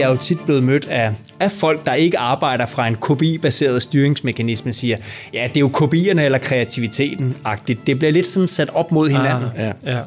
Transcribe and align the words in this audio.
jeg 0.00 0.06
er 0.06 0.10
jo 0.10 0.16
tit 0.16 0.40
blevet 0.40 0.62
mødt 0.62 0.86
af, 0.88 1.12
af 1.40 1.50
folk, 1.50 1.86
der 1.86 1.94
ikke 1.94 2.18
arbejder 2.18 2.66
fra 2.66 2.88
en 2.88 2.96
KPI-baseret 2.96 3.82
styringsmekanisme, 3.82 4.72
siger, 4.72 4.96
ja, 5.32 5.48
det 5.48 5.56
er 5.56 5.60
jo 5.60 5.70
KPI'erne 5.76 6.20
eller 6.20 6.38
kreativiteten-agtigt. 6.38 7.86
Det 7.86 7.98
bliver 7.98 8.12
lidt 8.12 8.26
sådan 8.26 8.48
sat 8.48 8.70
op 8.74 8.92
mod 8.92 9.08
hinanden. 9.08 9.48
Ah, 9.56 9.72
ja. 9.84 9.92
Ja. 9.92 9.98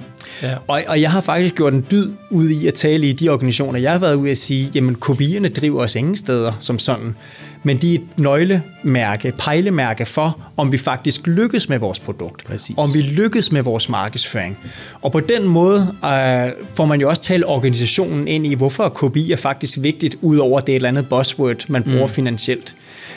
Ja. 0.43 0.55
Og, 0.67 0.81
og 0.87 1.01
jeg 1.01 1.11
har 1.11 1.21
faktisk 1.21 1.55
gjort 1.55 1.73
en 1.73 1.85
dyd 1.91 2.11
ud 2.29 2.49
i 2.49 2.67
at 2.67 2.73
tale 2.73 3.07
i 3.07 3.13
de 3.13 3.29
organisationer, 3.29 3.79
jeg 3.79 3.91
har 3.91 3.99
været 3.99 4.15
ude 4.15 4.31
at 4.31 4.37
sige, 4.37 4.71
jamen 4.75 4.95
kopierne 4.95 5.49
driver 5.49 5.83
os 5.83 5.95
ingen 5.95 6.15
steder 6.15 6.53
som 6.59 6.79
sådan, 6.79 7.15
men 7.63 7.77
de 7.77 7.95
er 7.95 7.99
et 7.99 8.07
nøglemærke, 8.17 9.33
pejlemærke 9.37 10.05
for, 10.05 10.37
om 10.57 10.71
vi 10.71 10.77
faktisk 10.77 11.27
lykkes 11.27 11.69
med 11.69 11.77
vores 11.79 11.99
produkt. 11.99 12.43
Præcis. 12.45 12.75
Om 12.77 12.93
vi 12.93 13.01
lykkes 13.01 13.51
med 13.51 13.61
vores 13.61 13.89
markedsføring. 13.89 14.57
Og 15.01 15.11
på 15.11 15.19
den 15.19 15.43
måde 15.43 15.95
øh, 16.03 16.51
får 16.75 16.85
man 16.85 17.01
jo 17.01 17.09
også 17.09 17.21
talt 17.21 17.45
organisationen 17.45 18.27
ind 18.27 18.47
i, 18.47 18.53
hvorfor 18.53 18.89
KPI 18.89 19.31
er 19.31 19.35
faktisk 19.35 19.77
vigtigt, 19.81 20.15
udover 20.21 20.59
det 20.59 20.69
et 20.69 20.75
eller 20.75 20.89
andet 20.89 21.09
buzzword, 21.09 21.69
man 21.69 21.83
bruger 21.83 22.07
mm. 22.07 22.13
finansielt. 22.13 22.75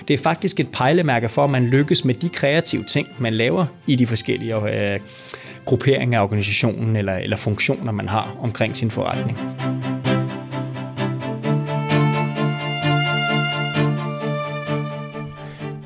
Det 0.09 0.15
er 0.15 0.19
faktisk 0.19 0.61
et 0.61 0.69
pejlemærke 0.69 1.29
for, 1.29 1.45
at 1.45 1.51
man 1.51 1.67
lykkes 1.67 2.05
med 2.05 2.15
de 2.15 2.29
kreative 2.29 2.85
ting, 2.85 3.09
man 3.19 3.35
laver 3.35 3.67
i 3.87 3.95
de 3.95 4.07
forskellige 4.07 4.55
øh, 4.57 5.01
gruppering 5.65 6.15
af 6.15 6.23
organisationen 6.23 6.97
eller, 6.97 7.15
eller 7.15 7.37
funktioner, 7.37 7.93
man 7.93 8.09
har 8.09 8.37
omkring 8.41 8.77
sin 8.77 8.91
forretning. 8.91 9.39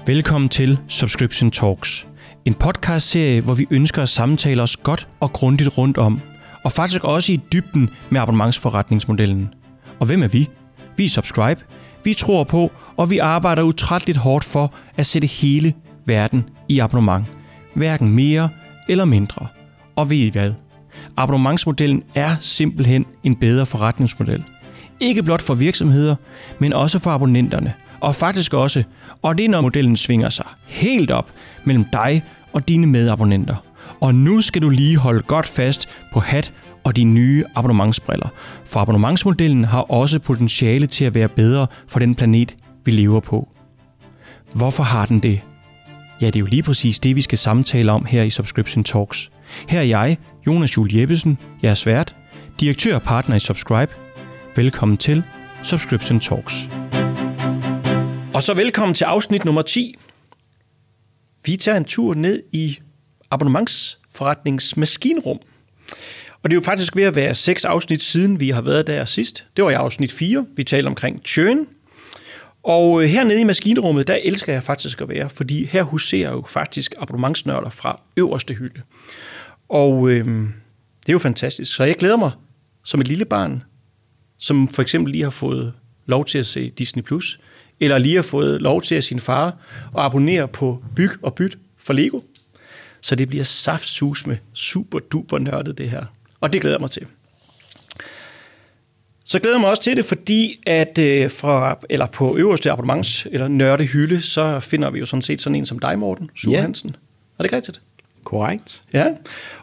Velkommen 0.06 0.48
til 0.48 0.78
Subscription 0.88 1.50
Talks. 1.50 2.08
En 2.44 2.54
podcastserie, 2.54 3.40
hvor 3.40 3.54
vi 3.54 3.66
ønsker 3.70 4.02
at 4.02 4.08
samtale 4.08 4.62
os 4.62 4.76
godt 4.76 5.08
og 5.20 5.32
grundigt 5.32 5.78
rundt 5.78 5.98
om, 5.98 6.20
og 6.64 6.72
faktisk 6.72 7.04
også 7.04 7.32
i 7.32 7.40
dybden 7.52 7.90
med 8.10 8.20
abonnementsforretningsmodellen. 8.20 9.54
Og 9.98 10.06
hvem 10.06 10.22
er 10.22 10.28
vi? 10.28 10.48
Vi 10.96 11.04
er 11.04 11.08
Subscribe. 11.08 11.60
Vi 12.04 12.14
tror 12.14 12.44
på, 12.44 12.72
og 12.96 13.10
vi 13.10 13.18
arbejder 13.18 13.62
utrætteligt 13.62 14.18
hårdt 14.18 14.44
for 14.44 14.74
at 14.96 15.06
sætte 15.06 15.28
hele 15.28 15.74
verden 16.06 16.44
i 16.68 16.78
abonnement. 16.78 17.24
Hverken 17.74 18.08
mere 18.08 18.48
eller 18.88 19.04
mindre. 19.04 19.46
Og 19.96 20.10
ved 20.10 20.16
I 20.16 20.28
hvad? 20.28 20.52
Abonnementsmodellen 21.16 22.02
er 22.14 22.36
simpelthen 22.40 23.06
en 23.24 23.36
bedre 23.36 23.66
forretningsmodel. 23.66 24.44
Ikke 25.00 25.22
blot 25.22 25.42
for 25.42 25.54
virksomheder, 25.54 26.16
men 26.58 26.72
også 26.72 26.98
for 26.98 27.10
abonnenterne. 27.10 27.74
Og 28.00 28.14
faktisk 28.14 28.54
også, 28.54 28.82
og 29.22 29.38
det 29.38 29.44
er 29.44 29.48
når 29.48 29.60
modellen 29.60 29.96
svinger 29.96 30.28
sig 30.28 30.46
helt 30.66 31.10
op 31.10 31.32
mellem 31.64 31.84
dig 31.92 32.24
og 32.52 32.68
dine 32.68 32.86
medabonnenter. 32.86 33.56
Og 34.00 34.14
nu 34.14 34.40
skal 34.40 34.62
du 34.62 34.68
lige 34.68 34.96
holde 34.96 35.22
godt 35.22 35.46
fast 35.46 35.88
på 36.12 36.20
hat 36.20 36.52
og 36.84 36.96
de 36.96 37.04
nye 37.04 37.44
abonnementsbriller. 37.54 38.28
For 38.64 38.80
abonnementsmodellen 38.80 39.64
har 39.64 39.80
også 39.80 40.18
potentiale 40.18 40.86
til 40.86 41.04
at 41.04 41.14
være 41.14 41.28
bedre 41.28 41.66
for 41.88 41.98
den 41.98 42.14
planet, 42.14 42.56
vi 42.84 42.90
lever 42.90 43.20
på. 43.20 43.48
Hvorfor 44.54 44.82
har 44.82 45.06
den 45.06 45.20
det? 45.20 45.40
Ja, 46.20 46.26
det 46.26 46.36
er 46.36 46.40
jo 46.40 46.46
lige 46.46 46.62
præcis 46.62 47.00
det, 47.00 47.16
vi 47.16 47.22
skal 47.22 47.38
samtale 47.38 47.92
om 47.92 48.04
her 48.04 48.22
i 48.22 48.30
Subscription 48.30 48.84
Talks. 48.84 49.30
Her 49.68 49.78
er 49.78 49.84
jeg, 49.84 50.16
Jonas 50.46 50.76
Jul 50.76 50.94
Jeppesen, 50.94 51.38
jeres 51.62 51.86
vært, 51.86 52.14
direktør 52.60 52.94
og 52.94 53.02
partner 53.02 53.36
i 53.36 53.40
Subscribe. 53.40 53.92
Velkommen 54.56 54.96
til 54.96 55.22
Subscription 55.62 56.20
Talks. 56.20 56.79
Og 58.34 58.42
så 58.42 58.54
velkommen 58.54 58.94
til 58.94 59.04
afsnit 59.04 59.44
nummer 59.44 59.62
10. 59.62 59.94
Vi 61.44 61.56
tager 61.56 61.76
en 61.76 61.84
tur 61.84 62.14
ned 62.14 62.42
i 62.52 62.78
abonnementsforretningsmaskinrum. 63.30 65.38
Og 66.42 66.50
det 66.50 66.52
er 66.52 66.54
jo 66.54 66.62
faktisk 66.64 66.96
ved 66.96 67.04
at 67.04 67.16
være 67.16 67.34
seks 67.34 67.64
afsnit 67.64 68.02
siden, 68.02 68.40
vi 68.40 68.50
har 68.50 68.62
været 68.62 68.86
der 68.86 69.04
sidst. 69.04 69.46
Det 69.56 69.64
var 69.64 69.70
i 69.70 69.74
afsnit 69.74 70.12
4. 70.12 70.46
Vi 70.56 70.64
talte 70.64 70.86
omkring 70.86 71.22
churn. 71.26 71.66
Og 72.62 73.02
øh, 73.02 73.08
hernede 73.08 73.40
i 73.40 73.44
maskinrummet, 73.44 74.06
der 74.06 74.18
elsker 74.22 74.52
jeg 74.52 74.62
faktisk 74.62 75.00
at 75.00 75.08
være, 75.08 75.30
fordi 75.30 75.64
her 75.64 75.82
huserer 75.82 76.30
jo 76.30 76.44
faktisk 76.48 76.94
abonnementsnørder 76.98 77.70
fra 77.70 78.02
øverste 78.16 78.54
hylde. 78.54 78.82
Og 79.68 80.08
øh, 80.08 80.26
det 81.00 81.08
er 81.08 81.12
jo 81.12 81.18
fantastisk. 81.18 81.74
Så 81.74 81.84
jeg 81.84 81.96
glæder 81.96 82.16
mig 82.16 82.30
som 82.84 83.00
et 83.00 83.08
lille 83.08 83.24
barn, 83.24 83.62
som 84.38 84.68
for 84.68 84.82
eksempel 84.82 85.12
lige 85.12 85.24
har 85.24 85.30
fået 85.30 85.72
lov 86.06 86.24
til 86.24 86.38
at 86.38 86.46
se 86.46 86.70
Disney+, 86.70 87.02
Plus, 87.02 87.40
eller 87.80 87.98
lige 87.98 88.14
har 88.14 88.22
fået 88.22 88.62
lov 88.62 88.82
til 88.82 88.94
at 88.94 89.04
sin 89.04 89.20
far 89.20 89.56
og 89.92 90.04
abonnere 90.04 90.48
på 90.48 90.82
Byg 90.96 91.10
og 91.22 91.34
Byt 91.34 91.58
for 91.78 91.92
Lego. 91.92 92.20
Så 93.00 93.14
det 93.14 93.28
bliver 93.28 93.44
saftsus 93.44 94.26
med 94.26 94.36
super 94.52 94.98
duper 94.98 95.38
nørdet 95.38 95.78
det 95.78 95.90
her. 95.90 96.04
Og 96.40 96.52
det 96.52 96.60
glæder 96.60 96.76
jeg 96.76 96.80
mig 96.80 96.90
til. 96.90 97.06
Så 99.24 99.38
glæder 99.38 99.56
jeg 99.56 99.60
mig 99.60 99.70
også 99.70 99.82
til 99.82 99.96
det, 99.96 100.04
fordi 100.04 100.60
at 100.66 100.98
øh, 100.98 101.30
fra, 101.30 101.78
eller 101.90 102.06
på 102.06 102.36
øverste 102.36 102.72
abonnements- 102.72 103.28
eller 103.30 103.48
nørdehylde, 103.48 104.20
så 104.20 104.60
finder 104.60 104.90
vi 104.90 104.98
jo 104.98 105.06
sådan 105.06 105.22
set 105.22 105.42
sådan 105.42 105.56
en 105.56 105.66
som 105.66 105.78
dig, 105.78 105.98
Morten 105.98 106.30
Sue 106.36 106.52
ja. 106.52 106.60
Hansen. 106.60 106.88
Er 106.88 106.94
det 107.38 107.44
ikke 107.44 107.56
rigtigt? 107.56 107.80
Korrekt. 108.24 108.82
Ja, 108.92 109.06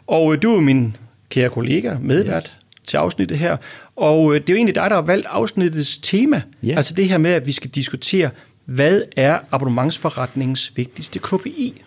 og 0.06 0.34
øh, 0.34 0.42
du 0.42 0.56
er 0.56 0.60
min 0.60 0.96
kære 1.28 1.50
kollega, 1.50 1.96
medvært 2.00 2.44
yes. 2.44 2.58
Til 2.88 2.96
afsnittet 2.96 3.38
her. 3.38 3.56
Og 3.96 4.34
øh, 4.34 4.40
det 4.40 4.48
er 4.48 4.52
jo 4.52 4.56
egentlig 4.56 4.74
dig, 4.74 4.90
der 4.90 4.96
har 4.96 5.02
valgt 5.02 5.26
afsnittets 5.26 5.98
tema. 5.98 6.42
Yeah. 6.64 6.76
Altså 6.76 6.94
det 6.94 7.08
her 7.08 7.18
med, 7.18 7.30
at 7.30 7.46
vi 7.46 7.52
skal 7.52 7.70
diskutere, 7.70 8.30
hvad 8.64 9.02
er 9.16 9.38
abonnementsforretningens 9.50 10.72
vigtigste 10.76 11.18
KPI? 11.18 11.82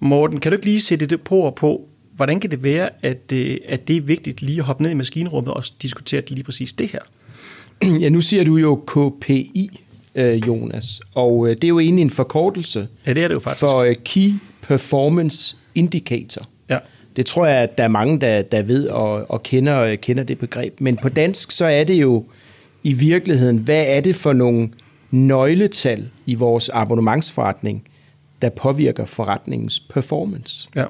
Morten, 0.00 0.40
kan 0.40 0.52
du 0.52 0.56
ikke 0.56 0.66
lige 0.66 0.80
sætte 0.80 1.06
det 1.06 1.20
på 1.20 1.54
på, 1.56 1.88
hvordan 2.12 2.40
kan 2.40 2.50
det 2.50 2.62
være, 2.62 2.90
at, 3.02 3.32
øh, 3.32 3.56
at 3.68 3.88
det 3.88 3.96
er 3.96 4.00
vigtigt 4.00 4.42
lige 4.42 4.58
at 4.58 4.64
hoppe 4.64 4.82
ned 4.82 4.90
i 4.90 4.94
maskinrummet 4.94 5.54
og 5.54 5.64
diskutere 5.82 6.22
lige 6.28 6.44
præcis 6.44 6.72
det 6.72 6.88
her? 6.88 7.00
Ja, 8.00 8.08
nu 8.08 8.20
siger 8.20 8.44
du 8.44 8.56
jo 8.56 8.84
KPI, 8.86 9.80
Jonas, 10.16 11.00
og 11.14 11.48
det 11.48 11.64
er 11.64 11.68
jo 11.68 11.78
egentlig 11.78 12.02
en 12.02 12.10
forkortelse 12.10 12.88
ja, 13.06 13.12
det 13.12 13.24
er 13.24 13.28
det 13.28 13.34
jo 13.34 13.40
faktisk. 13.40 13.60
for 13.60 13.94
Key 14.04 14.32
Performance 14.62 15.56
Indicator. 15.74 16.42
Det 17.18 17.26
tror 17.26 17.46
jeg, 17.46 17.56
at 17.56 17.78
der 17.78 17.84
er 17.84 17.88
mange, 17.88 18.18
der, 18.18 18.42
der 18.42 18.62
ved 18.62 18.88
og, 18.88 19.30
og 19.30 19.42
kender, 19.42 19.96
kender 19.96 20.22
det 20.22 20.38
begreb. 20.38 20.80
Men 20.80 20.96
på 20.96 21.08
dansk, 21.08 21.50
så 21.50 21.64
er 21.64 21.84
det 21.84 21.94
jo 21.94 22.24
i 22.82 22.92
virkeligheden, 22.92 23.58
hvad 23.58 23.84
er 23.88 24.00
det 24.00 24.16
for 24.16 24.32
nogle 24.32 24.70
nøgletal 25.10 26.08
i 26.26 26.34
vores 26.34 26.68
abonnementsforretning, 26.68 27.84
der 28.42 28.48
påvirker 28.48 29.06
forretningens 29.06 29.80
performance. 29.80 30.68
Ja. 30.76 30.84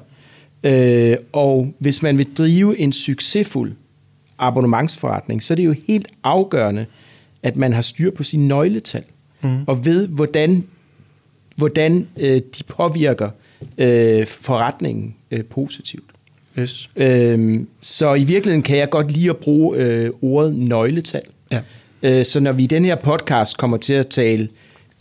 Øh, 0.63 1.17
og 1.33 1.73
hvis 1.79 2.01
man 2.01 2.17
vil 2.17 2.27
drive 2.37 2.77
en 2.77 2.93
succesfuld 2.93 3.73
abonnementsforretning, 4.39 5.43
så 5.43 5.53
er 5.53 5.55
det 5.55 5.65
jo 5.65 5.75
helt 5.87 6.07
afgørende, 6.23 6.85
at 7.43 7.55
man 7.55 7.73
har 7.73 7.81
styr 7.81 8.11
på 8.11 8.23
sine 8.23 8.47
nøgletal, 8.47 9.03
mm. 9.41 9.63
og 9.67 9.85
ved, 9.85 10.07
hvordan, 10.07 10.67
hvordan 11.55 12.07
øh, 12.17 12.41
de 12.57 12.63
påvirker 12.67 13.29
øh, 13.77 14.27
forretningen 14.27 15.15
øh, 15.31 15.45
positivt. 15.45 16.03
Yes. 16.59 16.89
Øhm, 16.95 17.67
så 17.81 18.13
i 18.13 18.23
virkeligheden 18.23 18.63
kan 18.63 18.77
jeg 18.77 18.89
godt 18.89 19.11
lide 19.11 19.29
at 19.29 19.37
bruge 19.37 19.77
øh, 19.77 20.09
ordet 20.21 20.55
nøgletal. 20.55 21.21
Ja. 21.51 21.59
Øh, 22.03 22.25
så 22.25 22.39
når 22.39 22.51
vi 22.51 22.63
i 22.63 22.67
den 22.67 22.85
her 22.85 22.95
podcast 22.95 23.57
kommer 23.57 23.77
til 23.77 23.93
at 23.93 24.07
tale 24.07 24.47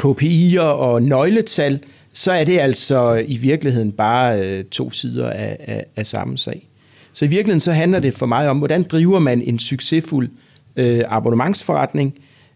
KPI'er 0.03 0.61
og 0.61 1.03
nøgletal, 1.03 1.81
så 2.13 2.33
er 2.33 2.45
det 2.45 2.59
altså 2.59 3.25
i 3.27 3.37
virkeligheden 3.37 3.93
bare 3.93 4.41
øh, 4.41 4.65
to 4.65 4.91
sider 4.91 5.31
af, 5.31 5.57
af, 5.61 5.85
af 5.97 6.07
samme 6.07 6.39
sag. 6.39 6.69
Så 7.13 7.25
i 7.25 7.29
virkeligheden 7.29 7.61
så 7.61 7.73
handler 7.73 8.01
det 8.01 8.15
for 8.15 8.27
mig 8.27 8.49
om, 8.49 8.59
hvordan 8.59 8.83
driver 8.83 9.19
man 9.19 9.43
en 9.43 9.59
succesfuld 9.59 10.29
øh, 10.77 11.05
abonnementsforretning? 11.09 12.15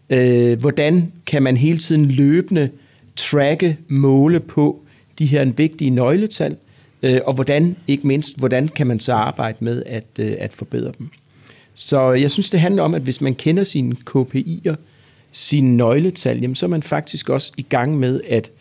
Øh, 0.09 0.59
hvordan 0.59 1.11
kan 1.25 1.43
man 1.43 1.57
hele 1.57 1.77
tiden 1.77 2.05
løbende 2.05 2.69
tracke, 3.15 3.77
måle 3.87 4.39
på 4.39 4.81
de 5.19 5.25
her 5.25 5.45
vigtige 5.45 5.89
nøgletal? 5.89 6.57
Øh, 7.03 7.19
og 7.25 7.33
hvordan, 7.33 7.75
ikke 7.87 8.07
mindst, 8.07 8.37
hvordan 8.39 8.67
kan 8.67 8.87
man 8.87 8.99
så 8.99 9.13
arbejde 9.13 9.57
med 9.59 9.83
at, 9.85 10.05
øh, 10.19 10.35
at 10.39 10.53
forbedre 10.53 10.91
dem? 10.99 11.09
Så 11.73 12.11
jeg 12.11 12.31
synes, 12.31 12.49
det 12.49 12.59
handler 12.59 12.83
om, 12.83 12.93
at 12.93 13.01
hvis 13.01 13.21
man 13.21 13.35
kender 13.35 13.63
sine 13.63 13.95
KPI'er, 14.09 14.75
sine 15.31 15.77
nøgletal, 15.77 16.39
jamen, 16.39 16.55
så 16.55 16.65
er 16.65 16.69
man 16.69 16.83
faktisk 16.83 17.29
også 17.29 17.51
i 17.57 17.61
gang 17.61 17.99
med 17.99 18.21
at 18.29 18.51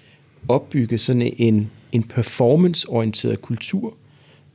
opbygge 0.48 0.98
sådan 0.98 1.32
en, 1.36 1.70
en 1.92 2.02
performance-orienteret 2.02 3.42
kultur. 3.42 3.94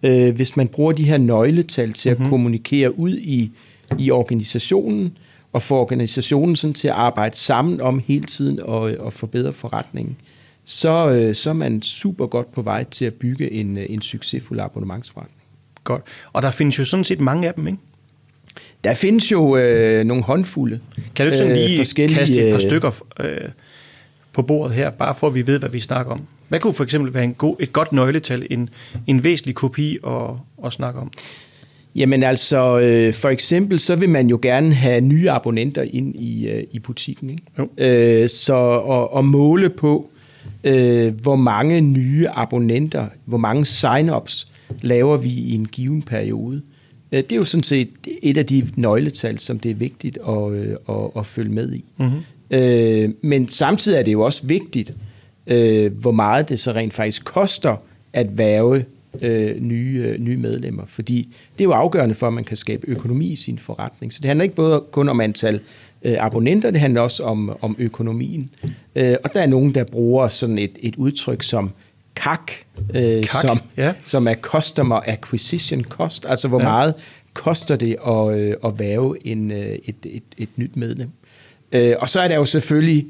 Øh, 0.04 0.36
hvis 0.36 0.58
man 0.58 0.68
bruger 0.68 0.92
de 0.92 1.04
her 1.04 1.18
nøgletal 1.18 1.94
til 1.94 2.10
at 2.10 2.18
mm-hmm. 2.18 2.30
kommunikere 2.30 3.00
ud 3.00 3.18
i, 3.18 3.52
i 4.00 4.12
organisationen, 4.12 5.18
og 5.54 5.62
få 5.62 5.76
organisationen 5.76 6.56
sådan 6.56 6.74
til 6.74 6.88
at 6.88 6.94
arbejde 6.94 7.38
sammen 7.38 7.82
om 7.82 8.02
hele 8.08 8.26
tiden 8.26 8.60
og, 8.60 8.94
og 9.00 9.14
forbedre 9.14 9.54
forretningen, 9.54 10.18
så, 10.70 11.10
øh, 11.10 11.36
så 11.36 11.50
er 11.50 11.54
man 11.54 11.82
super 11.82 12.28
godt 12.28 12.52
på 12.52 12.62
vej 12.62 12.84
til 12.84 13.06
at 13.06 13.14
bygge 13.14 13.52
en, 13.52 13.78
øh, 13.78 13.86
en 13.90 14.02
succesfuld 14.02 14.60
abonnementsforretning. 14.60 15.38
Godt. 15.84 16.02
Og 16.34 16.42
der 16.42 16.52
findes 16.52 16.80
jo 16.80 16.86
sådan 16.86 17.04
set 17.04 17.20
mange 17.20 17.48
af 17.48 17.54
dem, 17.54 17.68
ikke? 17.68 17.80
Der 18.84 18.94
findes 18.94 19.32
jo 19.32 19.58
øh, 19.58 20.04
nogle 20.06 20.24
håndfulde. 20.24 20.80
Kan 21.16 21.26
du 21.26 21.32
ikke 21.32 21.38
sådan 21.38 21.56
lige 21.56 22.04
øh, 22.04 22.10
kaste 22.10 22.48
et 22.48 22.54
par 22.54 22.60
stykker 22.60 23.04
øh, 23.20 23.50
på 24.34 24.42
bordet 24.42 24.76
her, 24.76 24.90
bare 24.92 25.16
for 25.16 25.28
at 25.28 25.36
vi 25.36 25.48
ved, 25.48 25.60
hvad 25.60 25.70
vi 25.70 25.80
snakker 25.80 26.12
om? 26.12 26.20
Hvad 26.48 26.60
kunne 26.60 26.74
for 26.74 26.84
eksempel 26.84 27.14
være 27.14 27.24
en 27.24 27.34
god, 27.34 27.56
et 27.60 27.74
godt 27.74 27.92
nøgletal, 27.92 28.48
en, 28.50 28.70
en 29.08 29.24
væsentlig 29.24 29.56
kopi 29.56 29.98
at, 30.08 30.30
at 30.66 30.74
snakke 30.74 31.00
om? 31.00 31.12
Jamen 31.96 32.24
altså, 32.24 32.80
øh, 32.80 33.14
for 33.14 33.30
eksempel 33.30 33.80
så 33.80 33.96
vil 33.96 34.10
man 34.10 34.28
jo 34.28 34.40
gerne 34.42 34.74
have 34.74 35.02
nye 35.02 35.30
abonnenter 35.30 35.82
ind 35.82 36.16
i, 36.16 36.48
øh, 36.48 36.64
i 36.72 36.80
butikken. 36.80 37.30
Ikke? 37.30 37.44
Jo. 37.58 37.70
Øh, 37.78 38.30
så 38.30 38.80
at, 38.80 39.20
at 39.20 39.26
måle 39.26 39.70
på, 39.70 40.10
øh, 40.64 41.22
hvor 41.22 41.36
mange 41.36 41.82
nye 41.82 42.28
abonnenter, 42.34 43.08
hvor 43.26 43.38
mange 43.38 43.66
sign-ups 43.66 44.48
laver 44.82 45.18
vi 45.18 45.30
i 45.30 45.56
en 45.56 45.66
given 45.66 46.02
periode. 46.02 46.62
Øh, 47.12 47.24
det 47.24 47.32
er 47.32 47.36
jo 47.36 47.46
sådan 47.46 47.64
set 47.64 47.90
et 48.22 48.38
af 48.38 48.46
de 48.46 48.68
nøgletal, 48.76 49.40
som 49.40 49.60
det 49.60 49.72
er 49.72 49.76
vigtigt 49.76 50.18
at, 50.28 50.52
øh, 50.52 50.76
at, 50.90 51.10
at 51.18 51.26
følge 51.26 51.52
med 51.52 51.74
i. 51.74 51.86
Mm-hmm. 51.98 52.20
Øh, 52.52 53.10
men 53.22 53.50
samtidig 53.50 54.00
er 54.00 54.04
det 54.04 54.14
jo 54.14 54.22
også 54.22 54.48
vigtigt, 54.48 54.94
øh, 55.48 55.94
hvor 55.94 56.12
meget 56.12 56.50
det 56.50 56.60
så 56.60 56.72
rent 56.72 56.94
faktisk 56.94 57.26
koster 57.26 57.76
at 58.14 58.38
værve 58.38 58.86
øh, 59.22 59.62
nye, 59.62 60.04
øh, 60.06 60.20
nye 60.20 60.38
medlemmer. 60.38 60.84
Fordi 60.88 61.36
det 61.58 61.62
er 61.62 61.64
jo 61.64 61.72
afgørende 61.72 62.16
for, 62.16 62.28
at 62.28 62.34
man 62.34 62.44
kan 62.44 62.58
skabe 62.58 62.90
økonomi 62.90 63.32
i 63.32 63.36
sin 63.36 63.60
forretning. 63.60 64.14
Så 64.14 64.20
det 64.22 64.28
handler 64.28 64.44
ikke 64.44 64.56
både 64.56 64.84
kun 64.92 65.10
om 65.10 65.22
antal 65.22 65.60
øh, 66.04 66.16
abonnenter, 66.20 66.72
det 66.72 66.82
handler 66.82 67.02
også 67.02 67.24
om, 67.24 67.58
om 67.62 67.76
økonomien. 67.80 68.50
Øh, 68.96 69.16
og 69.24 69.34
der 69.34 69.42
er 69.42 69.48
nogen, 69.48 69.76
der 69.76 69.84
bruger 69.84 70.28
sådan 70.28 70.58
et, 70.58 70.72
et 70.80 70.96
udtryk 70.96 71.44
som 71.44 71.72
CAC, 72.16 72.40
øh, 72.96 73.24
CAC, 73.24 73.42
som, 73.42 73.60
ja. 73.78 73.94
som 74.04 74.28
er 74.28 74.34
Customer 74.42 75.00
Acquisition 75.08 75.84
Cost, 75.84 76.26
altså 76.30 76.48
hvor 76.48 76.60
Ja. 76.60 76.66
meget 76.66 76.94
koster 77.34 77.76
det 77.76 77.96
at, 78.08 78.38
øh, 78.38 78.56
at 78.66 78.80
værve 78.80 79.28
en, 79.28 79.52
øh, 79.52 79.58
et, 79.86 79.96
et, 80.06 80.24
et 80.38 80.50
nyt 80.56 80.78
medlem. 80.78 81.10
Øh, 81.72 81.96
og 82.00 82.10
så 82.10 82.20
er 82.20 82.28
der 82.28 82.36
jo 82.36 82.46
selvfølgelig 82.46 83.06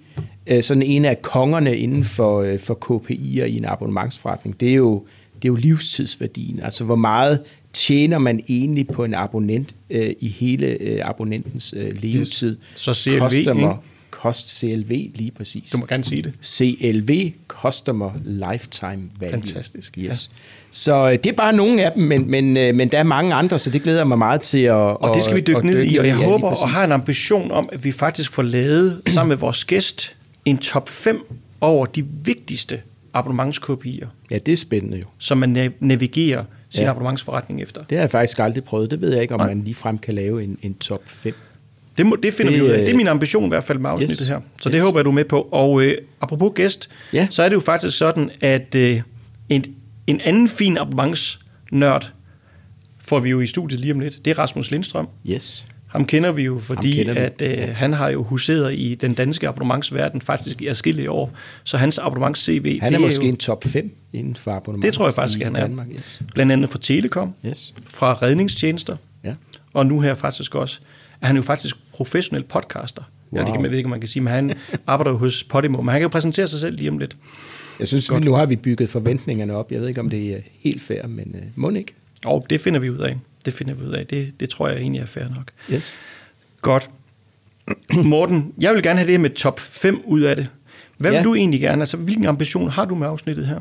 øh, 0.48 0.64
sådan 0.64 0.84
en 0.84 1.06
af 1.06 1.22
kongerne 1.22 1.78
inden 1.78 2.04
for, 2.04 2.42
øh, 2.42 2.60
for 2.60 2.78
KPI'er 2.86 3.44
i 3.46 3.58
en 3.58 3.66
abonnementsforretning. 3.66 4.60
Det 4.60 4.70
er 4.70 4.74
jo, 4.76 5.04
det 5.36 5.46
er 5.48 5.50
jo 5.50 5.56
livstidsværdien. 5.56 6.60
Altså 6.64 6.84
hvor 6.84 6.96
meget 6.96 7.40
tjener 7.78 8.18
man 8.18 8.44
egentlig 8.48 8.88
på 8.88 9.04
en 9.04 9.14
abonnent 9.14 9.76
øh, 9.90 10.10
i 10.20 10.28
hele 10.28 10.68
øh, 10.68 11.02
abonnentens 11.04 11.74
øh, 11.78 11.92
levetid. 12.02 12.58
Så 12.76 12.94
CLV, 12.94 13.20
Customer, 13.20 13.70
ikke? 13.72 13.82
Cost 14.12 14.58
CLV 14.60 14.90
lige 15.16 15.32
præcis. 15.32 15.70
Du 15.70 15.78
må 15.78 15.86
gerne 15.86 16.04
sige 16.04 16.22
det. 16.22 16.34
CLV, 16.46 17.32
Customer 17.48 18.12
Lifetime 18.26 19.10
Value. 19.20 19.32
Fantastisk, 19.32 19.98
Yes. 19.98 20.30
Så 20.72 21.06
øh, 21.12 21.12
det 21.12 21.26
er 21.26 21.34
bare 21.34 21.54
nogle 21.54 21.84
af 21.86 21.92
dem, 21.92 22.04
men, 22.04 22.32
men, 22.32 22.58
øh, 22.58 22.76
men 22.76 22.88
der 22.90 22.98
er 23.00 23.04
mange 23.04 23.34
andre, 23.34 23.60
så 23.60 23.70
det 23.70 23.84
glæder 23.84 24.04
mig 24.04 24.18
meget 24.18 24.42
til 24.42 24.58
at 24.60 24.74
Og 24.74 25.16
det 25.16 25.24
skal 25.24 25.36
vi 25.36 25.42
dykke 25.42 25.66
ned 25.68 25.84
i, 25.86 25.98
og 25.98 26.08
jeg 26.08 26.18
Ja, 26.20 26.26
håber 26.26 26.48
og 26.48 26.70
har 26.70 26.86
en 26.86 26.92
ambition 26.92 27.52
om, 27.52 27.70
at 27.72 27.84
vi 27.84 27.92
faktisk 27.92 28.32
får 28.32 28.42
lavet 28.44 29.02
sammen 29.14 29.30
med 29.30 29.38
vores 29.38 29.66
gæst 29.66 30.16
en 30.46 30.58
top 30.58 30.90
5 30.90 31.22
over 31.62 31.86
de 31.86 32.06
vigtigste 32.24 32.82
abonnementskopier, 33.14 34.08
Ja, 34.32 34.38
det 34.46 34.52
er 34.52 34.58
spændende 34.58 34.98
jo. 34.98 35.06
som 35.18 35.38
man 35.38 35.58
na- 35.68 35.72
navigerer 35.80 36.44
sin 36.70 36.84
Ja. 36.84 36.90
abonnementsforretning 36.90 37.62
efter. 37.62 37.84
Det 37.84 37.98
har 37.98 38.04
jeg 38.04 38.12
faktisk 38.12 38.40
aldrig 38.40 38.64
prøvet. 38.64 38.92
Det 38.92 39.02
ved 39.02 39.12
jeg 39.14 39.22
ikke, 39.22 39.34
om 39.34 39.40
Nej. 39.40 39.48
man 39.48 39.64
ligefrem 39.64 39.98
kan 39.98 40.14
lave 40.14 40.44
en, 40.44 40.58
en 40.62 40.74
top 40.74 41.02
5. 41.06 41.34
Det, 41.98 42.06
må, 42.06 42.16
det 42.24 42.34
finder 42.34 42.52
Det, 42.52 42.62
vi 42.62 42.66
ud 42.66 42.70
af. 42.70 42.80
øh, 42.80 42.86
Det 42.86 42.90
er 42.94 42.96
min 42.98 43.08
ambition 43.08 43.46
i 43.46 43.48
hvert 43.48 43.64
fald 43.64 43.80
med 43.80 43.90
afsnittet 43.90 44.18
yes, 44.20 44.28
her. 44.28 44.40
Så 44.62 44.70
yes. 44.70 44.74
det 44.74 44.82
håber 44.82 45.00
jeg, 45.00 45.06
du 45.06 45.10
er 45.10 45.14
med 45.14 45.26
på. 45.26 45.42
Og 45.52 45.82
øh, 45.84 45.98
apropos 46.22 46.52
gæst, 46.56 46.90
Ja. 47.14 47.28
så 47.32 47.44
er 47.44 47.50
det 47.50 47.56
jo 47.56 47.60
faktisk 47.60 47.98
sådan, 47.98 48.32
at 48.42 48.76
øh, 48.76 49.02
en, 49.50 49.66
en 50.08 50.22
anden 50.22 50.48
fin 50.48 50.78
abonnementsnørd 50.78 52.12
får 53.00 53.20
vi 53.20 53.30
jo 53.30 53.40
i 53.42 53.48
studiet 53.48 53.80
lige 53.80 53.94
om 53.94 54.00
lidt. 54.00 54.26
Det 54.26 54.32
er 54.32 54.40
Rasmus 54.40 54.72
Lindstrøm. 54.72 55.08
Yes. 55.30 55.66
Ham 55.88 56.06
kender 56.06 56.32
vi 56.32 56.44
jo, 56.44 56.60
fordi 56.60 56.88
vi. 56.88 57.00
at 57.18 57.42
øh, 57.42 57.76
han 57.76 57.94
har 57.94 58.10
jo 58.10 58.24
huseret 58.24 58.74
i 58.74 58.96
den 58.96 59.14
danske 59.14 59.48
abonnementsverden 59.48 60.22
faktisk 60.22 60.62
i 60.62 60.68
adskillige 60.68 61.12
år. 61.12 61.32
Så 61.64 61.78
hans 61.78 62.00
abonnements-CV, 62.00 62.80
Han 62.82 62.94
er 62.94 62.98
det 62.98 63.06
måske 63.08 63.24
jo 63.26 63.30
en 63.30 63.38
top 63.38 63.64
5 63.64 63.92
inden 64.14 64.36
for 64.36 64.52
abonnement. 64.52 64.86
Det 64.86 64.94
tror 64.94 65.06
jeg 65.08 65.14
faktisk, 65.14 65.40
han 65.44 65.56
er. 65.56 65.60
Danmark, 65.60 65.88
yes. 65.92 66.22
blandt 66.34 66.52
andet 66.52 66.70
fra 66.70 66.80
Telekom, 66.82 67.34
yes. 67.46 67.74
fra 67.86 68.14
redningstjenester, 68.14 68.98
Ja. 69.24 69.34
og 69.74 69.86
nu 69.86 70.02
her 70.02 70.14
faktisk 70.14 70.56
også, 70.56 70.80
er 71.22 71.28
han 71.28 71.36
jo 71.36 71.42
faktisk 71.42 71.76
professionel 71.94 72.44
podcaster. 72.44 73.02
Wow. 73.32 73.40
Ja, 73.42 73.46
det 73.46 73.54
kan 73.54 73.62
man 73.62 73.72
ved 73.72 73.78
ikke, 73.78 73.90
man 73.90 74.00
kan 74.00 74.10
sige, 74.10 74.24
men 74.24 74.34
han 74.34 74.54
arbejder 74.88 75.12
jo 75.12 75.18
hos 75.18 75.44
Podimo, 75.44 75.82
men 75.82 75.88
han 75.90 76.00
kan 76.00 76.04
jo 76.04 76.10
præsentere 76.10 76.48
sig 76.48 76.60
selv 76.60 76.78
lige 76.78 76.90
om 76.90 76.98
lidt. 76.98 77.16
Jeg 77.80 77.88
synes, 77.88 78.10
Godt. 78.10 78.24
nu 78.24 78.34
har 78.34 78.46
vi 78.46 78.56
bygget 78.56 78.90
forventningerne 78.90 79.56
op. 79.56 79.72
Jeg 79.72 79.80
ved 79.82 79.88
ikke, 79.88 80.00
om 80.00 80.10
det 80.10 80.34
er 80.34 80.38
helt 80.64 80.82
fair, 80.82 81.08
men 81.08 81.36
uh, 81.36 81.42
må 81.56 81.70
ikke. 81.70 81.94
Og 82.26 82.46
det 82.50 82.62
finder 82.62 82.80
vi 82.80 82.90
ud 82.90 82.98
af. 82.98 83.18
Det 83.48 83.56
finder 83.56 83.74
vi 83.74 83.86
ud 83.86 83.92
af. 83.94 84.08
Det, 84.08 84.34
det 84.40 84.50
tror 84.50 84.68
jeg 84.68 84.78
egentlig 84.78 85.02
er 85.02 85.06
fair 85.06 85.24
nok. 85.36 85.52
Yes. 85.74 86.00
Godt. 86.62 86.90
Morten, 88.04 88.54
jeg 88.60 88.74
vil 88.74 88.84
gerne 88.84 89.00
have 89.00 89.06
det 89.08 89.14
her 89.14 89.20
med 89.20 89.30
top 89.30 89.60
5 89.60 90.02
ud 90.06 90.22
af 90.22 90.36
det. 90.36 90.50
Hvad 90.98 91.12
vil 91.12 91.18
Ja. 91.18 91.24
du 91.24 91.36
egentlig 91.36 91.60
gerne? 91.62 91.82
Altså, 91.82 91.98
hvilken 91.98 92.26
ambition 92.26 92.70
har 92.70 92.86
du 92.86 92.96
med 92.96 93.08
afsnittet 93.08 93.46
her? 93.48 93.60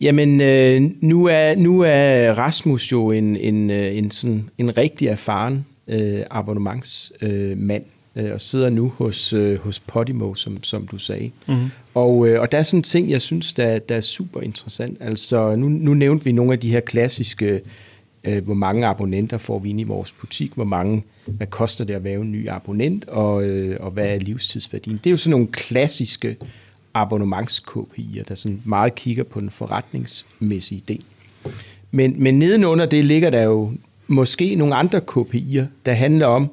Jamen, 0.00 0.40
øh, 0.40 0.82
nu, 1.00 1.26
er, 1.26 1.54
nu 1.56 1.80
er 1.80 2.32
Rasmus 2.32 2.92
jo 2.92 3.10
en, 3.10 3.36
en, 3.36 3.70
øh, 3.70 3.96
en, 3.96 4.10
sådan, 4.10 4.50
en 4.58 4.76
rigtig 4.78 5.08
erfaren 5.08 5.66
øh, 5.88 6.20
abonnementsmand, 6.30 7.32
øh, 7.32 7.58
mand, 7.58 7.84
øh, 8.16 8.32
og 8.32 8.40
sidder 8.40 8.70
nu 8.70 8.88
hos, 8.88 9.32
øh, 9.32 9.58
hos 9.58 9.80
Podimo, 9.80 10.34
som, 10.34 10.62
som 10.62 10.86
du 10.86 10.98
sagde. 10.98 11.30
Mm-hmm. 11.46 11.70
Og, 11.94 12.28
øh, 12.28 12.40
og 12.40 12.52
der 12.52 12.58
er 12.58 12.62
sådan 12.62 12.78
en 12.78 12.82
ting, 12.82 13.10
jeg 13.10 13.20
synes, 13.20 13.52
der, 13.52 13.78
der 13.78 13.96
er 13.96 14.00
super 14.00 14.40
interessant. 14.40 14.96
Altså, 15.00 15.56
nu, 15.56 15.68
nu 15.68 15.94
nævnte 15.94 16.24
vi 16.24 16.32
nogle 16.32 16.52
af 16.52 16.60
de 16.60 16.70
her 16.70 16.80
klassiske, 16.80 17.60
øh, 18.24 18.44
hvor 18.44 18.54
mange 18.54 18.86
abonnenter 18.86 19.38
får 19.38 19.58
vi 19.58 19.70
ind 19.70 19.80
i 19.80 19.84
vores 19.84 20.12
butik, 20.12 20.52
hvor 20.54 20.64
mange, 20.64 21.02
hvad 21.26 21.46
koster 21.46 21.84
det 21.84 21.94
at 21.94 22.04
være 22.04 22.20
en 22.20 22.32
ny 22.32 22.48
abonnent, 22.48 23.08
og, 23.08 23.44
øh, 23.44 23.76
og 23.80 23.90
hvad 23.90 24.06
er 24.06 24.18
livstidsværdien. 24.18 24.96
Det 24.96 25.06
er 25.06 25.10
jo 25.10 25.16
sådan 25.16 25.30
nogle 25.30 25.46
klassiske 25.46 26.36
abonnements-KPI'er, 26.94 28.22
der 28.28 28.34
sådan 28.34 28.62
meget 28.64 28.94
kigger 28.94 29.24
på 29.24 29.40
den 29.40 29.50
forretningsmæssige 29.50 30.82
del. 30.88 31.02
Men, 31.90 32.22
men 32.22 32.38
nedenunder 32.38 32.86
det 32.86 33.04
ligger 33.04 33.30
der 33.30 33.42
jo 33.42 33.72
måske 34.06 34.54
nogle 34.54 34.74
andre 34.74 35.00
KPI'er, 35.10 35.64
der 35.86 35.92
handler 35.92 36.26
om, 36.26 36.42
øh, 36.42 36.48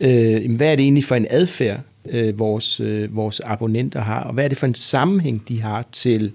jamen, 0.00 0.56
hvad 0.56 0.72
er 0.72 0.76
det 0.76 0.82
egentlig 0.82 1.04
for 1.04 1.14
en 1.14 1.26
adfærd, 1.30 1.80
øh, 2.10 2.38
vores, 2.38 2.80
øh, 2.80 3.16
vores 3.16 3.40
abonnenter 3.40 4.00
har, 4.00 4.22
og 4.22 4.34
hvad 4.34 4.44
er 4.44 4.48
det 4.48 4.58
for 4.58 4.66
en 4.66 4.74
sammenhæng, 4.74 5.48
de 5.48 5.60
har 5.60 5.86
til, 5.92 6.32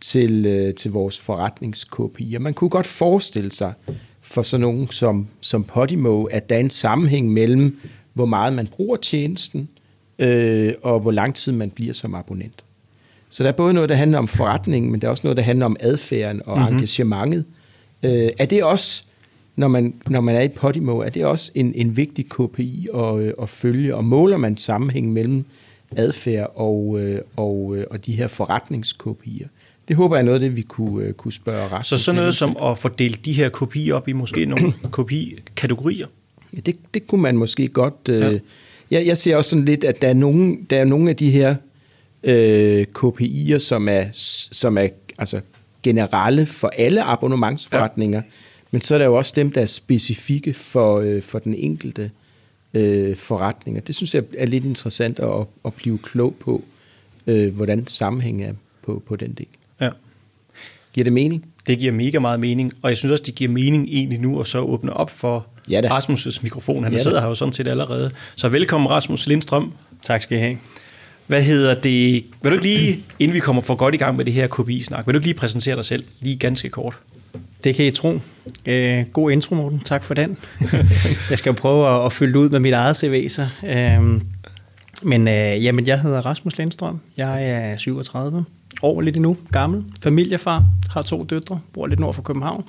til, 0.00 0.46
øh, 0.46 0.74
til 0.74 0.90
vores 0.90 1.18
forretnings-KPI'er. 1.18 2.38
Man 2.38 2.54
kunne 2.54 2.70
godt 2.70 2.86
forestille 2.86 3.52
sig 3.52 3.72
for 4.22 4.42
sådan 4.42 4.60
nogen 4.60 4.88
som, 4.90 5.28
som 5.40 5.64
Podimo, 5.64 6.24
at 6.24 6.48
der 6.48 6.56
er 6.56 6.60
en 6.60 6.70
sammenhæng 6.70 7.32
mellem, 7.32 7.80
hvor 8.12 8.26
meget 8.26 8.52
man 8.52 8.66
bruger 8.66 8.96
tjenesten, 8.96 9.68
øh, 10.18 10.74
og 10.82 11.00
hvor 11.00 11.10
lang 11.10 11.34
tid 11.34 11.52
man 11.52 11.70
bliver 11.70 11.94
som 11.94 12.14
abonnent. 12.14 12.64
Så 13.30 13.42
der 13.42 13.48
er 13.48 13.52
både 13.52 13.74
noget, 13.74 13.88
der 13.88 13.94
handler 13.94 14.18
om 14.18 14.28
forretningen, 14.28 14.90
men 14.90 15.00
der 15.00 15.06
er 15.06 15.10
også 15.10 15.20
noget, 15.24 15.36
der 15.36 15.42
handler 15.42 15.66
om 15.66 15.76
adfærden 15.80 16.42
og 16.46 16.58
mm-hmm. 16.58 16.74
engagementet. 16.74 17.44
Øh, 18.02 18.30
er 18.38 18.46
det 18.46 18.64
også, 18.64 19.02
når 19.58 19.68
man, 19.68 19.94
når 20.08 20.20
man 20.20 20.36
er 20.36 20.40
i 20.40 20.48
Podimo, 20.48 20.98
er 20.98 21.10
det 21.10 21.24
også 21.24 21.50
en, 21.54 21.74
en 21.74 21.96
vigtig 21.96 22.28
KPI 22.28 22.88
at, 22.94 23.18
øh, 23.18 23.32
at 23.42 23.48
følge, 23.48 23.94
og 23.94 24.04
måler 24.04 24.36
man 24.36 24.56
sammenhængen 24.56 25.12
mellem 25.12 25.44
adfærd 25.96 26.52
og, 26.54 27.00
øh, 27.00 27.20
og, 27.36 27.76
øh, 27.76 27.86
og 27.90 28.06
de 28.06 28.12
her 28.12 28.28
forretnings-KPI'er? 28.28 29.46
Det 29.88 29.96
håber 29.96 30.16
jeg 30.16 30.20
er 30.20 30.24
noget 30.24 30.34
af 30.34 30.40
det, 30.40 30.56
vi 30.56 30.62
kunne, 30.62 31.12
kunne 31.12 31.32
spørge 31.32 31.66
Rasmus. 31.66 32.00
Så 32.00 32.04
sådan 32.04 32.16
noget 32.20 32.34
som 32.34 32.56
at 32.62 32.78
fordele 32.78 33.18
de 33.24 33.32
her 33.32 33.48
kopier 33.48 33.94
op 33.94 34.08
i 34.08 34.12
måske 34.12 34.44
nogle 34.44 34.72
kopikategorier. 34.90 36.06
Ja, 36.54 36.60
det, 36.66 36.76
det 36.94 37.06
kunne 37.06 37.22
man 37.22 37.36
måske 37.36 37.68
godt. 37.68 37.94
Ja. 38.08 38.30
ja. 38.30 38.38
jeg, 38.90 39.06
jeg 39.06 39.18
ser 39.18 39.36
også 39.36 39.50
sådan 39.50 39.64
lidt, 39.64 39.84
at 39.84 40.02
der 40.02 40.08
er 40.08 40.14
nogle, 40.14 40.56
der 40.70 40.78
er 40.78 40.84
nogle 40.84 41.10
af 41.10 41.16
de 41.16 41.30
her 41.30 41.54
øh, 42.22 42.86
KPI'er, 42.98 43.58
som 43.58 43.88
er, 43.88 44.04
som 44.52 44.78
er 44.78 44.88
altså, 45.18 45.40
generelle 45.82 46.46
for 46.46 46.68
alle 46.68 47.02
abonnementsforretninger, 47.02 48.18
ja. 48.18 48.30
Men 48.70 48.80
så 48.80 48.94
er 48.94 48.98
der 48.98 49.04
jo 49.04 49.14
også 49.14 49.32
dem, 49.36 49.52
der 49.52 49.60
er 49.60 49.66
specifikke 49.66 50.54
for, 50.54 51.00
øh, 51.00 51.22
for 51.22 51.38
den 51.38 51.54
enkelte 51.54 52.10
øh, 52.74 53.16
forretning. 53.16 53.76
Og 53.76 53.86
det 53.86 53.94
synes 53.94 54.14
jeg 54.14 54.22
er 54.38 54.46
lidt 54.46 54.64
interessant 54.64 55.18
at, 55.20 55.46
at 55.64 55.74
blive 55.74 55.98
klog 55.98 56.34
på, 56.40 56.64
øh, 57.26 57.54
hvordan 57.56 57.86
sammenhængen 57.86 58.48
er 58.48 58.52
på, 58.82 59.02
på 59.06 59.16
den 59.16 59.32
del. 59.32 59.46
Ja. 59.80 59.90
Giver 60.92 61.04
det 61.04 61.12
mening? 61.12 61.44
Det 61.66 61.78
giver 61.78 61.92
mega 61.92 62.18
meget 62.18 62.40
mening, 62.40 62.72
og 62.82 62.90
jeg 62.90 62.98
synes 62.98 63.12
også, 63.12 63.24
det 63.26 63.34
giver 63.34 63.50
mening 63.50 63.88
egentlig 63.90 64.18
nu 64.20 64.40
at 64.40 64.46
så 64.46 64.58
åbne 64.58 64.92
op 64.92 65.10
for 65.10 65.46
Ja 65.70 65.80
da. 65.80 65.98
Rasmus' 65.98 66.38
mikrofon. 66.42 66.84
Han 66.84 66.92
Ja 66.92 66.98
da. 66.98 67.02
sidder 67.02 67.20
her 67.20 67.28
jo 67.28 67.34
sådan 67.34 67.52
set 67.52 67.68
allerede. 67.68 68.10
Så 68.36 68.48
velkommen 68.48 68.90
Rasmus 68.90 69.26
Lindstrøm. 69.26 69.72
Tak 70.02 70.22
skal 70.22 70.36
I 70.36 70.40
have. 70.40 70.58
Hvad 71.26 71.42
hedder 71.42 71.74
det? 71.80 72.24
Vil 72.42 72.52
du 72.52 72.58
lige, 72.62 73.04
inden 73.18 73.34
vi 73.34 73.40
kommer 73.40 73.62
for 73.62 73.74
godt 73.74 73.94
i 73.94 73.98
gang 73.98 74.16
med 74.16 74.24
det 74.24 74.32
her 74.32 74.46
KPI-snak, 74.46 75.06
vil 75.06 75.14
du 75.14 75.20
lige 75.20 75.34
præsentere 75.34 75.76
dig 75.76 75.84
selv, 75.84 76.04
lige 76.20 76.36
ganske 76.36 76.68
kort? 76.68 76.98
Det 77.64 77.74
kan 77.74 77.84
I 77.84 77.90
tro. 77.90 78.20
Øh, 78.66 79.04
god 79.12 79.30
intro, 79.30 79.54
Morten. 79.54 79.80
Tak 79.80 80.04
for 80.04 80.14
den. 80.14 80.38
jeg 81.30 81.38
skal 81.38 81.50
jo 81.50 81.54
prøve 81.54 81.88
at, 81.88 82.06
at 82.06 82.12
fylde 82.12 82.38
ud 82.38 82.48
med 82.48 82.60
mit 82.60 82.74
eget 82.74 82.96
CV. 82.96 83.28
Så. 83.28 83.48
Øh, 83.66 84.20
men 85.02 85.28
øh, 85.28 85.64
jamen, 85.64 85.86
jeg 85.86 86.00
hedder 86.00 86.26
Rasmus 86.26 86.58
Lindstrøm. 86.58 87.00
Jeg 87.16 87.50
er 87.50 87.76
37 87.76 88.44
år 88.82 89.00
lidt 89.00 89.16
endnu, 89.16 89.36
gammel. 89.52 89.84
Familiefar, 90.02 90.64
har 90.90 91.02
to 91.02 91.24
døtre, 91.24 91.60
bor 91.72 91.86
lidt 91.86 92.00
nord 92.00 92.14
for 92.14 92.22
København. 92.22 92.64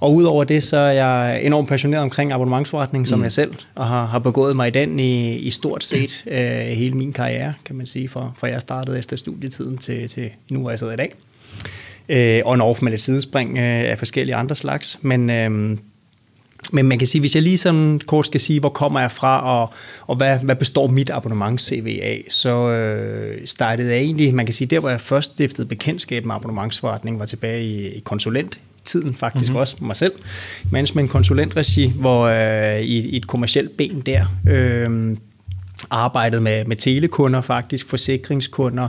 Og 0.00 0.14
udover 0.14 0.44
det, 0.44 0.64
så 0.64 0.76
er 0.76 0.92
jeg 0.92 1.44
enormt 1.44 1.68
passioneret 1.68 2.02
omkring 2.02 2.32
abonnementsforretning, 2.32 3.08
som 3.08 3.18
mm. 3.18 3.22
jeg 3.22 3.32
selv, 3.32 3.54
og 3.74 3.86
har, 3.86 4.06
har 4.06 4.18
begået 4.18 4.56
mig 4.56 4.68
i 4.68 4.70
den 4.70 5.00
i, 5.00 5.36
i 5.36 5.50
stort 5.50 5.84
set 5.84 6.24
øh, 6.26 6.66
hele 6.66 6.96
min 6.96 7.12
karriere, 7.12 7.54
kan 7.64 7.76
man 7.76 7.86
sige, 7.86 8.08
fra, 8.08 8.32
fra 8.36 8.48
jeg 8.48 8.60
startede 8.60 8.98
efter 8.98 9.16
studietiden 9.16 9.78
til, 9.78 10.08
til 10.08 10.30
nu, 10.50 10.60
hvor 10.60 10.70
jeg 10.70 10.78
sidder 10.78 10.92
i 10.92 10.96
dag. 10.96 11.12
Øh, 12.08 12.40
on-off 12.44 12.82
med 12.82 12.90
lidt 12.90 13.02
sidespring 13.02 13.58
øh, 13.58 13.90
af 13.90 13.98
forskellige 13.98 14.36
andre 14.36 14.54
slags. 14.54 14.98
Men, 15.02 15.30
øh, 15.30 15.78
men 16.72 16.86
man 16.86 16.98
kan 16.98 17.06
sige, 17.06 17.20
hvis 17.20 17.34
jeg 17.34 17.42
lige 17.42 17.58
sådan 17.58 18.00
kort 18.06 18.26
skal 18.26 18.40
sige, 18.40 18.60
hvor 18.60 18.68
kommer 18.68 19.00
jeg 19.00 19.10
fra, 19.10 19.60
og, 19.60 19.72
og 20.06 20.16
hvad, 20.16 20.38
hvad 20.38 20.56
består 20.56 20.86
mit 20.86 21.10
abonnements-CV 21.10 22.00
af, 22.02 22.24
så 22.28 22.70
øh, 22.70 23.46
startede 23.46 23.90
jeg 23.92 23.98
egentlig, 23.98 24.34
man 24.34 24.46
kan 24.46 24.54
sige, 24.54 24.68
der 24.68 24.80
hvor 24.80 24.88
jeg 24.88 25.00
først 25.00 25.32
stiftede 25.32 25.66
bekendtskab 25.66 26.24
med 26.24 26.34
abonnementsforretning, 26.34 27.18
var 27.18 27.26
tilbage 27.26 27.64
i, 27.64 27.86
i 27.86 28.00
konsulent 28.00 28.58
tiden 28.84 29.14
faktisk 29.14 29.50
mm-hmm. 29.50 29.60
også 29.60 29.76
mig 29.80 29.96
selv, 29.96 30.12
management 30.70 31.10
konsulentregi, 31.10 31.92
hvor 31.96 32.22
øh, 32.22 32.80
i, 32.80 32.98
i 32.98 33.16
et 33.16 33.26
kommersielt 33.26 33.76
ben 33.76 34.00
der, 34.00 34.26
øh, 34.48 35.16
arbejdet 35.92 36.42
med, 36.42 36.64
med 36.64 36.76
telekunder 36.76 37.40
faktisk, 37.40 37.88
forsikringskunder, 37.88 38.88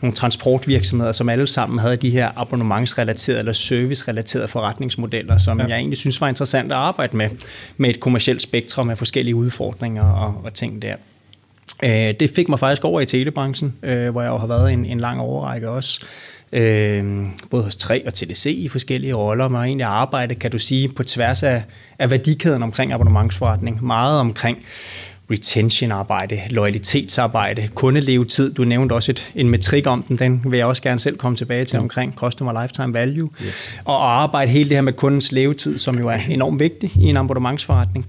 nogle 0.00 0.14
transportvirksomheder, 0.14 1.12
som 1.12 1.28
alle 1.28 1.46
sammen 1.46 1.78
havde 1.78 1.96
de 1.96 2.10
her 2.10 2.30
abonnementsrelaterede 2.36 3.38
eller 3.38 3.52
servicerelaterede 3.52 4.48
forretningsmodeller, 4.48 5.38
som 5.38 5.60
ja. 5.60 5.66
jeg 5.66 5.76
egentlig 5.76 5.98
synes 5.98 6.20
var 6.20 6.28
interessant 6.28 6.72
at 6.72 6.78
arbejde 6.78 7.16
med, 7.16 7.30
med 7.76 7.90
et 7.90 8.00
kommersielt 8.00 8.42
spektrum 8.42 8.90
af 8.90 8.98
forskellige 8.98 9.34
udfordringer 9.34 10.04
og, 10.04 10.40
og 10.44 10.54
ting 10.54 10.82
der. 10.82 10.96
Øh, 11.84 12.14
det 12.20 12.30
fik 12.30 12.48
mig 12.48 12.58
faktisk 12.58 12.84
over 12.84 13.00
i 13.00 13.06
telebranchen, 13.06 13.74
øh, 13.82 14.10
hvor 14.10 14.22
jeg 14.22 14.30
jo 14.30 14.38
har 14.38 14.46
været 14.46 14.72
en, 14.72 14.84
en 14.84 15.00
lang 15.00 15.20
overrække 15.20 15.70
også. 15.70 16.00
Øh, 16.52 17.26
både 17.50 17.64
hos 17.64 17.76
3 17.76 18.06
og 18.06 18.14
TDC 18.14 18.46
i 18.46 18.68
forskellige 18.68 19.14
roller, 19.14 19.48
men 19.48 19.60
egentlig 19.60 19.86
arbejdet, 19.86 20.38
kan 20.38 20.50
du 20.50 20.58
sige, 20.58 20.88
på 20.88 21.04
tværs 21.04 21.42
af, 21.42 21.62
af 21.98 22.10
værdikæden 22.10 22.62
omkring 22.62 22.92
abonnementsforretning. 22.92 23.84
Meget 23.84 24.20
omkring 24.20 24.58
retention-arbejde, 25.30 26.40
loyalitetsarbejde, 26.50 27.68
kundelevetid. 27.74 28.54
Du 28.54 28.64
nævnte 28.64 28.92
også 28.92 29.12
et, 29.12 29.32
en 29.34 29.48
metrik 29.48 29.86
om 29.86 30.02
den, 30.02 30.16
den 30.16 30.42
vil 30.44 30.56
jeg 30.56 30.66
også 30.66 30.82
gerne 30.82 31.00
selv 31.00 31.16
komme 31.16 31.36
tilbage 31.36 31.64
til 31.64 31.78
omkring 31.78 32.14
customer 32.14 32.62
lifetime 32.62 32.94
value. 32.94 33.30
Yes. 33.44 33.78
Og 33.84 34.22
arbejde 34.22 34.50
hele 34.50 34.68
det 34.68 34.76
her 34.76 34.82
med 34.82 34.92
kundens 34.92 35.32
levetid, 35.32 35.78
som 35.78 35.98
jo 35.98 36.08
er 36.08 36.18
enormt 36.28 36.60
vigtigt 36.60 36.92
i 36.96 37.04
en 37.04 37.16
abonnementsforretning. 37.16 38.06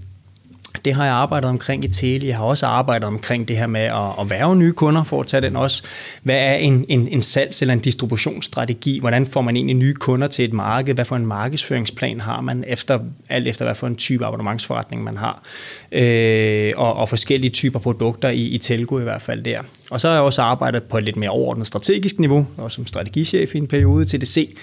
Det 0.85 0.93
har 0.93 1.05
jeg 1.05 1.13
arbejdet 1.13 1.49
omkring 1.49 1.83
i 1.83 1.87
Tele. 1.87 2.27
Jeg 2.27 2.37
har 2.37 2.43
også 2.43 2.65
arbejdet 2.65 3.07
omkring 3.07 3.47
det 3.47 3.57
her 3.57 3.67
med 3.67 3.81
at, 3.81 4.21
at 4.21 4.29
værve 4.29 4.55
nye 4.55 4.71
kunder, 4.71 5.03
for 5.03 5.19
at 5.21 5.27
tage 5.27 5.41
den 5.41 5.55
også. 5.55 5.83
Hvad 6.23 6.35
er 6.35 6.53
en, 6.53 6.85
en, 6.89 7.07
en 7.07 7.19
salgs- 7.19 7.61
eller 7.61 7.73
en 7.73 7.79
distributionsstrategi? 7.79 8.99
Hvordan 8.99 9.27
får 9.27 9.41
man 9.41 9.55
egentlig 9.55 9.75
nye 9.75 9.93
kunder 9.93 10.27
til 10.27 10.45
et 10.45 10.53
marked? 10.53 10.93
Hvad 10.93 11.05
for 11.05 11.15
en 11.15 11.25
markedsføringsplan 11.25 12.19
har 12.19 12.41
man, 12.41 12.63
efter, 12.67 12.99
alt 13.29 13.47
efter 13.47 13.65
hvad 13.65 13.75
for 13.75 13.87
en 13.87 13.95
type 13.95 14.25
abonnementsforretning 14.25 15.03
man 15.03 15.17
har? 15.17 15.43
Øh, 15.91 16.73
og, 16.77 16.95
og 16.95 17.09
forskellige 17.09 17.51
typer 17.51 17.79
produkter 17.79 18.29
i, 18.29 18.41
i 18.41 18.57
Telgo 18.57 18.99
i 18.99 19.03
hvert 19.03 19.21
fald 19.21 19.43
der. 19.43 19.61
Og 19.95 20.01
så 20.01 20.07
har 20.07 20.15
jeg 20.15 20.23
også 20.23 20.41
arbejdet 20.41 20.83
på 20.83 20.97
et 20.97 21.03
lidt 21.03 21.15
mere 21.15 21.29
overordnet 21.29 21.67
strategisk 21.67 22.19
niveau, 22.19 22.47
og 22.57 22.71
som 22.71 22.87
strategichef 22.87 23.55
i 23.55 23.57
en 23.57 23.67
periode 23.67 24.05
til 24.05 24.21
DC, 24.21 24.57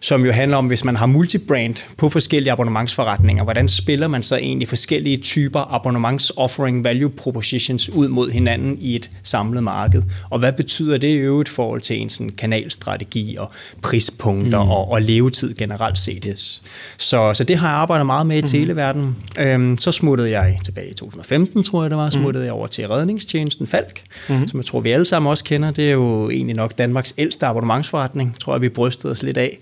som 0.00 0.24
jo 0.24 0.32
handler 0.32 0.56
om, 0.56 0.66
hvis 0.66 0.84
man 0.84 0.96
har 0.96 1.06
multibrand 1.06 1.74
på 1.96 2.08
forskellige 2.08 2.52
abonnementsforretninger, 2.52 3.44
hvordan 3.44 3.68
spiller 3.68 4.08
man 4.08 4.22
så 4.22 4.36
egentlig 4.36 4.68
forskellige 4.68 5.16
typer 5.16 5.60
abonnements-offering 5.60 6.84
value 6.84 7.10
propositions 7.10 7.90
ud 7.90 8.08
mod 8.08 8.30
hinanden 8.30 8.78
i 8.80 8.96
et 8.96 9.10
samlet 9.22 9.62
marked? 9.62 10.02
Og 10.30 10.38
hvad 10.38 10.52
betyder 10.52 10.96
det 10.96 11.08
i 11.08 11.16
øvrigt 11.16 11.48
i 11.48 11.52
forhold 11.52 11.80
til 11.80 12.00
en 12.00 12.10
sådan 12.10 12.30
kanalstrategi 12.30 13.36
og 13.38 13.50
prispunkter 13.82 14.64
mm. 14.64 14.70
og, 14.70 14.90
og 14.90 15.02
levetid 15.02 15.54
generelt 15.54 15.98
set? 15.98 16.24
Yes. 16.30 16.62
Så, 16.98 17.34
så 17.34 17.44
det 17.44 17.56
har 17.56 17.68
jeg 17.68 17.76
arbejdet 17.76 18.06
meget 18.06 18.26
med 18.26 18.36
i 18.36 18.40
mm. 18.40 18.46
televerdenen. 18.46 19.16
Øhm, 19.38 19.78
så 19.78 19.92
smuttede 19.92 20.30
jeg 20.30 20.58
tilbage 20.64 20.90
i 20.90 20.94
2015, 20.94 21.62
tror 21.62 21.82
jeg 21.82 21.90
det 21.90 21.98
var, 21.98 22.10
smuttede 22.10 22.42
mm. 22.42 22.46
jeg 22.46 22.52
over 22.52 22.66
til 22.66 22.88
redningstjenesten 22.88 23.66
Falk, 23.66 24.02
mm. 24.28 24.48
som 24.48 24.58
jeg 24.60 24.64
tror, 24.66 24.75
vi 24.80 24.90
alle 24.90 25.04
sammen 25.04 25.30
også 25.30 25.44
kender. 25.44 25.70
Det 25.70 25.88
er 25.88 25.92
jo 25.92 26.30
egentlig 26.30 26.56
nok 26.56 26.78
Danmarks 26.78 27.14
ældste 27.18 27.46
abonnementsforretning, 27.46 28.40
tror 28.40 28.54
jeg, 28.54 28.62
vi 28.62 28.68
brystede 28.68 29.10
os 29.10 29.22
lidt 29.22 29.36
af. 29.36 29.58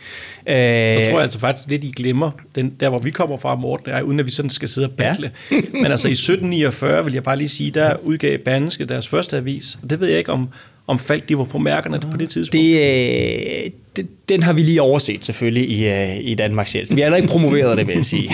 Så 0.99 1.11
tror 1.11 1.18
jeg 1.18 1.23
altså 1.23 1.38
faktisk 1.38 1.71
lidt, 1.71 1.85
I 1.85 1.92
glemmer, 1.97 2.30
den, 2.54 2.75
der 2.80 2.88
hvor 2.88 2.99
vi 2.99 3.11
kommer 3.11 3.37
fra, 3.37 3.54
Morten, 3.54 3.90
er, 3.90 4.02
uden 4.02 4.21
at 4.21 4.26
vi 4.26 4.30
sådan 4.30 4.50
skal 4.50 4.68
sidde 4.68 4.87
og 4.87 4.92
battle. 4.92 5.30
Ja. 5.50 5.56
Men 5.73 5.87
altså 5.87 6.09
i 6.09 6.12
1749, 6.12 7.04
vil 7.04 7.14
jeg 7.14 7.23
bare 7.23 7.37
lige 7.37 7.49
sige, 7.49 7.71
der 7.71 7.97
udgav 8.02 8.38
Banske 8.38 8.85
deres 8.85 9.09
første 9.09 9.37
avis. 9.37 9.78
Og 9.83 9.90
det 9.90 10.00
ved 10.00 10.09
jeg 10.09 10.18
ikke, 10.18 10.33
om, 10.33 10.49
om 10.87 10.99
Falk 10.99 11.29
de 11.29 11.38
var 11.38 11.45
på 11.45 11.59
mærkerne 11.59 11.99
på 12.11 12.17
det 12.17 12.29
tidspunkt. 12.29 12.62
Det, 12.62 13.64
øh, 13.64 13.71
den 14.29 14.43
har 14.43 14.53
vi 14.53 14.61
lige 14.61 14.83
overset 14.83 15.25
selvfølgelig 15.25 15.71
i, 15.71 15.88
øh, 15.88 16.19
i 16.21 16.35
Danmarks 16.35 16.73
Hjælp. 16.73 16.97
Vi 16.97 17.00
har 17.00 17.17
ikke 17.17 17.29
promoveret 17.29 17.79
det, 17.79 17.88
vil 17.88 17.95
jeg 17.95 18.05
sige, 18.05 18.31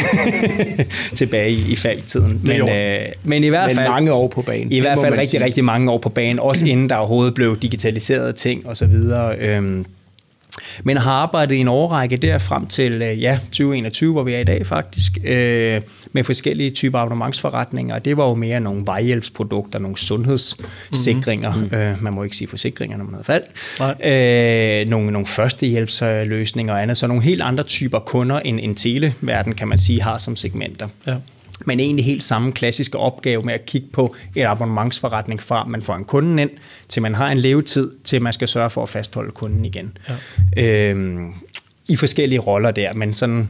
tilbage 1.14 1.50
i, 1.50 1.72
i 1.72 1.76
Falk-tiden. 1.76 2.40
Men, 2.44 2.68
øh, 2.68 3.06
men 3.24 3.44
i 3.44 3.48
hvert 3.48 3.70
fald... 3.70 3.86
Men 3.86 3.90
mange 3.90 4.12
år 4.12 4.28
på 4.28 4.42
banen. 4.42 4.72
I 4.72 4.80
hvert 4.80 4.98
fald 4.98 5.12
rigtig, 5.12 5.28
sige. 5.28 5.44
rigtig 5.44 5.64
mange 5.64 5.90
år 5.90 5.98
på 5.98 6.08
banen. 6.08 6.40
Også 6.40 6.66
inden 6.72 6.88
der 6.88 6.96
overhovedet 6.96 7.34
blev 7.34 7.58
digitaliseret 7.58 8.34
ting 8.34 8.66
og 8.66 8.76
så 8.76 8.86
videre. 8.86 9.36
Øhm, 9.38 9.84
men 10.84 10.96
har 10.96 11.12
arbejdet 11.12 11.54
i 11.54 11.58
en 11.58 11.68
årrække 11.68 12.16
der 12.16 12.38
frem 12.38 12.66
til 12.66 12.92
øh, 13.02 13.22
ja, 13.22 13.38
2021, 13.44 14.12
hvor 14.12 14.22
vi 14.22 14.34
er 14.34 14.38
i 14.38 14.44
dag 14.44 14.66
faktisk, 14.66 15.18
øh, 15.24 15.82
med 16.12 16.24
forskellige 16.24 16.70
typer 16.70 16.98
abonnementsforretninger. 16.98 17.98
Det 17.98 18.16
var 18.16 18.28
jo 18.28 18.34
mere 18.34 18.60
nogle 18.60 18.82
vejhjælpsprodukter, 18.86 19.78
nogle 19.78 19.98
sundhedssikringer. 19.98 21.54
Mm-hmm. 21.54 21.78
Øh, 21.78 22.02
man 22.02 22.12
må 22.12 22.22
ikke 22.22 22.36
sige 22.36 22.48
forsikringer, 22.48 22.96
når 22.96 23.04
man 23.04 23.14
har 23.14 23.22
fald. 23.22 23.44
Øh, 24.04 24.88
nogle, 24.88 25.10
nogle 25.10 25.26
førstehjælpsløsninger 25.26 26.74
og 26.74 26.82
andet. 26.82 26.96
Så 26.96 27.06
nogle 27.06 27.22
helt 27.22 27.42
andre 27.42 27.64
typer 27.64 27.98
kunder, 27.98 28.40
end 28.40 28.60
en 28.62 28.74
televerden, 28.74 29.54
kan 29.54 29.68
man 29.68 29.78
sige, 29.78 30.02
har 30.02 30.18
som 30.18 30.36
segmenter. 30.36 30.88
Ja 31.06 31.14
men 31.66 31.80
egentlig 31.80 32.04
helt 32.04 32.22
samme 32.22 32.52
klassiske 32.52 32.98
opgave 32.98 33.42
med 33.42 33.54
at 33.54 33.66
kigge 33.66 33.88
på 33.92 34.14
et 34.34 34.44
abonnementsforretning 34.44 35.42
fra, 35.42 35.64
man 35.64 35.82
får 35.82 35.94
en 35.94 36.04
kunde 36.04 36.42
ind, 36.42 36.50
til 36.88 37.02
man 37.02 37.14
har 37.14 37.28
en 37.28 37.38
levetid, 37.38 37.92
til 38.04 38.22
man 38.22 38.32
skal 38.32 38.48
sørge 38.48 38.70
for 38.70 38.82
at 38.82 38.88
fastholde 38.88 39.30
kunden 39.30 39.64
igen. 39.64 39.98
Ja. 40.56 40.90
Øhm, 40.90 41.34
I 41.88 41.96
forskellige 41.96 42.38
roller 42.38 42.70
der, 42.70 42.92
men 42.92 43.14
sådan 43.14 43.48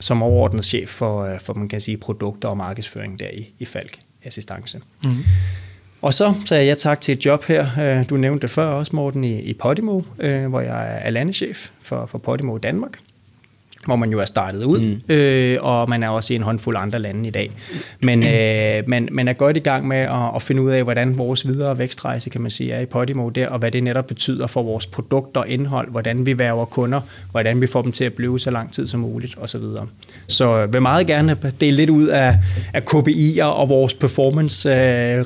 som 0.00 0.22
overordnet 0.22 0.64
chef 0.64 0.88
for, 0.88 1.24
øh, 1.24 1.40
for 1.40 1.54
man 1.54 1.68
kan 1.68 1.80
sige, 1.80 1.96
produkter 1.96 2.48
og 2.48 2.56
markedsføring 2.56 3.18
der 3.18 3.28
i, 3.28 3.50
i 3.58 3.64
Falk 3.64 3.98
Assistance. 4.24 4.80
Mm-hmm. 5.04 5.24
Og 6.02 6.14
så 6.14 6.34
sagde 6.44 6.66
jeg 6.66 6.78
tak 6.78 7.00
til 7.00 7.12
et 7.12 7.26
job 7.26 7.44
her, 7.44 7.68
øh, 7.80 8.08
du 8.10 8.16
nævnte 8.16 8.42
det 8.42 8.50
før 8.50 8.66
også, 8.66 8.96
Morten, 8.96 9.24
i, 9.24 9.40
i 9.40 9.54
Podimo, 9.54 10.02
øh, 10.18 10.46
hvor 10.46 10.60
jeg 10.60 11.00
er 11.02 11.10
landechef 11.10 11.68
for, 11.80 12.06
for 12.06 12.18
Podimo 12.18 12.58
Danmark 12.58 12.98
hvor 13.88 13.96
man 13.96 14.10
jo 14.10 14.20
er 14.20 14.24
startet 14.24 14.64
ud, 14.64 14.80
mm. 14.80 15.14
øh, 15.14 15.58
og 15.60 15.88
man 15.88 16.02
er 16.02 16.08
også 16.08 16.32
i 16.32 16.36
en 16.36 16.42
håndfuld 16.42 16.76
andre 16.76 16.98
lande 16.98 17.28
i 17.28 17.30
dag. 17.30 17.50
Men 18.00 18.22
øh, 18.22 18.82
man, 18.86 19.08
man 19.12 19.28
er 19.28 19.32
godt 19.32 19.56
i 19.56 19.60
gang 19.60 19.88
med 19.88 19.96
at, 19.96 20.34
at 20.34 20.42
finde 20.42 20.62
ud 20.62 20.70
af, 20.70 20.84
hvordan 20.84 21.18
vores 21.18 21.48
videre 21.48 21.78
vækstrejse, 21.78 22.30
kan 22.30 22.40
man 22.40 22.50
sige, 22.50 22.72
er 22.72 22.80
i 22.80 22.86
Podimo 22.86 23.28
der, 23.28 23.48
og 23.48 23.58
hvad 23.58 23.70
det 23.70 23.82
netop 23.82 24.06
betyder 24.06 24.46
for 24.46 24.62
vores 24.62 24.86
produkter 24.86 25.40
og 25.40 25.48
indhold, 25.48 25.90
hvordan 25.90 26.26
vi 26.26 26.38
værver 26.38 26.64
kunder, 26.64 27.00
hvordan 27.30 27.60
vi 27.60 27.66
får 27.66 27.82
dem 27.82 27.92
til 27.92 28.04
at 28.04 28.12
blive 28.12 28.40
så 28.40 28.50
lang 28.50 28.72
tid 28.72 28.86
som 28.86 29.00
muligt, 29.00 29.34
osv. 29.38 29.62
Så, 30.26 30.66
vil 30.66 30.82
meget 30.82 31.06
gerne 31.06 31.36
dele 31.60 31.76
lidt 31.76 31.90
ud 31.90 32.06
af, 32.06 32.36
af 32.74 32.80
KPI'er 32.80 33.42
og 33.42 33.68
vores 33.68 33.94
performance 33.94 34.68
uh, 34.68 34.74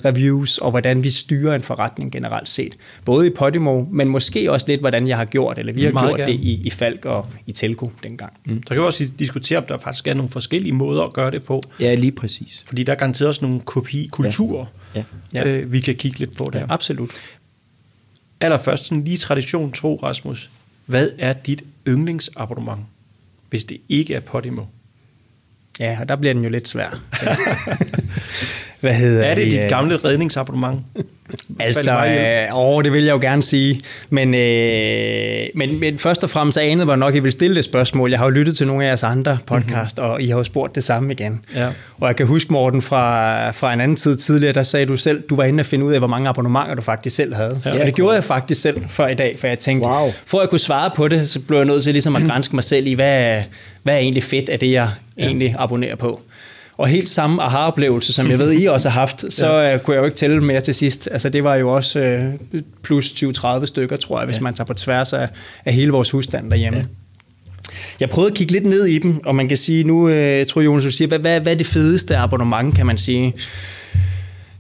reviews, 0.04 0.58
og 0.58 0.70
hvordan 0.70 1.04
vi 1.04 1.10
styrer 1.10 1.54
en 1.54 1.62
forretning 1.62 2.12
generelt 2.12 2.48
set. 2.48 2.74
Både 3.04 3.26
i 3.26 3.30
Podimo, 3.30 3.84
men 3.90 4.08
måske 4.08 4.52
også 4.52 4.66
lidt, 4.68 4.80
hvordan 4.80 5.08
jeg 5.08 5.16
har 5.16 5.24
gjort, 5.24 5.58
eller 5.58 5.72
vi 5.72 5.84
har 5.84 5.92
meget 5.92 6.08
gjort 6.08 6.18
gerne. 6.18 6.32
det 6.32 6.38
i, 6.40 6.60
i 6.64 6.70
Falk 6.70 7.04
og 7.04 7.26
i 7.46 7.52
Telco 7.52 7.90
dengang. 8.02 8.32
Mm. 8.44 8.51
Så 8.56 8.68
kan 8.68 8.76
vi 8.76 8.86
også 8.86 9.12
diskutere, 9.18 9.58
om 9.58 9.64
der 9.68 9.78
faktisk 9.78 10.06
er 10.06 10.14
nogle 10.14 10.28
forskellige 10.30 10.72
måder 10.72 11.02
at 11.02 11.12
gøre 11.12 11.30
det 11.30 11.44
på. 11.44 11.62
Ja, 11.80 11.94
lige 11.94 12.12
præcis. 12.12 12.64
Fordi 12.66 12.82
der 12.84 12.92
er 12.92 12.96
garanteret 12.96 13.28
også 13.28 13.44
nogle 13.44 13.60
kopi-kulturer, 13.60 14.66
ja. 14.94 15.04
Ja. 15.32 15.46
Øh, 15.46 15.72
vi 15.72 15.80
kan 15.80 15.94
kigge 15.94 16.18
lidt 16.18 16.38
på 16.38 16.50
der. 16.52 16.58
Ja, 16.58 16.66
absolut. 16.68 17.10
Allerførst, 18.40 18.84
sådan 18.84 19.04
lige 19.04 19.18
tradition 19.18 19.72
tro, 19.72 20.00
Rasmus. 20.02 20.50
Hvad 20.86 21.10
er 21.18 21.32
dit 21.32 21.62
yndlingsabonnement, 21.88 22.80
hvis 23.50 23.64
det 23.64 23.78
ikke 23.88 24.14
er 24.14 24.20
Podimo? 24.20 24.62
Ja, 25.82 25.96
og 26.00 26.08
der 26.08 26.16
bliver 26.16 26.34
den 26.34 26.42
jo 26.42 26.50
lidt 26.50 26.68
svær. 26.68 27.00
Hvad 28.80 28.94
hedder 28.94 29.24
er 29.24 29.34
det? 29.34 29.52
dit 29.52 29.68
gamle 29.68 29.96
redningsabonnement? 29.96 30.80
altså, 31.60 31.90
øh, 31.90 32.58
åh, 32.58 32.84
det 32.84 32.92
vil 32.92 33.04
jeg 33.04 33.12
jo 33.12 33.18
gerne 33.20 33.42
sige. 33.42 33.80
Men, 34.10 34.34
øh, 34.34 35.46
men, 35.54 35.80
men 35.80 35.98
først 35.98 36.24
og 36.24 36.30
fremmest 36.30 36.58
anede 36.58 36.86
var 36.86 36.96
nok, 36.96 37.08
at 37.08 37.16
I 37.16 37.20
vil 37.20 37.32
stille 37.32 37.56
det 37.56 37.64
spørgsmål. 37.64 38.10
Jeg 38.10 38.18
har 38.18 38.26
jo 38.26 38.30
lyttet 38.30 38.56
til 38.56 38.66
nogle 38.66 38.84
af 38.84 38.88
jeres 38.88 39.02
andre 39.02 39.38
podcast, 39.46 39.98
mm-hmm. 39.98 40.12
og 40.12 40.22
I 40.22 40.26
har 40.26 40.36
jo 40.36 40.44
spurgt 40.44 40.74
det 40.74 40.84
samme 40.84 41.12
igen. 41.12 41.40
Ja. 41.54 41.68
Og 42.00 42.08
jeg 42.08 42.16
kan 42.16 42.26
huske, 42.26 42.52
Morten, 42.52 42.82
fra, 42.82 43.50
fra 43.50 43.72
en 43.72 43.80
anden 43.80 43.96
tid 43.96 44.16
tidligere, 44.16 44.52
der 44.52 44.62
sagde 44.62 44.86
du 44.86 44.96
selv, 44.96 45.22
du 45.30 45.36
var 45.36 45.44
inde 45.44 45.60
og 45.60 45.66
finde 45.66 45.84
ud 45.84 45.92
af, 45.92 45.98
hvor 45.98 46.08
mange 46.08 46.28
abonnementer 46.28 46.74
du 46.74 46.82
faktisk 46.82 47.16
selv 47.16 47.34
havde. 47.34 47.60
Ja, 47.64 47.80
og 47.80 47.86
det 47.86 47.94
gjorde 47.94 48.14
jeg 48.14 48.24
faktisk 48.24 48.60
selv 48.60 48.82
før 48.88 49.06
i 49.08 49.14
dag, 49.14 49.36
for 49.38 49.46
jeg 49.46 49.58
tænkte, 49.58 49.88
wow. 49.88 50.12
for 50.26 50.38
at 50.38 50.42
jeg 50.42 50.50
kunne 50.50 50.58
svare 50.58 50.90
på 50.96 51.08
det, 51.08 51.30
så 51.30 51.40
blev 51.40 51.58
jeg 51.58 51.66
nødt 51.66 51.84
til 51.84 51.92
ligesom 51.92 52.16
at 52.16 52.22
grænske 52.30 52.56
mig 52.56 52.64
selv 52.64 52.86
i, 52.86 52.92
hvad, 52.92 53.42
hvad 53.82 53.94
er 53.94 53.98
egentlig 53.98 54.22
fedt 54.22 54.48
af 54.48 54.58
det, 54.58 54.72
jeg 54.72 54.90
ja. 55.18 55.24
egentlig 55.24 55.54
abonnerer 55.58 55.96
på. 55.96 56.20
Og 56.76 56.88
helt 56.88 57.08
samme 57.08 57.42
aha-oplevelse, 57.42 58.12
som 58.12 58.30
jeg 58.30 58.38
ved, 58.38 58.52
I 58.52 58.66
også 58.66 58.88
har 58.88 59.00
haft, 59.00 59.24
så 59.28 59.52
ja. 59.52 59.74
uh, 59.74 59.80
kunne 59.80 59.94
jeg 59.94 60.00
jo 60.00 60.04
ikke 60.04 60.16
tælle 60.16 60.40
mere 60.40 60.60
til 60.60 60.74
sidst. 60.74 61.08
Altså 61.12 61.28
det 61.28 61.44
var 61.44 61.54
jo 61.54 61.74
også 61.74 62.28
uh, 62.52 62.60
plus 62.82 63.10
20-30 63.10 63.66
stykker, 63.66 63.96
tror 63.96 64.18
jeg, 64.18 64.24
hvis 64.24 64.36
ja. 64.36 64.42
man 64.42 64.54
tager 64.54 64.66
på 64.66 64.74
tværs 64.74 65.12
af, 65.12 65.28
af 65.64 65.74
hele 65.74 65.92
vores 65.92 66.10
husstand 66.10 66.50
derhjemme. 66.50 66.78
Ja. 66.78 66.84
Jeg 68.00 68.10
prøvede 68.10 68.30
at 68.30 68.36
kigge 68.36 68.52
lidt 68.52 68.66
ned 68.66 68.84
i 68.84 68.98
dem, 68.98 69.26
og 69.26 69.34
man 69.34 69.48
kan 69.48 69.56
sige, 69.56 69.84
nu 69.84 70.02
uh, 70.04 70.46
tror 70.46 70.60
Jonas, 70.60 70.84
du 70.84 70.90
siger, 70.90 71.08
hvad, 71.08 71.18
hvad, 71.18 71.40
hvad 71.40 71.52
er 71.52 71.56
det 71.56 71.66
fedeste 71.66 72.16
abonnement, 72.16 72.74
kan 72.74 72.86
man 72.86 72.98
sige? 72.98 73.34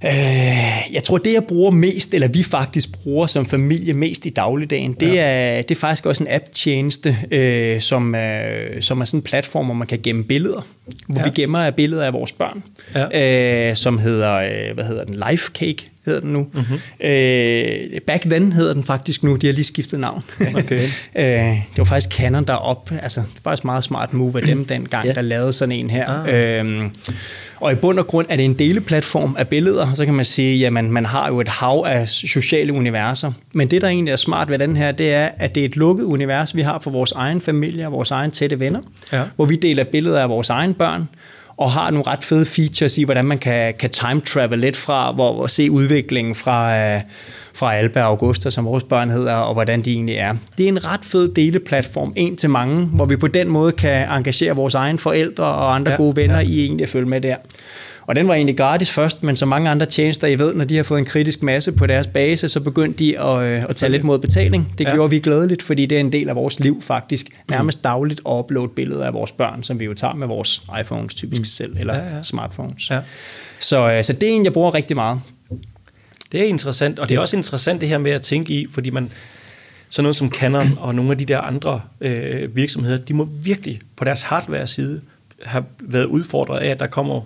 Øh, 0.04 0.94
jeg 0.94 1.02
tror, 1.04 1.18
det 1.18 1.32
jeg 1.32 1.44
bruger 1.44 1.70
mest, 1.70 2.14
eller 2.14 2.28
vi 2.28 2.42
faktisk 2.42 2.92
bruger 2.92 3.26
som 3.26 3.46
familie 3.46 3.94
mest 3.94 4.26
i 4.26 4.30
dagligdagen, 4.30 4.92
det, 4.92 5.14
ja. 5.14 5.22
er, 5.22 5.62
det 5.62 5.70
er 5.70 5.78
faktisk 5.78 6.06
også 6.06 6.24
en 6.24 6.28
app-tjeneste, 6.30 7.16
øh, 7.30 7.80
som, 7.80 8.14
er, 8.14 8.80
som 8.80 9.00
er 9.00 9.04
sådan 9.04 9.18
en 9.18 9.22
platform, 9.22 9.64
hvor 9.64 9.74
man 9.74 9.86
kan 9.86 10.00
gemme 10.02 10.24
billeder. 10.24 10.66
Hvor 11.06 11.20
ja. 11.20 11.24
vi 11.24 11.30
gemmer 11.34 11.70
billeder 11.70 12.04
af 12.04 12.12
vores 12.12 12.32
børn, 12.32 12.62
ja. 12.94 13.68
øh, 13.68 13.76
som 13.76 13.98
hedder, 13.98 14.32
øh, 14.32 14.74
hvad 14.74 14.84
hedder 14.84 15.04
den, 15.04 15.14
Lifecake 15.30 15.88
hedder 16.04 16.20
den 16.20 16.32
nu. 16.32 16.46
Mm-hmm. 16.52 17.06
Øh, 17.06 18.00
back 18.06 18.22
then 18.22 18.52
hedder 18.52 18.74
den 18.74 18.84
faktisk 18.84 19.22
nu, 19.22 19.36
de 19.36 19.46
har 19.46 19.54
lige 19.54 19.64
skiftet 19.64 20.00
navn. 20.00 20.22
Okay. 20.54 20.88
øh, 21.16 21.24
det 21.24 21.78
var 21.78 21.84
faktisk 21.84 22.16
Canon, 22.16 22.44
der 22.44 22.54
op, 22.54 22.90
altså 23.02 23.20
det 23.20 23.44
var 23.44 23.50
faktisk 23.50 23.64
meget 23.64 23.84
smart 23.84 24.12
move 24.12 24.40
af 24.40 24.46
dem 24.46 24.64
dengang, 24.74 25.06
ja. 25.06 25.12
der 25.12 25.22
lavede 25.22 25.52
sådan 25.52 25.72
en 25.72 25.90
her. 25.90 26.08
Ah. 26.08 26.66
Øh, 26.66 26.90
og 27.62 27.72
i 27.72 27.74
bund 27.74 27.98
og 27.98 28.06
grund 28.06 28.26
er 28.28 28.36
det 28.36 28.44
en 28.44 28.54
deleplatform 28.54 29.36
af 29.38 29.48
billeder, 29.48 29.94
så 29.94 30.04
kan 30.04 30.14
man 30.14 30.24
sige, 30.24 30.66
at 30.66 30.72
man 30.72 31.04
har 31.04 31.28
jo 31.28 31.40
et 31.40 31.48
hav 31.48 31.84
af 31.88 32.08
sociale 32.08 32.72
universer. 32.72 33.32
Men 33.52 33.70
det, 33.70 33.82
der 33.82 33.88
egentlig 33.88 34.12
er 34.12 34.16
smart 34.16 34.50
ved 34.50 34.58
den 34.58 34.76
her, 34.76 34.92
det 34.92 35.14
er, 35.14 35.28
at 35.38 35.54
det 35.54 35.60
er 35.60 35.64
et 35.64 35.76
lukket 35.76 36.04
univers, 36.04 36.56
vi 36.56 36.62
har 36.62 36.78
for 36.78 36.90
vores 36.90 37.12
egen 37.12 37.40
familie 37.40 37.86
og 37.86 37.92
vores 37.92 38.10
egen 38.10 38.30
tætte 38.30 38.60
venner, 38.60 38.80
ja. 39.12 39.22
hvor 39.36 39.44
vi 39.44 39.56
deler 39.56 39.84
billeder 39.84 40.22
af 40.22 40.28
vores 40.28 40.50
egen 40.50 40.74
børn, 40.74 41.08
og 41.62 41.70
har 41.70 41.90
nogle 41.90 42.06
ret 42.06 42.24
fede 42.24 42.46
features 42.46 42.98
i, 42.98 43.04
hvordan 43.04 43.24
man 43.24 43.38
kan, 43.38 43.74
kan 43.78 43.90
time 43.90 44.20
travel 44.20 44.58
lidt 44.58 44.76
fra, 44.76 45.12
hvor, 45.12 45.34
hvor 45.34 45.46
se 45.46 45.70
udviklingen 45.70 46.34
fra, 46.34 46.78
øh, 46.78 47.00
fra 47.54 47.74
Alba 47.74 48.02
og 48.02 48.06
Augusta, 48.06 48.50
som 48.50 48.64
vores 48.64 48.84
børn 48.84 49.10
hedder, 49.10 49.34
og 49.34 49.54
hvordan 49.54 49.82
de 49.82 49.92
egentlig 49.92 50.16
er. 50.16 50.34
Det 50.58 50.64
er 50.64 50.68
en 50.68 50.86
ret 50.86 51.04
fed 51.04 51.34
deleplatform, 51.34 52.12
en 52.16 52.36
til 52.36 52.50
mange, 52.50 52.84
hvor 52.84 53.04
vi 53.04 53.16
på 53.16 53.28
den 53.28 53.48
måde 53.48 53.72
kan 53.72 54.08
engagere 54.08 54.56
vores 54.56 54.74
egne 54.74 54.98
forældre 54.98 55.44
og 55.44 55.74
andre 55.74 55.90
ja, 55.90 55.96
gode 55.96 56.16
venner 56.16 56.40
ja. 56.40 56.46
i 56.46 56.60
egentlig 56.60 56.82
at 56.84 56.88
følge 56.88 57.08
med 57.08 57.20
der. 57.20 57.36
Og 58.06 58.16
den 58.16 58.28
var 58.28 58.34
egentlig 58.34 58.56
gratis 58.56 58.90
først, 58.90 59.22
men 59.22 59.36
så 59.36 59.46
mange 59.46 59.70
andre 59.70 59.86
tjenester, 59.86 60.28
I 60.28 60.38
ved, 60.38 60.54
når 60.54 60.64
de 60.64 60.76
har 60.76 60.82
fået 60.82 60.98
en 60.98 61.04
kritisk 61.04 61.42
masse 61.42 61.72
på 61.72 61.86
deres 61.86 62.06
base, 62.06 62.48
så 62.48 62.60
begyndte 62.60 62.98
de 62.98 63.18
at, 63.20 63.42
øh, 63.42 63.64
at 63.68 63.76
tage 63.76 63.92
lidt 63.92 64.04
mod 64.04 64.18
betaling. 64.18 64.74
Det 64.78 64.84
ja. 64.84 64.94
gjorde 64.94 65.10
vi 65.10 65.18
glædeligt, 65.18 65.62
fordi 65.62 65.86
det 65.86 65.96
er 65.96 66.00
en 66.00 66.12
del 66.12 66.28
af 66.28 66.36
vores 66.36 66.60
liv 66.60 66.82
faktisk. 66.82 67.26
Nærmest 67.48 67.84
dagligt 67.84 68.20
at 68.26 68.32
uploade 68.32 68.68
billeder 68.68 69.06
af 69.06 69.14
vores 69.14 69.32
børn, 69.32 69.62
som 69.62 69.80
vi 69.80 69.84
jo 69.84 69.94
tager 69.94 70.14
med 70.14 70.26
vores 70.26 70.62
iPhones 70.80 71.14
typisk 71.14 71.40
mm. 71.40 71.44
selv, 71.44 71.76
eller 71.78 71.94
ja, 71.94 72.16
ja. 72.16 72.22
smartphones. 72.22 72.90
Ja. 72.90 73.00
Så, 73.60 73.90
øh, 73.92 74.04
så 74.04 74.12
det 74.12 74.28
er 74.28 74.32
en, 74.32 74.44
jeg 74.44 74.52
bruger 74.52 74.74
rigtig 74.74 74.96
meget. 74.96 75.20
Det 76.32 76.40
er 76.40 76.44
interessant, 76.44 76.98
og 76.98 77.08
det 77.08 77.14
er 77.14 77.20
også 77.20 77.36
interessant 77.36 77.80
det 77.80 77.88
her 77.88 77.98
med 77.98 78.10
at 78.10 78.22
tænke 78.22 78.52
i, 78.52 78.66
fordi 78.70 78.90
man, 78.90 79.10
sådan 79.90 80.04
noget 80.04 80.16
som 80.16 80.30
Canon 80.30 80.78
og 80.80 80.94
nogle 80.94 81.10
af 81.10 81.18
de 81.18 81.24
der 81.24 81.38
andre 81.38 81.80
øh, 82.00 82.56
virksomheder, 82.56 82.98
de 82.98 83.14
må 83.14 83.28
virkelig 83.42 83.80
på 83.96 84.04
deres 84.04 84.22
hardware-side 84.22 85.00
have 85.44 85.64
været 85.80 86.04
udfordret 86.04 86.58
af, 86.58 86.68
at 86.68 86.78
der 86.78 86.86
kommer 86.86 87.20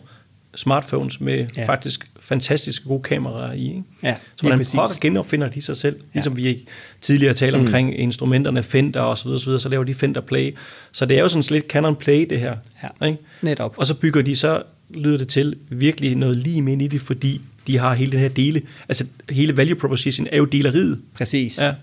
smartphones 0.57 1.21
med 1.21 1.47
ja. 1.57 1.67
faktisk 1.69 2.07
fantastiske 2.21 2.89
gode 2.89 3.03
kameraer 3.03 3.53
i. 3.53 3.67
Ikke? 3.67 3.83
Ja, 4.03 4.15
så 4.37 4.49
man 4.49 4.65
prøver 4.75 5.01
genopfinder 5.01 5.49
de 5.49 5.63
sig 5.63 5.77
selv, 5.77 6.01
ligesom 6.13 6.39
ja. 6.39 6.43
vi 6.43 6.69
tidligere 7.01 7.35
talte 7.35 7.59
mm. 7.59 7.65
omkring 7.65 7.99
instrumenterne 7.99 8.63
Fender 8.63 9.01
og 9.01 9.19
så 9.19 9.25
videre, 9.25 9.41
så, 9.41 9.47
videre, 9.47 9.61
så 9.61 9.69
laver 9.69 9.85
de 9.85 9.95
Fender 9.95 10.21
Play. 10.21 10.55
Så 10.93 11.07
det 11.07 11.19
er 11.19 11.23
jo 11.23 11.29
sådan 11.29 11.45
lidt 11.51 11.67
Canon 11.67 11.97
Play, 11.97 12.27
det 12.31 12.41
her. 12.41 12.57
Ja, 12.83 13.07
ikke? 13.07 13.19
netop. 13.43 13.75
Og 13.79 13.87
så 13.87 13.95
bygger 13.95 14.23
de 14.23 14.37
så, 14.37 14.63
lyder 14.91 15.19
det 15.19 15.29
til, 15.29 15.57
virkelig 15.69 16.17
noget 16.17 16.37
lige 16.37 16.57
ind 16.57 16.83
i 16.83 16.89
det, 16.89 17.01
fordi 17.01 17.41
de 17.67 17.79
har 17.79 17.95
hele 17.95 18.13
den 18.13 18.21
her 18.21 18.29
dele, 18.29 18.63
altså 18.89 19.07
hele 19.31 19.57
value 19.57 19.77
proposition 19.77 20.27
er 20.33 20.37
jo 20.37 20.45
deleriet. 20.45 21.01
Præcis. 21.15 21.63
Ja. 21.63 21.75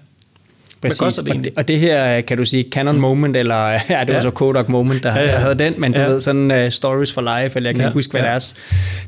Præcis. 0.83 0.99
Hvad 0.99 1.07
koster 1.07 1.23
det 1.23 1.31
egentlig? 1.31 1.51
Og 1.57 1.67
det, 1.67 1.75
og 1.75 1.81
det 1.81 1.89
her, 1.89 2.21
kan 2.21 2.37
du 2.37 2.45
sige, 2.45 2.65
Canon 2.71 2.99
Moment, 2.99 3.35
eller 3.35 3.67
ja, 3.69 3.77
det 3.99 4.07
var 4.07 4.13
ja. 4.13 4.21
så 4.21 4.31
Kodak 4.31 4.69
Moment, 4.69 5.03
der, 5.03 5.13
ja, 5.13 5.19
ja. 5.19 5.31
der 5.31 5.39
havde 5.39 5.55
den, 5.55 5.73
men 5.77 5.93
du 5.93 5.99
ja. 5.99 6.07
ved, 6.07 6.21
sådan 6.21 6.51
uh, 6.51 6.69
Stories 6.69 7.13
for 7.13 7.21
Life, 7.21 7.57
eller 7.57 7.69
jeg 7.69 7.75
kan 7.75 7.81
ja. 7.81 7.87
ikke 7.87 7.93
huske, 7.93 8.11
hvad 8.11 8.21
ja. 8.21 8.27
deres 8.27 8.55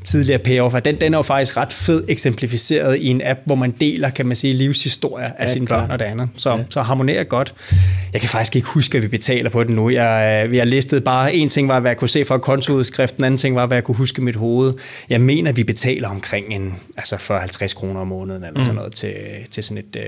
tidligere 0.04 0.38
payoff 0.38 0.74
er. 0.74 0.80
Den, 0.80 1.00
den 1.00 1.14
er 1.14 1.18
jo 1.18 1.22
faktisk 1.22 1.56
ret 1.56 1.72
fed 1.72 2.04
eksemplificeret 2.08 2.96
i 2.96 3.06
en 3.06 3.20
app, 3.24 3.40
hvor 3.44 3.54
man 3.54 3.70
deler, 3.70 4.10
kan 4.10 4.26
man 4.26 4.36
sige, 4.36 4.54
livshistorier 4.54 5.28
af 5.38 5.44
ja, 5.44 5.52
sine 5.52 5.66
klar. 5.66 5.80
børn 5.80 5.90
og 5.90 5.98
det 5.98 6.04
andet. 6.04 6.28
Så, 6.36 6.50
ja. 6.50 6.62
så 6.68 6.82
harmonerer 6.82 7.24
godt. 7.24 7.54
Jeg 8.12 8.20
kan 8.20 8.30
faktisk 8.30 8.56
ikke 8.56 8.68
huske, 8.68 8.96
at 8.96 9.02
vi 9.02 9.08
betaler 9.08 9.50
på 9.50 9.64
den 9.64 9.74
nu. 9.74 9.90
Jeg, 9.90 10.42
øh, 10.44 10.52
vi 10.52 10.58
har 10.58 10.64
listet 10.64 11.04
bare, 11.04 11.34
en 11.34 11.48
ting 11.48 11.68
var, 11.68 11.80
hvad 11.80 11.90
jeg 11.90 11.96
kunne 11.96 12.08
se 12.08 12.24
fra 12.24 12.38
kontoudskriften, 12.38 13.20
en 13.20 13.24
anden 13.24 13.38
ting 13.38 13.56
var, 13.56 13.66
hvad 13.66 13.76
jeg 13.76 13.84
kunne 13.84 13.94
huske 13.94 14.22
mit 14.22 14.36
hoved. 14.36 14.74
Jeg 15.10 15.20
mener, 15.20 15.50
at 15.50 15.56
vi 15.56 15.64
betaler 15.64 16.08
omkring 16.08 16.46
en, 16.50 16.74
altså 16.96 17.16
40-50 17.16 17.74
kroner 17.74 18.00
om 18.00 18.06
måneden, 18.06 18.44
eller 18.44 18.58
mm. 18.58 18.62
sådan 18.62 18.74
noget, 18.74 18.92
til, 18.92 19.14
til 19.50 19.64
sådan 19.64 19.78
et... 19.78 19.96
Uh, 19.96 20.02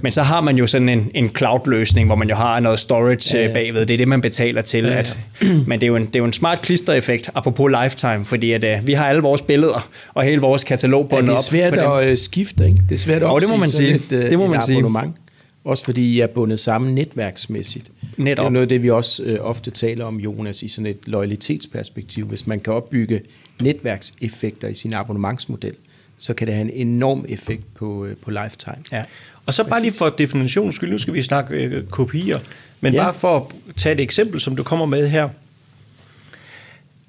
men 0.00 0.12
så 0.12 0.22
har 0.22 0.40
man 0.40 0.56
jo 0.56 0.66
sådan 0.66 0.88
en, 0.94 1.10
en 1.14 1.30
cloud-løsning, 1.36 2.06
hvor 2.06 2.16
man 2.16 2.28
jo 2.28 2.34
har 2.34 2.60
noget 2.60 2.78
storage 2.78 3.38
ja, 3.38 3.46
ja. 3.46 3.52
bagved. 3.52 3.86
Det 3.86 3.94
er 3.94 3.98
det, 3.98 4.08
man 4.08 4.20
betaler 4.20 4.62
til. 4.62 4.84
Ja, 4.84 4.90
ja. 4.90 4.98
At, 4.98 5.18
men 5.68 5.80
det 5.80 5.82
er, 5.82 5.86
jo 5.86 5.96
en, 5.96 6.06
det 6.06 6.16
er 6.16 6.20
jo 6.20 6.24
en 6.24 6.32
smart 6.32 6.62
klistereffekt, 6.62 7.30
apropos 7.34 7.72
lifetime, 7.82 8.24
fordi 8.24 8.52
at, 8.52 8.78
uh, 8.78 8.86
vi 8.86 8.92
har 8.92 9.08
alle 9.08 9.22
vores 9.22 9.42
billeder 9.42 9.88
og 10.14 10.24
hele 10.24 10.40
vores 10.40 10.64
katalog 10.64 11.08
bundet 11.08 11.22
op. 11.22 11.28
Ja, 11.28 11.32
det 11.32 11.38
er 11.38 11.42
svært 11.42 11.78
op 11.78 12.02
at 12.02 12.12
uh, 12.12 12.18
skifte, 12.18 12.66
ikke? 12.66 12.78
Det 12.88 12.94
er 12.94 12.98
svært 12.98 13.22
at 13.22 13.28
opsige 13.28 13.48
det 13.48 13.56
må 13.56 13.60
man 13.60 13.68
sige. 13.68 13.94
et, 13.94 14.12
uh, 14.12 14.18
det 14.18 14.38
må 14.38 14.46
man 14.46 14.58
et 14.58 14.70
abonnement. 14.70 15.14
Sige. 15.16 15.24
Også 15.64 15.84
fordi 15.84 16.14
I 16.14 16.20
er 16.20 16.26
bundet 16.26 16.60
sammen 16.60 16.94
netværksmæssigt. 16.94 17.90
Netop. 18.16 18.42
Det 18.42 18.46
er 18.46 18.50
noget 18.50 18.64
af 18.64 18.68
det, 18.68 18.82
vi 18.82 18.90
også 18.90 19.22
øh, 19.22 19.38
ofte 19.40 19.70
taler 19.70 20.04
om, 20.04 20.16
Jonas, 20.16 20.62
i 20.62 20.68
sådan 20.68 20.86
et 20.86 20.98
loyalitetsperspektiv. 21.06 22.26
Hvis 22.26 22.46
man 22.46 22.60
kan 22.60 22.72
opbygge 22.72 23.20
netværkseffekter 23.62 24.68
i 24.68 24.74
sin 24.74 24.92
abonnementsmodel, 24.92 25.74
så 26.18 26.34
kan 26.34 26.46
det 26.46 26.54
have 26.54 26.72
en 26.72 26.88
enorm 26.88 27.24
effekt 27.28 27.74
på, 27.74 28.04
øh, 28.04 28.16
på 28.16 28.30
lifetime. 28.30 28.84
Ja. 28.92 29.04
Og 29.46 29.54
så 29.54 29.64
bare 29.64 29.82
lige 29.82 29.92
for 29.92 30.08
definitionens 30.08 30.74
skyld, 30.74 30.90
nu 30.90 30.98
skal 30.98 31.14
vi 31.14 31.22
snakke 31.22 31.54
øh, 31.54 31.86
kopier, 31.86 32.38
men 32.80 32.94
ja. 32.94 33.02
bare 33.02 33.14
for 33.14 33.36
at 33.36 33.74
tage 33.76 33.94
et 33.94 34.00
eksempel, 34.00 34.40
som 34.40 34.56
du 34.56 34.62
kommer 34.62 34.86
med 34.86 35.08
her. 35.08 35.28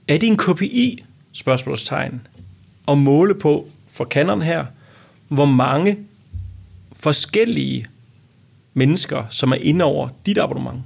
Er 0.08 0.17
det 0.17 0.28
en 0.28 0.38
KPI, 0.38 1.04
spørgsmålstegn, 1.32 2.28
at 2.88 2.98
måle 2.98 3.36
på 3.36 3.69
for 3.91 4.06
Canon 4.06 4.41
her, 4.41 4.65
hvor 5.28 5.45
mange 5.45 5.98
forskellige 6.93 7.88
mennesker, 8.74 9.24
som 9.30 9.52
er 9.52 9.58
inde 9.62 9.86
over 9.86 10.10
dit 10.26 10.38
abonnement? 10.38 10.78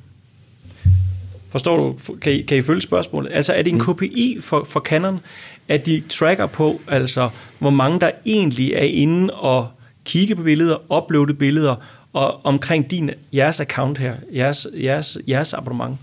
Forstår 1.49 1.77
du? 1.77 2.15
Kan 2.21 2.33
I, 2.33 2.41
kan 2.41 2.57
I 2.57 2.61
følge 2.61 2.81
spørgsmålet? 2.81 3.31
Altså 3.33 3.53
er 3.53 3.61
det 3.61 3.73
en 3.73 3.79
KPI 3.79 4.33
mm. 4.35 4.41
for, 4.41 4.63
for 4.63 4.79
Canon, 4.79 5.19
at 5.67 5.85
de 5.85 6.03
tracker 6.09 6.45
på, 6.45 6.81
altså 6.87 7.29
hvor 7.59 7.69
mange 7.69 7.99
der 7.99 8.11
egentlig 8.25 8.73
er 8.73 8.83
inde 8.83 9.33
og 9.33 9.67
kigge 10.09 10.35
på 10.35 10.43
billeder, 10.43 10.97
uploade 10.97 11.33
billeder, 11.33 11.75
og 12.13 12.45
omkring 12.45 12.91
din, 12.91 13.11
jeres 13.33 13.59
account 13.59 13.97
her, 13.97 14.13
jeres, 14.33 14.67
jeres, 14.73 15.17
jeres 15.27 15.53
abonnement. 15.53 15.97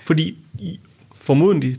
Fordi 0.00 0.34
formodentlig, 1.14 1.76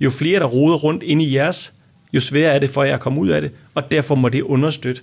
jo 0.00 0.10
flere 0.10 0.40
der 0.40 0.46
roder 0.46 0.76
rundt 0.76 1.02
inde 1.02 1.24
i 1.24 1.36
jeres, 1.36 1.72
jo 2.12 2.20
sværere 2.20 2.54
er 2.54 2.58
det 2.58 2.70
for 2.70 2.84
jer 2.84 2.94
at 2.94 3.00
komme 3.00 3.20
ud 3.20 3.28
af 3.28 3.40
det, 3.40 3.50
og 3.74 3.90
derfor 3.90 4.14
må 4.14 4.28
det 4.28 4.42
understøtte 4.42 5.02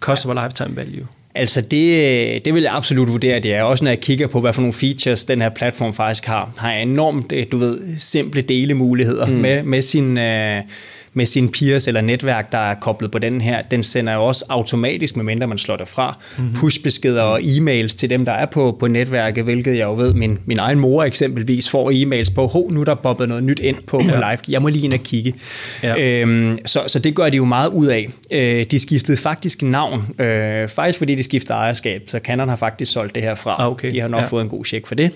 customer 0.00 0.42
lifetime 0.42 0.76
value. 0.76 1.06
Altså 1.34 1.60
det, 1.60 2.44
det 2.44 2.54
vil 2.54 2.62
jeg 2.62 2.74
absolut 2.74 3.12
vurdere, 3.12 3.40
det 3.40 3.54
er 3.54 3.62
også 3.62 3.84
når 3.84 3.90
jeg 3.90 4.00
kigger 4.00 4.26
på, 4.26 4.40
hvad 4.40 4.52
for 4.52 4.60
nogle 4.60 4.72
features 4.72 5.24
den 5.24 5.42
her 5.42 5.48
platform 5.48 5.94
faktisk 5.94 6.24
har. 6.24 6.50
Har 6.58 6.72
enormt, 6.72 7.32
du 7.52 7.56
ved, 7.56 7.96
simple 7.98 8.42
delemuligheder 8.42 9.26
mm. 9.26 9.32
med, 9.32 9.62
med 9.62 9.82
sin... 9.82 10.18
Uh, 10.18 10.70
med 11.16 11.26
sine 11.26 11.48
peers 11.48 11.88
eller 11.88 12.00
netværk, 12.00 12.52
der 12.52 12.58
er 12.58 12.74
koblet 12.74 13.10
på 13.10 13.18
den 13.18 13.40
her, 13.40 13.62
den 13.62 13.84
sender 13.84 14.14
jo 14.14 14.24
også 14.24 14.44
automatisk, 14.48 15.16
medmindre 15.16 15.46
man 15.46 15.58
slår 15.58 15.76
det 15.76 15.88
fra, 15.88 16.18
mm-hmm. 16.38 16.54
pushbeskeder 16.54 17.22
og 17.22 17.40
e-mails 17.40 17.96
til 17.96 18.10
dem, 18.10 18.24
der 18.24 18.32
er 18.32 18.46
på, 18.46 18.76
på 18.80 18.86
netværket, 18.86 19.44
hvilket 19.44 19.76
jeg 19.76 19.84
jo 19.84 19.94
ved, 19.94 20.14
min, 20.14 20.38
min 20.46 20.58
egen 20.58 20.78
mor 20.78 21.04
eksempelvis 21.04 21.70
får 21.70 21.90
e-mails 21.90 22.34
på, 22.34 22.46
ho, 22.46 22.68
nu 22.70 22.80
er 22.80 22.84
der 22.84 22.94
bobbet 22.94 23.28
noget 23.28 23.44
nyt 23.44 23.58
ind 23.58 23.76
på, 23.86 23.98
på 23.98 24.14
live, 24.14 24.38
jeg 24.48 24.62
må 24.62 24.68
lige 24.68 24.84
ind 24.84 24.92
og 24.92 25.00
kigge. 25.00 25.34
Ja. 25.82 26.20
Øhm, 26.20 26.58
så, 26.66 26.80
så 26.86 26.98
det 26.98 27.14
gør 27.14 27.28
de 27.28 27.36
jo 27.36 27.44
meget 27.44 27.68
ud 27.68 27.86
af. 27.86 28.08
Øh, 28.30 28.66
de 28.70 28.78
skiftede 28.78 29.18
faktisk 29.18 29.62
navn, 29.62 30.20
øh, 30.20 30.68
faktisk 30.68 30.98
fordi 30.98 31.14
de 31.14 31.22
skiftede 31.22 31.58
ejerskab, 31.58 32.02
så 32.06 32.18
Canon 32.18 32.48
har 32.48 32.56
faktisk 32.56 32.92
solgt 32.92 33.14
det 33.14 33.22
her 33.22 33.34
fra. 33.34 33.56
Ah, 33.58 33.70
okay. 33.70 33.90
De 33.90 34.00
har 34.00 34.08
nok 34.08 34.20
ja. 34.20 34.26
fået 34.26 34.42
en 34.42 34.48
god 34.48 34.64
check 34.64 34.86
for 34.86 34.94
det. 34.94 35.12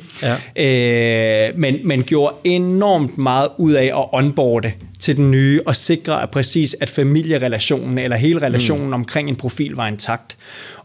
Ja. 0.57 1.49
Øh, 1.49 1.59
men, 1.59 1.77
men 1.85 2.03
gjorde 2.03 2.35
enormt 2.45 3.19
meget 3.19 3.49
ud 3.59 3.73
af 3.73 3.85
at 3.85 4.05
onboarde 4.13 4.73
til 5.11 5.17
den 5.17 5.31
nye 5.31 5.61
og 5.67 5.77
sikre 5.77 6.23
at 6.23 6.31
præcis, 6.31 6.77
at 6.81 6.89
familierelationen 6.89 7.99
eller 7.99 8.17
hele 8.17 8.43
relationen 8.43 8.87
mm. 8.87 8.93
omkring 8.93 9.29
en 9.29 9.37
profil 9.37 9.73
var 9.73 9.89
intakt 9.89 10.37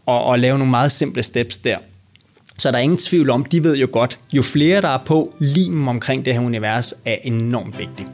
og, 0.06 0.24
og 0.24 0.38
lave 0.38 0.58
nogle 0.58 0.70
meget 0.70 0.92
simple 0.92 1.22
steps 1.22 1.56
der. 1.56 1.78
Så 2.58 2.70
der 2.70 2.78
er 2.78 2.82
ingen 2.82 2.98
tvivl 2.98 3.30
om, 3.30 3.44
de 3.44 3.64
ved 3.64 3.76
jo 3.76 3.88
godt, 3.92 4.18
jo 4.32 4.42
flere 4.42 4.80
der 4.80 4.88
er 4.88 5.02
på, 5.06 5.34
limen 5.40 5.88
omkring 5.88 6.24
det 6.24 6.34
her 6.34 6.40
univers 6.40 6.94
er 7.04 7.16
enormt 7.24 7.78
vigtigt. 7.78 8.08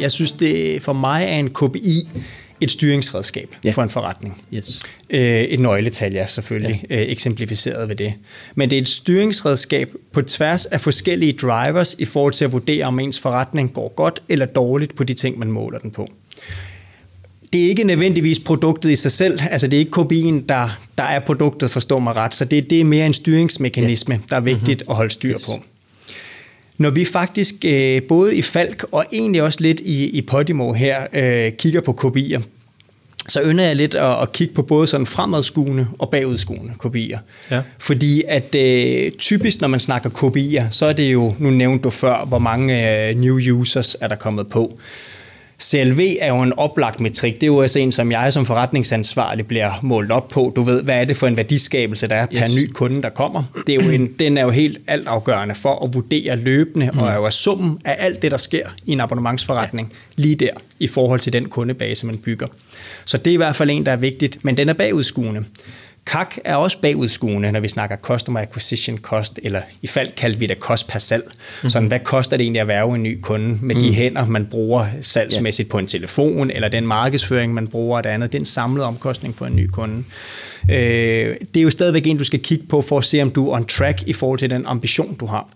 Jeg 0.00 0.12
synes, 0.12 0.32
det 0.32 0.82
for 0.82 0.92
mig 0.92 1.24
er 1.24 1.36
en 1.36 1.50
KPI 1.50 2.08
et 2.60 2.70
styringsredskab 2.70 3.54
ja. 3.64 3.70
for 3.70 3.82
en 3.82 3.90
forretning. 3.90 4.42
Yes. 4.54 4.80
Øh, 5.10 5.42
et 5.42 5.60
nøgletal, 5.60 6.12
ja, 6.12 6.26
selvfølgelig, 6.26 6.84
ja. 6.90 7.00
Øh, 7.00 7.08
eksemplificeret 7.08 7.88
ved 7.88 7.96
det. 7.96 8.14
Men 8.54 8.70
det 8.70 8.76
er 8.76 8.80
et 8.80 8.88
styringsredskab 8.88 9.90
på 10.12 10.22
tværs 10.22 10.66
af 10.66 10.80
forskellige 10.80 11.32
drivers 11.32 11.96
i 11.98 12.04
forhold 12.04 12.32
til 12.32 12.44
at 12.44 12.52
vurdere, 12.52 12.84
om 12.84 13.00
ens 13.00 13.20
forretning 13.20 13.72
går 13.72 13.92
godt 13.96 14.20
eller 14.28 14.46
dårligt 14.46 14.96
på 14.96 15.04
de 15.04 15.14
ting, 15.14 15.38
man 15.38 15.48
måler 15.48 15.78
den 15.78 15.90
på. 15.90 16.08
Det 17.52 17.64
er 17.64 17.68
ikke 17.68 17.84
nødvendigvis 17.84 18.38
produktet 18.38 18.90
i 18.90 18.96
sig 18.96 19.12
selv, 19.12 19.38
altså 19.50 19.66
det 19.66 19.76
er 19.76 19.80
ikke 19.80 20.00
KPI'en, 20.00 20.44
der, 20.48 20.80
der 20.98 21.04
er 21.04 21.20
produktet, 21.20 21.70
forstår 21.70 21.98
mig 21.98 22.16
ret, 22.16 22.34
så 22.34 22.44
det, 22.44 22.70
det 22.70 22.80
er 22.80 22.84
mere 22.84 23.06
en 23.06 23.14
styringsmekanisme, 23.14 24.14
ja. 24.14 24.20
der 24.30 24.36
er 24.36 24.40
vigtigt 24.40 24.80
mm-hmm. 24.80 24.90
at 24.90 24.96
holde 24.96 25.10
styr 25.10 25.34
yes. 25.34 25.46
på. 25.46 25.52
Når 26.80 26.90
vi 26.90 27.04
faktisk 27.04 27.54
øh, 27.64 28.02
både 28.02 28.36
i 28.36 28.42
Falk 28.42 28.84
og 28.92 29.04
egentlig 29.12 29.42
også 29.42 29.58
lidt 29.60 29.80
i, 29.80 30.08
i 30.08 30.22
Podimo 30.22 30.72
her 30.72 31.06
øh, 31.12 31.52
kigger 31.52 31.80
på 31.80 31.92
kopier, 31.92 32.40
så 33.28 33.42
ynder 33.44 33.64
jeg 33.64 33.76
lidt 33.76 33.94
at, 33.94 34.22
at 34.22 34.32
kigge 34.32 34.54
på 34.54 34.62
både 34.62 34.86
sådan 34.86 35.06
fremadskuende 35.06 35.86
og 35.98 36.10
bagudskuende 36.10 36.72
kopier. 36.78 37.18
Ja. 37.50 37.62
Fordi 37.78 38.22
at 38.28 38.54
øh, 38.54 39.12
typisk, 39.12 39.60
når 39.60 39.68
man 39.68 39.80
snakker 39.80 40.10
kopier, 40.10 40.68
så 40.68 40.86
er 40.86 40.92
det 40.92 41.12
jo, 41.12 41.34
nu 41.38 41.50
nævnte 41.50 41.82
du 41.82 41.90
før, 41.90 42.24
hvor 42.24 42.38
mange 42.38 43.08
øh, 43.08 43.16
new 43.16 43.38
users 43.38 43.96
er 44.00 44.08
der 44.08 44.16
kommet 44.16 44.46
på. 44.46 44.78
CLV 45.62 46.16
er 46.20 46.28
jo 46.28 46.42
en 46.42 46.52
oplagt 46.52 47.00
metrik. 47.00 47.34
Det 47.34 47.42
er 47.42 47.46
jo 47.46 47.56
også 47.56 47.78
en, 47.78 47.92
som 47.92 48.12
jeg 48.12 48.32
som 48.32 48.46
forretningsansvarlig 48.46 49.46
bliver 49.46 49.72
målt 49.82 50.12
op 50.12 50.28
på. 50.28 50.52
Du 50.56 50.62
ved, 50.62 50.82
hvad 50.82 50.94
er 51.00 51.04
det 51.04 51.16
for 51.16 51.26
en 51.26 51.36
værdiskabelse, 51.36 52.06
der 52.06 52.14
er 52.14 52.26
per 52.26 52.40
Yes. 52.40 52.54
ny 52.56 52.70
kunde, 52.72 53.02
der 53.02 53.08
kommer. 53.08 53.42
Det 53.66 53.74
er 53.74 53.84
jo 53.84 53.90
en, 53.90 54.12
den 54.18 54.38
er 54.38 54.42
jo 54.42 54.50
helt 54.50 54.78
altafgørende 54.86 55.54
for 55.54 55.84
at 55.84 55.94
vurdere 55.94 56.36
løbende, 56.36 56.90
mm. 56.92 56.98
og 56.98 57.08
er 57.08 57.14
jo 57.14 57.30
summen 57.30 57.78
af 57.84 57.96
alt 57.98 58.22
det, 58.22 58.30
der 58.30 58.36
sker 58.36 58.68
i 58.86 58.92
en 58.92 59.00
abonnementsforretning, 59.00 59.92
lige 60.16 60.34
der, 60.34 60.50
i 60.78 60.86
forhold 60.86 61.20
til 61.20 61.32
den 61.32 61.48
kundebase, 61.48 62.06
man 62.06 62.16
bygger. 62.16 62.46
Så 63.04 63.18
det 63.18 63.26
er 63.30 63.34
i 63.34 63.36
hvert 63.36 63.56
fald 63.56 63.70
en, 63.70 63.86
der 63.86 63.92
er 63.92 63.96
vigtigt, 63.96 64.44
men 64.44 64.56
den 64.56 64.68
er 64.68 64.72
bagudskuende. 64.72 65.44
CAC 66.06 66.38
er 66.44 66.54
også 66.54 66.80
bagudskuende, 66.80 67.52
når 67.52 67.60
vi 67.60 67.68
snakker 67.68 67.96
Customer 67.96 68.40
Acquisition 68.40 68.98
Cost, 68.98 69.40
eller 69.42 69.60
i 69.82 69.86
fald 69.86 70.10
kaldte 70.16 70.40
vi 70.40 70.46
det 70.46 70.60
kost 70.60 70.88
per 70.88 70.98
salg. 70.98 71.24
Mm-hmm. 71.26 71.70
Sådan, 71.70 71.88
hvad 71.88 72.00
koster 72.00 72.36
det 72.36 72.44
egentlig 72.44 72.60
at 72.60 72.68
være 72.68 72.94
en 72.94 73.02
ny 73.02 73.20
kunde 73.22 73.58
med 73.62 73.74
mm. 73.74 73.80
de 73.80 73.94
hænder, 73.94 74.26
man 74.26 74.46
bruger 74.46 74.86
salgsmæssigt 75.00 75.68
på 75.68 75.78
en 75.78 75.86
telefon, 75.86 76.50
eller 76.50 76.68
den 76.68 76.86
markedsføring, 76.86 77.54
man 77.54 77.66
bruger 77.66 77.96
og 77.96 78.04
det 78.04 78.10
andet. 78.10 78.32
Det 78.32 78.38
er 78.38 78.42
en 78.42 78.46
samlet 78.46 78.84
omkostning 78.84 79.36
for 79.36 79.46
en 79.46 79.56
ny 79.56 79.66
kunde. 79.66 80.04
Øh, 80.70 81.36
det 81.54 81.60
er 81.60 81.62
jo 81.62 81.70
stadigvæk 81.70 82.06
en, 82.06 82.18
du 82.18 82.24
skal 82.24 82.40
kigge 82.40 82.66
på 82.66 82.82
for 82.82 82.98
at 82.98 83.04
se, 83.04 83.22
om 83.22 83.30
du 83.30 83.50
er 83.50 83.56
on 83.56 83.64
track 83.64 84.02
i 84.06 84.12
forhold 84.12 84.38
til 84.38 84.50
den 84.50 84.66
ambition, 84.66 85.14
du 85.14 85.26
har. 85.26 85.48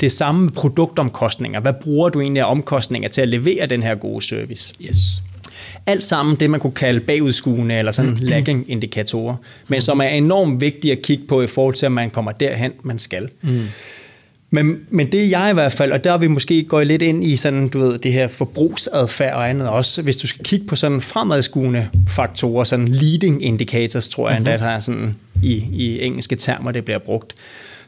Det 0.00 0.12
samme 0.12 0.42
med 0.42 0.50
produktomkostninger. 0.50 1.60
Hvad 1.60 1.72
bruger 1.72 2.08
du 2.08 2.20
egentlig 2.20 2.42
af 2.42 2.50
omkostninger 2.50 3.08
til 3.08 3.20
at 3.20 3.28
levere 3.28 3.66
den 3.66 3.82
her 3.82 3.94
gode 3.94 4.24
service? 4.24 4.74
Yes. 4.82 5.22
Alt 5.86 6.04
sammen 6.04 6.36
det, 6.36 6.50
man 6.50 6.60
kunne 6.60 6.72
kalde 6.72 7.00
bagudskuende 7.00 7.74
eller 7.74 7.92
sådan 7.92 8.16
lagging-indikatorer, 8.20 9.36
men 9.68 9.80
som 9.80 10.00
er 10.00 10.04
enormt 10.04 10.60
vigtige 10.60 10.92
at 10.92 11.02
kigge 11.02 11.24
på 11.28 11.42
i 11.42 11.46
forhold 11.46 11.74
til, 11.74 11.86
at 11.86 11.92
man 11.92 12.10
kommer 12.10 12.32
derhen, 12.32 12.72
man 12.82 12.98
skal. 12.98 13.28
Mm. 13.42 13.60
Men, 14.54 14.78
men 14.90 15.12
det 15.12 15.30
jeg 15.30 15.50
i 15.50 15.54
hvert 15.54 15.72
fald, 15.72 15.92
og 15.92 16.04
der 16.04 16.12
er 16.12 16.18
vi 16.18 16.28
måske 16.28 16.62
gået 16.62 16.86
lidt 16.86 17.02
ind 17.02 17.24
i 17.24 17.36
sådan, 17.36 17.68
du 17.68 17.78
ved, 17.78 17.98
det 17.98 18.12
her 18.12 18.28
forbrugsadfærd 18.28 19.34
og 19.34 19.50
andet 19.50 19.68
også, 19.68 20.02
hvis 20.02 20.16
du 20.16 20.26
skal 20.26 20.44
kigge 20.44 20.66
på 20.66 20.76
sådan 20.76 21.00
fremadskuende 21.00 21.88
faktorer, 22.08 22.64
sådan 22.64 22.88
leading 22.88 23.44
indicators, 23.44 24.08
tror 24.08 24.28
jeg 24.28 24.36
endda, 24.36 24.56
der 24.56 24.68
er 24.68 24.80
sådan 24.80 25.16
i, 25.42 25.64
i 25.72 26.02
engelske 26.02 26.36
termer, 26.36 26.72
det 26.72 26.84
bliver 26.84 26.98
brugt, 26.98 27.34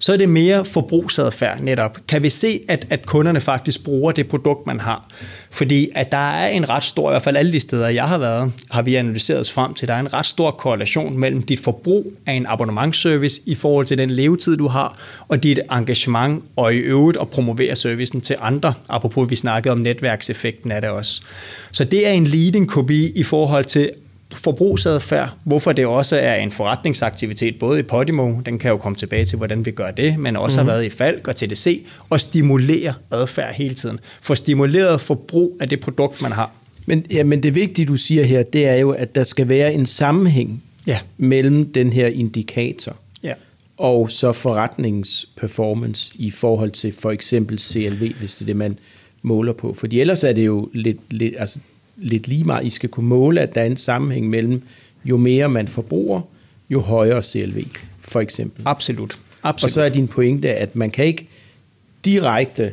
så 0.05 0.13
er 0.13 0.17
det 0.17 0.29
mere 0.29 0.65
forbrugsadfærd 0.65 1.61
netop. 1.61 1.99
Kan 2.09 2.23
vi 2.23 2.29
se, 2.31 2.61
at, 2.69 2.87
at 2.91 3.07
kunderne 3.07 3.41
faktisk 3.41 3.85
bruger 3.85 4.13
det 4.13 4.29
produkt, 4.29 4.67
man 4.67 4.81
har? 4.81 5.09
Fordi 5.51 5.89
at 5.95 6.13
der 6.13 6.31
er 6.31 6.49
en 6.49 6.69
ret 6.69 6.85
stor, 6.85 7.11
i 7.11 7.13
hvert 7.13 7.23
fald 7.23 7.37
alle 7.37 7.53
de 7.53 7.61
steder, 7.61 7.89
jeg 7.89 8.05
har 8.05 8.19
været, 8.19 8.53
har 8.71 8.83
vi 8.83 8.95
analyseret 8.95 9.41
os 9.41 9.53
frem 9.53 9.75
til, 9.75 9.89
der 9.89 9.95
er 9.95 10.01
en 10.01 10.13
ret 10.13 10.27
stor 10.27 10.51
korrelation 10.51 11.19
mellem 11.19 11.43
dit 11.43 11.61
forbrug 11.61 12.13
af 12.27 12.33
en 12.33 12.47
abonnementsservice 12.49 13.41
i 13.47 13.55
forhold 13.55 13.87
til 13.87 13.99
den 13.99 14.11
levetid, 14.11 14.57
du 14.57 14.69
har, 14.69 14.99
og 15.29 15.43
dit 15.43 15.61
engagement 15.73 16.45
og 16.57 16.75
i 16.75 16.79
øvrigt 16.79 17.19
at 17.21 17.29
promovere 17.29 17.77
servicen 17.77 18.21
til 18.21 18.37
andre. 18.41 18.75
Apropos, 18.89 19.31
vi 19.31 19.37
snakkede 19.37 19.73
om 19.73 19.79
netværkseffekten 19.79 20.73
af 20.73 20.81
det 20.81 20.91
også. 20.91 21.23
Så 21.73 21.85
det 21.85 22.09
er 22.09 22.13
en 22.13 22.25
leading 22.25 22.69
kopi 22.69 23.13
i 23.15 23.23
forhold 23.23 23.65
til 23.65 23.91
forbrugsadfærd, 24.37 25.31
hvorfor 25.45 25.73
det 25.73 25.87
også 25.87 26.17
er 26.17 26.35
en 26.35 26.53
forretningsaktivitet, 26.53 27.59
både 27.59 27.79
i 27.81 27.83
Podimo, 27.83 28.41
den 28.47 28.59
kan 28.59 28.71
jo 28.71 28.77
komme 28.77 28.97
tilbage 28.97 29.25
til, 29.25 29.37
hvordan 29.39 29.67
vi 29.67 29.71
gør 29.71 29.91
det, 29.91 30.19
men 30.19 30.37
også 30.37 30.61
mm. 30.63 30.67
har 30.69 30.75
været 30.75 30.85
i 30.85 30.91
Falk 30.91 31.29
og 31.29 31.37
TDC, 31.37 31.87
og 32.11 32.21
stimulere 32.21 32.95
adfærd 33.11 33.55
hele 33.55 33.75
tiden. 33.75 34.01
For 34.23 34.35
stimuleret 34.35 35.01
forbrug 35.01 35.57
af 35.61 35.69
det 35.69 35.81
produkt, 35.81 36.23
man 36.23 36.33
har. 36.33 36.51
Men, 36.87 37.07
ja, 37.11 37.23
men 37.25 37.43
det 37.43 37.55
vigtige, 37.55 37.87
du 37.87 37.97
siger 37.97 38.25
her, 38.25 38.43
det 38.43 38.67
er 38.67 38.75
jo, 38.75 38.91
at 38.91 39.15
der 39.15 39.23
skal 39.23 39.49
være 39.49 39.75
en 39.75 39.87
sammenhæng 39.87 40.63
Ja. 40.87 40.99
mellem 41.17 41.73
den 41.73 41.93
her 41.93 42.07
indikator 42.07 42.97
Ja. 43.23 43.33
og 43.77 44.11
så 44.11 44.33
forretningsperformance 44.33 46.13
i 46.15 46.31
forhold 46.31 46.71
til 46.71 46.93
for 46.99 47.11
eksempel 47.11 47.59
CLV, 47.59 48.13
hvis 48.19 48.35
det 48.35 48.41
er 48.41 48.47
det, 48.47 48.57
man 48.57 48.79
måler 49.23 49.53
på. 49.53 49.75
Fordi 49.75 50.01
ellers 50.01 50.25
er 50.25 50.33
det 50.33 50.47
jo 50.47 50.69
lidt, 50.73 50.99
lidt, 51.11 51.35
altså, 51.39 51.59
lidt 51.97 52.29
lige 52.29 52.45
meget, 52.45 52.67
I 52.67 52.71
skal 52.71 52.89
kunne 52.89 53.09
måle, 53.09 53.41
at 53.41 53.55
der 53.55 53.61
er 53.61 53.67
en 53.67 53.77
sammenhæng 53.77 54.31
mellem, 54.31 54.63
jo 55.05 55.17
mere 55.17 55.49
man 55.49 55.69
forbruger, 55.69 56.21
jo 56.71 56.81
højere 56.81 57.23
CLV, 57.23 57.65
for 58.01 58.21
eksempel. 58.21 58.63
Absolut. 58.65 59.19
Og 59.43 59.49
Absolut. 59.49 59.73
så 59.73 59.83
er 59.83 59.89
din 59.89 60.09
pointe, 60.09 60.55
at 60.55 60.77
man 60.77 60.91
kan 60.91 61.05
ikke 61.05 61.29
direkte 62.05 62.73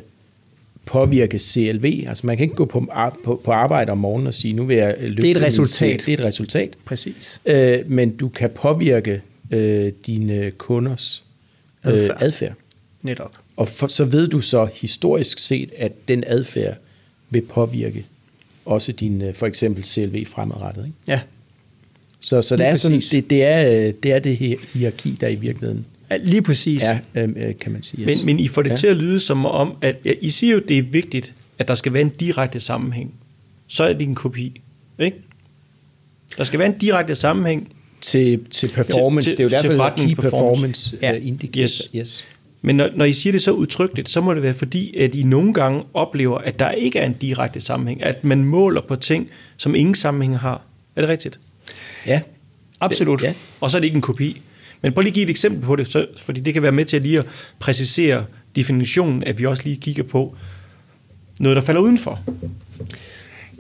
påvirke 0.86 1.40
CLV. 1.40 2.06
Altså 2.08 2.28
man 2.28 2.38
kan 2.38 2.44
ikke 2.44 2.56
gå 2.56 2.66
på, 2.66 2.92
på, 3.24 3.42
på 3.46 3.52
arbejde 3.52 3.92
om 3.92 3.98
morgenen 3.98 4.28
og 4.28 4.34
sige, 4.34 4.54
nu 4.54 4.66
vil 4.66 4.78
jeg 4.78 4.96
løfte 5.00 5.22
Det 5.22 5.32
er 5.32 5.36
et 5.36 5.42
resultat. 5.42 6.04
Det 6.06 6.10
er 6.10 6.18
et 6.18 6.24
resultat. 6.24 6.74
Præcis. 6.86 7.42
Øh, 7.46 7.80
men 7.86 8.18
du 8.18 8.30
kan 8.30 8.50
påvirke 8.50 9.22
øh, 9.52 9.92
dine 10.06 10.52
kunders 10.52 11.24
øh, 11.86 11.94
Adfærd. 11.94 12.18
adfærd. 12.22 12.54
Netop. 13.02 13.32
Og 13.58 13.68
for, 13.68 13.88
så 13.88 14.06
ved 14.06 14.28
du 14.28 14.42
så 14.42 14.68
historisk 14.74 15.40
set, 15.40 15.72
at 15.78 15.92
den 16.08 16.24
adfærd 16.28 16.76
vil 17.30 17.42
påvirke 17.42 18.06
også 18.66 18.92
din 18.92 19.22
øh, 19.22 19.34
for 19.34 19.48
eksempel 19.48 19.84
CLV 19.86 20.26
fremadrettet. 20.26 20.86
Ikke? 20.86 20.98
Ja. 21.08 21.22
Så, 22.20 22.42
så 22.42 22.58
det, 22.58 22.66
er 22.66 22.76
sådan, 22.76 23.00
det, 23.12 23.30
det, 23.30 23.44
er, 23.44 23.88
øh, 23.88 23.94
det 24.04 24.12
er 24.12 24.20
det 24.20 24.38
her 24.38 24.58
hierarki, 24.74 25.18
der 25.22 25.28
i 25.28 25.36
virkeligheden 25.36 25.86
Ja, 26.12 26.18
Lige 26.18 26.42
præcis. 26.42 26.84
er, 26.84 26.98
øh, 27.16 27.30
øh, 27.36 27.56
kan 27.62 27.72
man 27.72 27.84
sige. 27.84 28.06
Men, 28.06 28.26
men 28.26 28.40
I 28.40 28.48
får 28.48 28.62
det 28.62 28.70
Ja. 28.70 28.74
ja. 28.74 28.80
til 28.80 28.88
at 28.88 28.98
lyde 28.98 29.20
som 29.20 29.46
om, 29.46 29.74
at 29.82 29.96
ja, 30.06 30.14
I 30.22 30.30
siger 30.30 30.54
jo, 30.54 30.60
at 30.60 30.68
det 30.70 30.78
er 30.78 30.82
vigtigt, 30.82 31.34
at 31.60 31.68
der 31.68 31.76
skal 31.76 31.94
være 31.94 32.02
en 32.02 32.10
direkte 32.10 32.60
sammenhæng. 32.60 33.14
Så 33.68 33.84
er 33.84 33.94
det 33.94 34.02
en 34.08 34.16
kopi. 34.16 34.62
Ikke? 35.00 35.18
Der 36.38 36.44
skal 36.44 36.60
være 36.60 36.68
en 36.68 36.78
direkte 36.78 37.16
sammenhæng, 37.16 37.74
til, 38.02 38.40
til 38.50 38.68
performance. 38.68 39.30
Til- 39.30 39.38
det 39.38 39.44
er 39.44 39.44
jo 39.44 39.50
til 39.50 39.58
derfor, 39.58 39.68
hedder 39.72 39.90
Key 39.90 40.16
forretningsperformance. 40.16 40.92
Performance 40.92 40.98
Ja. 41.02 41.12
ja. 41.12 41.18
Indicator. 41.18 41.64
Yes. 41.64 41.90
yes. 41.96 42.26
Men 42.62 42.76
når, 42.76 42.90
når 42.96 43.06
I 43.06 43.14
siger 43.14 43.32
det 43.32 43.42
så 43.42 43.52
udtrykkeligt, 43.52 44.10
så 44.10 44.22
må 44.22 44.34
det 44.34 44.44
være 44.44 44.54
fordi, 44.54 44.98
at 44.98 45.16
I 45.16 45.24
nogle 45.24 45.54
gange 45.54 45.84
oplever, 45.94 46.38
at 46.38 46.60
der 46.60 46.72
ikke 46.72 47.00
er 47.00 47.06
en 47.06 47.14
direkte 47.14 47.62
sammenhæng. 47.62 48.04
At 48.04 48.24
man 48.24 48.44
måler 48.44 48.82
på 48.82 48.96
ting, 48.96 49.30
som 49.58 49.76
ingen 49.76 49.96
sammenhæng 49.96 50.40
har. 50.40 50.62
Er 50.96 51.02
det 51.02 51.10
rigtigt? 51.10 51.40
Ja. 52.08 52.22
Absolut. 52.82 53.24
Ja. 53.24 53.34
Og 53.62 53.72
så 53.72 53.78
er 53.78 53.80
det 53.80 53.86
ikke 53.86 53.96
en 53.96 54.02
kopi. 54.02 54.42
Men 54.82 54.94
prøv 54.94 55.02
lige 55.02 55.10
at 55.12 55.14
give 55.14 55.24
et 55.24 55.30
eksempel 55.30 55.62
på 55.62 55.76
det, 55.76 55.92
så, 55.92 56.06
fordi 56.18 56.40
det 56.40 56.54
kan 56.54 56.64
være 56.64 56.72
med 56.72 56.86
til 56.86 56.98
at 56.98 57.04
lige 57.04 57.20
at 57.20 57.26
præcisere 57.60 58.26
definitionen, 58.56 59.24
at 59.24 59.40
vi 59.40 59.46
også 59.46 59.64
lige 59.64 59.78
kigger 59.78 60.04
på 60.04 60.36
noget, 61.40 61.56
der 61.56 61.62
falder 61.62 61.82
udenfor. 61.82 62.20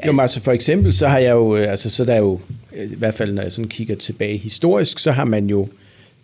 Jo, 0.05 0.11
men 0.11 0.19
altså 0.19 0.41
for 0.41 0.51
eksempel, 0.51 0.93
så 0.93 1.07
har 1.07 1.17
jeg 1.17 1.31
jo, 1.31 1.55
øh, 1.55 1.71
altså 1.71 1.89
så 1.89 2.05
der 2.05 2.13
er 2.13 2.17
jo, 2.17 2.39
øh, 2.75 2.91
i 2.91 2.95
hvert 2.95 3.13
fald 3.13 3.33
når 3.33 3.41
jeg 3.41 3.51
sådan 3.51 3.67
kigger 3.67 3.95
tilbage 3.95 4.37
historisk, 4.37 4.99
så 4.99 5.11
har 5.11 5.25
man 5.25 5.47
jo 5.47 5.69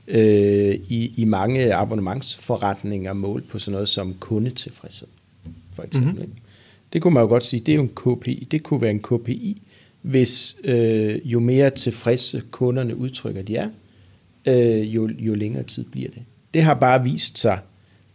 øh, 0.07 0.75
i, 0.87 1.13
i 1.17 1.25
mange 1.25 1.73
abonnementsforretninger 1.73 3.13
målt 3.13 3.49
på 3.49 3.59
sådan 3.59 3.73
noget 3.73 3.89
som 3.89 4.15
kundetilfredshed, 4.19 5.07
for 5.73 5.83
eksempel. 5.83 6.13
Mm-hmm. 6.13 6.33
Det 6.93 7.01
kunne 7.01 7.13
man 7.13 7.21
jo 7.23 7.27
godt 7.27 7.45
sige, 7.45 7.59
det 7.65 7.71
er 7.71 7.75
jo 7.75 7.81
en 7.81 7.91
KPI. 7.95 8.47
Det 8.51 8.63
kunne 8.63 8.81
være 8.81 8.91
en 8.91 8.99
KPI, 8.99 9.61
hvis 10.01 10.55
øh, 10.63 11.19
jo 11.25 11.39
mere 11.39 11.69
tilfredse 11.69 12.41
kunderne 12.51 12.95
udtrykker 12.95 13.41
de 13.41 13.55
er, 13.55 13.69
øh, 14.45 14.95
jo, 14.95 15.09
jo 15.19 15.33
længere 15.35 15.63
tid 15.63 15.83
bliver 15.83 16.09
det. 16.09 16.21
Det 16.53 16.63
har 16.63 16.73
bare 16.73 17.03
vist 17.03 17.39
sig 17.39 17.59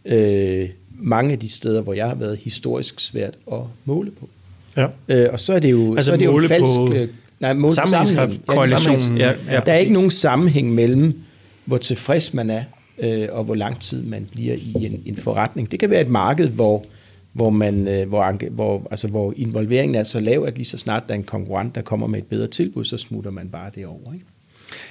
øh, 0.05 0.69
mange 0.99 1.33
af 1.33 1.39
de 1.39 1.49
steder, 1.49 1.83
hvor 1.83 1.93
jeg 1.95 2.09
har 2.09 2.15
været 2.15 2.39
historisk 2.39 3.01
svært 3.01 3.35
at 3.53 3.59
måle 3.85 4.11
på. 4.11 4.29
Ja. 4.77 4.87
Øh, 5.09 5.29
og 5.33 5.41
så 5.41 5.53
er 5.53 5.59
det 5.59 5.71
jo, 5.71 5.95
Altså 5.95 6.07
så 6.09 6.13
er 6.13 6.17
det 6.17 6.25
jo 6.25 6.39
en 6.39 6.49
falsk... 6.49 6.77
på 6.77 6.93
øh, 6.95 7.09
nej, 7.41 7.53
måle 7.53 7.71
på 7.71 7.75
sammenhængskraft, 7.75 8.17
sammenhæng. 8.17 8.47
korrelation. 8.47 9.01
sammenhæng. 9.01 9.37
Ja, 9.49 9.55
ja, 9.55 9.61
der 9.67 9.73
er 9.73 9.79
ikke 9.79 9.93
nogen 9.93 10.11
sammenhæng 10.11 10.75
mellem, 10.75 11.23
hvor 11.65 11.79
tilfreds 11.79 12.35
man 12.35 12.51
er, 12.51 12.63
øh, 12.99 13.29
og 13.33 13.45
hvor 13.45 13.55
lang 13.55 13.81
tid 13.81 14.03
man 14.03 14.27
bliver 14.33 14.55
i 14.55 14.73
en, 14.87 15.03
en 15.07 15.17
forretning. 15.17 15.71
Det 15.71 15.81
kan 15.81 15.91
være 15.91 16.01
et 16.01 16.09
marked, 16.09 16.49
hvor, 16.49 16.85
hvor, 17.33 17.51
man, 17.51 17.89
øh, 17.89 18.09
hvor, 18.09 18.23
anke- 18.25 18.51
hvor, 18.51 18.87
altså, 18.91 19.09
hvor 19.09 19.35
involveringen 19.37 19.95
er 19.95 20.03
så 20.03 20.21
lav, 20.21 20.45
at 20.49 20.55
lige 20.57 20.65
så 20.67 20.79
snart 20.79 21.03
der 21.09 21.15
er 21.15 21.19
en 21.19 21.25
konkurrent, 21.25 21.75
der 21.75 21.83
kommer 21.83 22.07
med 22.07 22.19
et 22.19 22.27
bedre 22.27 22.47
tilbud, 22.47 22.85
så 22.85 22.99
smutter 22.99 23.31
man 23.31 23.49
bare 23.49 23.71
det 23.75 23.87
over. 23.87 24.13
Ikke? 24.15 24.25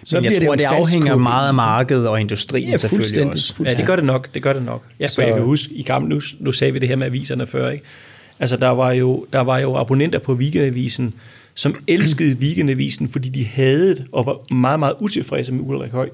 Så 0.04 0.18
Men 0.18 0.24
jeg 0.24 0.32
bliver 0.32 0.46
tror, 0.46 0.56
det, 0.56 0.68
falsk 0.68 0.80
afhænger 0.80 1.14
KPI. 1.16 1.22
meget 1.22 1.48
af 1.48 1.54
markedet 1.54 2.08
og 2.08 2.22
industrien 2.22 2.70
Ja, 2.70 2.78
selvfølgelig 2.78 3.06
fuldstændig, 3.06 3.32
også. 3.32 3.54
Ja, 3.66 3.74
det 3.78 3.86
gør 3.88 3.96
det 3.96 4.06
nok. 4.06 4.34
Det 4.34 4.42
gør 4.44 4.54
det 4.54 4.64
nok. 4.64 4.84
Ja, 5.00 5.06
for 5.06 5.10
Så- 5.10 5.22
jeg 5.22 5.34
kan 5.34 5.44
huske, 5.44 5.74
i 5.74 5.84
gamle, 5.84 6.10
nu, 6.10 6.22
nu 6.40 6.52
sagde 6.52 6.74
vi 6.74 6.80
det 6.80 6.90
her 6.90 6.96
med 6.96 7.06
aviserne 7.08 7.48
før, 7.48 7.70
ikke? 7.70 7.84
Altså, 8.40 8.58
der 8.58 8.70
var 8.70 8.92
jo, 8.92 9.26
der 9.34 9.40
var 9.40 9.60
jo 9.60 9.76
abonnenter 9.76 10.20
på 10.20 10.34
Weekendavisen, 10.34 11.14
som 11.56 11.76
elskede 11.88 12.36
Weekendavisen, 12.36 13.10
fordi 13.10 13.30
de 13.30 13.46
havde 13.46 13.90
det, 13.90 14.06
og 14.12 14.26
var 14.26 14.54
meget, 14.54 14.80
meget 14.80 14.94
utilfredse 15.00 15.54
med 15.54 15.64
Ulrik 15.66 15.92
Høj. 15.92 16.10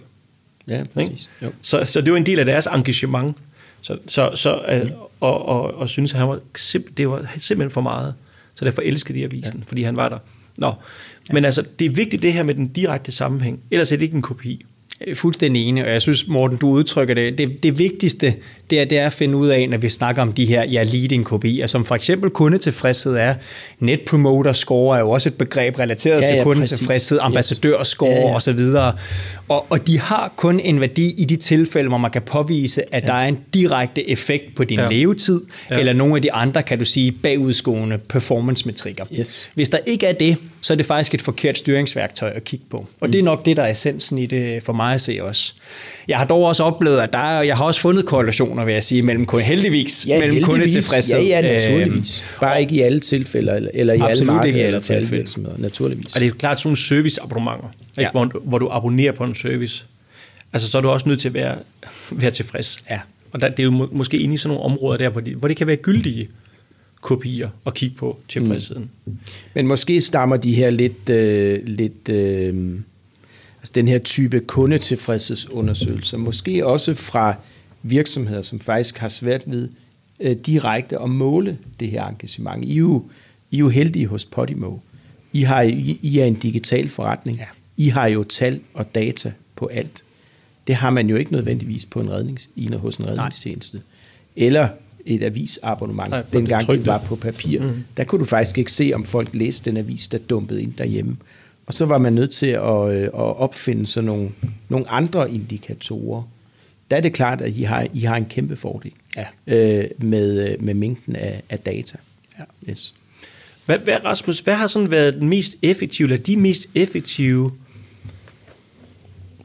Ja, 0.67 0.79
Ikke? 0.79 0.93
præcis. 0.93 1.29
Jo. 1.43 1.51
Så, 1.61 1.85
så 1.85 2.01
det 2.01 2.11
var 2.11 2.17
en 2.17 2.25
del 2.25 2.39
af 2.39 2.45
deres 2.45 2.67
engagement. 2.73 3.37
Så, 3.81 3.97
så, 4.07 4.31
så, 4.35 4.61
mm. 4.83 4.91
og, 5.19 5.45
og, 5.45 5.77
og 5.77 5.89
synes, 5.89 6.13
at 6.13 6.19
han 6.19 6.27
var 6.27 6.39
simp- 6.57 6.93
det 6.97 7.09
var 7.09 7.29
simpelthen 7.37 7.71
for 7.71 7.81
meget. 7.81 8.13
Så 8.55 8.65
derfor 8.65 8.81
elskede 8.81 9.19
de 9.19 9.23
avisen, 9.23 9.57
ja. 9.57 9.63
fordi 9.67 9.81
han 9.83 9.95
var 9.95 10.09
der. 10.09 10.17
Nå, 10.57 10.67
ja. 10.67 11.33
men 11.33 11.45
altså, 11.45 11.63
det 11.79 11.85
er 11.85 11.89
vigtigt 11.89 12.21
det 12.21 12.33
her 12.33 12.43
med 12.43 12.55
den 12.55 12.67
direkte 12.67 13.11
sammenhæng. 13.11 13.59
Ellers 13.71 13.91
er 13.91 13.95
det 13.95 14.03
ikke 14.03 14.15
en 14.15 14.21
kopi. 14.21 14.65
Fuldstændig 15.13 15.63
enig, 15.63 15.83
og 15.83 15.91
jeg 15.91 16.01
synes, 16.01 16.27
Morten, 16.27 16.57
du 16.57 16.69
udtrykker 16.69 17.13
det. 17.13 17.37
Det, 17.37 17.63
det 17.63 17.79
vigtigste, 17.79 18.35
det 18.69 18.79
er, 18.79 18.85
det 18.85 18.97
er 18.97 19.05
at 19.05 19.13
finde 19.13 19.37
ud 19.37 19.47
af, 19.47 19.69
når 19.69 19.77
vi 19.77 19.89
snakker 19.89 20.21
om 20.21 20.33
de 20.33 20.45
her 20.45 20.63
ja, 20.63 20.83
leading 20.83 21.25
kopier, 21.25 21.67
som 21.67 21.85
for 21.85 21.95
eksempel 21.95 22.29
kundetilfredshed 22.29 23.15
er. 23.15 23.35
Net 23.79 24.01
Promoter 24.01 24.53
Score 24.53 24.97
er 24.97 25.01
jo 25.01 25.09
også 25.09 25.29
et 25.29 25.35
begreb 25.35 25.79
relateret 25.79 26.21
ja, 26.21 26.27
ja, 26.27 26.35
til 26.35 26.43
kundetilfredshed, 26.43 27.19
ambassadør 27.21 27.83
score 27.83 28.09
ja, 28.09 28.19
ja. 28.19 28.35
osv. 28.35 28.59
Og, 29.47 29.65
og 29.69 29.87
de 29.87 29.99
har 29.99 30.33
kun 30.35 30.59
en 30.59 30.81
værdi 30.81 31.13
i 31.17 31.25
de 31.25 31.35
tilfælde, 31.35 31.89
hvor 31.89 31.97
man 31.97 32.11
kan 32.11 32.21
påvise, 32.21 32.95
at 32.95 33.03
ja. 33.03 33.07
der 33.07 33.13
er 33.13 33.27
en 33.27 33.39
direkte 33.53 34.09
effekt 34.09 34.55
på 34.55 34.63
din 34.63 34.79
ja. 34.79 34.87
levetid, 34.89 35.41
ja. 35.71 35.79
eller 35.79 35.93
nogle 35.93 36.15
af 36.15 36.21
de 36.21 36.33
andre, 36.33 36.63
kan 36.63 36.79
du 36.79 36.85
sige, 36.85 37.11
bagudskående 37.11 37.97
performance-metrikker. 37.97 39.05
Yes. 39.19 39.49
Hvis 39.53 39.69
der 39.69 39.77
ikke 39.85 40.05
er 40.05 40.13
det, 40.13 40.37
så 40.61 40.73
er 40.73 40.77
det 40.77 40.85
faktisk 40.85 41.13
et 41.13 41.21
forkert 41.21 41.57
styringsværktøj 41.57 42.31
at 42.35 42.43
kigge 42.43 42.65
på. 42.69 42.77
Og 42.77 43.07
mm. 43.07 43.11
det 43.11 43.19
er 43.19 43.23
nok 43.23 43.45
det, 43.45 43.57
der 43.57 43.63
er 43.63 43.71
essensen 43.71 44.17
i 44.17 44.25
det 44.25 44.63
for 44.63 44.73
mig 44.73 44.93
at 44.93 45.01
se 45.01 45.19
også. 45.21 45.53
Jeg 46.07 46.17
har 46.17 46.25
dog 46.25 46.43
også 46.43 46.63
oplevet, 46.63 46.99
at 46.99 47.13
der 47.13 47.19
er, 47.19 47.41
jeg 47.41 47.57
har 47.57 47.65
også 47.65 47.81
fundet 47.81 48.05
korrelationer, 48.57 48.65
vil 48.65 48.73
jeg 48.73 48.83
sige, 48.83 49.01
mellem 49.01 49.27
heldigvis, 49.39 50.07
ja, 50.07 50.19
mellem 50.19 50.43
kundetilfredshed. 50.43 51.19
Ja, 51.19 51.41
ja, 51.41 51.53
naturligvis. 51.53 52.21
Øh, 52.21 52.39
Bare 52.39 52.61
ikke 52.61 52.75
i 52.75 52.81
alle 52.81 52.99
tilfælde, 52.99 53.55
eller, 53.55 53.71
eller 53.73 53.93
i 53.93 53.99
alle 54.09 54.25
markeder, 54.25 54.43
ikke 54.43 54.59
i 54.59 54.61
alle 54.61 54.79
tilfælde. 54.79 55.25
naturligvis. 55.57 56.15
Og 56.15 56.21
det 56.21 56.27
er 56.27 56.31
klart 56.31 56.59
sådan 56.59 56.67
nogle 56.67 56.77
serviceabonnementer, 56.77 57.69
ja. 57.97 58.01
ikke, 58.01 58.11
hvor, 58.11 58.41
hvor 58.43 58.59
du 58.59 58.69
abonnerer 58.71 59.11
på 59.11 59.23
en 59.23 59.35
service. 59.35 59.85
Altså, 60.53 60.69
så 60.69 60.77
er 60.77 60.81
du 60.81 60.89
også 60.89 61.09
nødt 61.09 61.19
til 61.19 61.27
at 61.27 61.33
være, 61.33 61.55
være 62.11 62.31
tilfreds. 62.31 62.77
Ja. 62.89 62.99
Og 63.31 63.41
der, 63.41 63.49
det 63.49 63.59
er 63.59 63.63
jo 63.63 63.71
må, 63.71 63.89
måske 63.91 64.17
inde 64.17 64.33
i 64.33 64.37
sådan 64.37 64.55
nogle 64.55 64.73
områder 64.73 64.97
der, 64.97 65.09
hvor, 65.09 65.21
de, 65.21 65.35
hvor 65.35 65.47
det 65.47 65.57
kan 65.57 65.67
være 65.67 65.75
gyldige 65.75 66.29
kopier 67.01 67.49
at 67.65 67.73
kigge 67.73 67.95
på 67.95 68.19
tilfredsheden. 68.27 68.89
Mm. 69.05 69.17
Men 69.53 69.67
måske 69.67 70.01
stammer 70.01 70.37
de 70.37 70.53
her 70.53 70.69
lidt, 70.69 71.09
øh, 71.09 71.59
lidt 71.65 72.09
øh, 72.09 72.53
altså 73.59 73.71
den 73.75 73.87
her 73.87 73.99
type 73.99 74.39
kundetilfredshedsundersøgelser, 74.39 76.17
måske 76.17 76.65
også 76.65 76.93
fra 76.93 77.35
virksomheder, 77.83 78.41
som 78.41 78.59
faktisk 78.59 78.97
har 78.97 79.09
svært 79.09 79.43
ved 79.45 79.69
øh, 80.19 80.35
direkte 80.35 81.01
at 81.01 81.09
måle 81.09 81.57
det 81.79 81.87
her 81.87 82.05
engagement. 82.05 82.65
I 82.65 82.71
er 82.71 82.75
jo, 82.75 83.05
I 83.51 83.55
er 83.55 83.59
jo 83.59 83.69
heldige 83.69 84.07
hos 84.07 84.25
Podimo. 84.25 84.77
I, 85.33 85.41
har, 85.41 85.61
I, 85.61 85.99
I 86.01 86.19
er 86.19 86.25
en 86.25 86.35
digital 86.35 86.89
forretning. 86.89 87.37
Ja. 87.37 87.45
I 87.77 87.89
har 87.89 88.07
jo 88.07 88.23
tal 88.23 88.59
og 88.73 88.95
data 88.95 89.33
på 89.55 89.65
alt. 89.65 90.03
Det 90.67 90.75
har 90.75 90.89
man 90.89 91.09
jo 91.09 91.15
ikke 91.15 91.31
nødvendigvis 91.31 91.85
på 91.85 91.99
en 91.99 92.11
rednings, 92.11 92.49
hos 92.77 92.95
en 92.95 93.07
redningstjeneste. 93.07 93.81
Eller 94.35 94.67
et 95.05 95.23
avisabonnement, 95.23 96.09
Nej, 96.09 96.23
dengang 96.33 96.67
det 96.67 96.85
var 96.85 96.97
på 96.97 97.15
papir. 97.15 97.61
Mm. 97.61 97.83
Der 97.97 98.03
kunne 98.03 98.19
du 98.19 98.25
faktisk 98.25 98.57
ikke 98.57 98.71
se, 98.71 98.91
om 98.95 99.03
folk 99.03 99.29
læste 99.33 99.69
den 99.69 99.77
avis, 99.77 100.07
der 100.07 100.17
dumpede 100.17 100.61
ind 100.61 100.73
derhjemme. 100.73 101.17
Og 101.65 101.73
så 101.73 101.85
var 101.85 101.97
man 101.97 102.13
nødt 102.13 102.31
til 102.31 102.47
at, 102.47 102.89
øh, 102.89 103.03
at 103.03 103.11
opfinde 103.13 103.87
sådan 103.87 104.05
nogle, 104.05 104.29
nogle 104.69 104.89
andre 104.89 105.31
indikatorer. 105.31 106.23
Der 106.91 106.97
er 106.97 107.01
det 107.01 107.13
klart, 107.13 107.41
at 107.41 107.53
I 107.55 107.63
har, 107.63 107.87
I 107.93 107.99
har 107.99 108.15
en 108.15 108.25
kæmpe 108.25 108.55
fordel 108.55 108.91
ja. 109.15 109.25
øh, 109.47 109.89
med, 109.97 110.49
øh, 110.49 110.63
med 110.63 110.73
mængden 110.73 111.15
af, 111.15 111.43
af 111.49 111.59
data. 111.59 111.97
Ja. 112.39 112.43
Yes. 112.69 112.95
Hvad, 113.65 113.79
hvad, 113.79 114.05
Rasmus, 114.05 114.39
hvad 114.39 114.55
har 114.55 114.67
sådan 114.67 114.91
været 114.91 115.13
den 115.13 115.29
mest 115.29 115.55
effektive, 115.61 116.05
eller 116.05 116.23
de 116.23 116.37
mest 116.37 116.69
effektive 116.75 117.51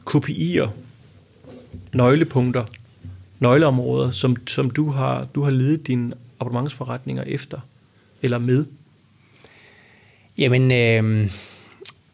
KPI'er, 0.09 0.69
nøglepunkter, 1.93 2.65
nøgleområder, 3.39 4.11
som, 4.11 4.47
som 4.47 4.69
du, 4.69 4.89
har, 4.89 5.27
du 5.35 5.41
har 5.43 5.51
ledet 5.51 5.87
dine 5.87 6.13
abonnementsforretninger 6.39 7.23
efter 7.23 7.59
eller 8.21 8.37
med? 8.37 8.65
Jamen, 10.37 10.71
øh, 10.71 11.31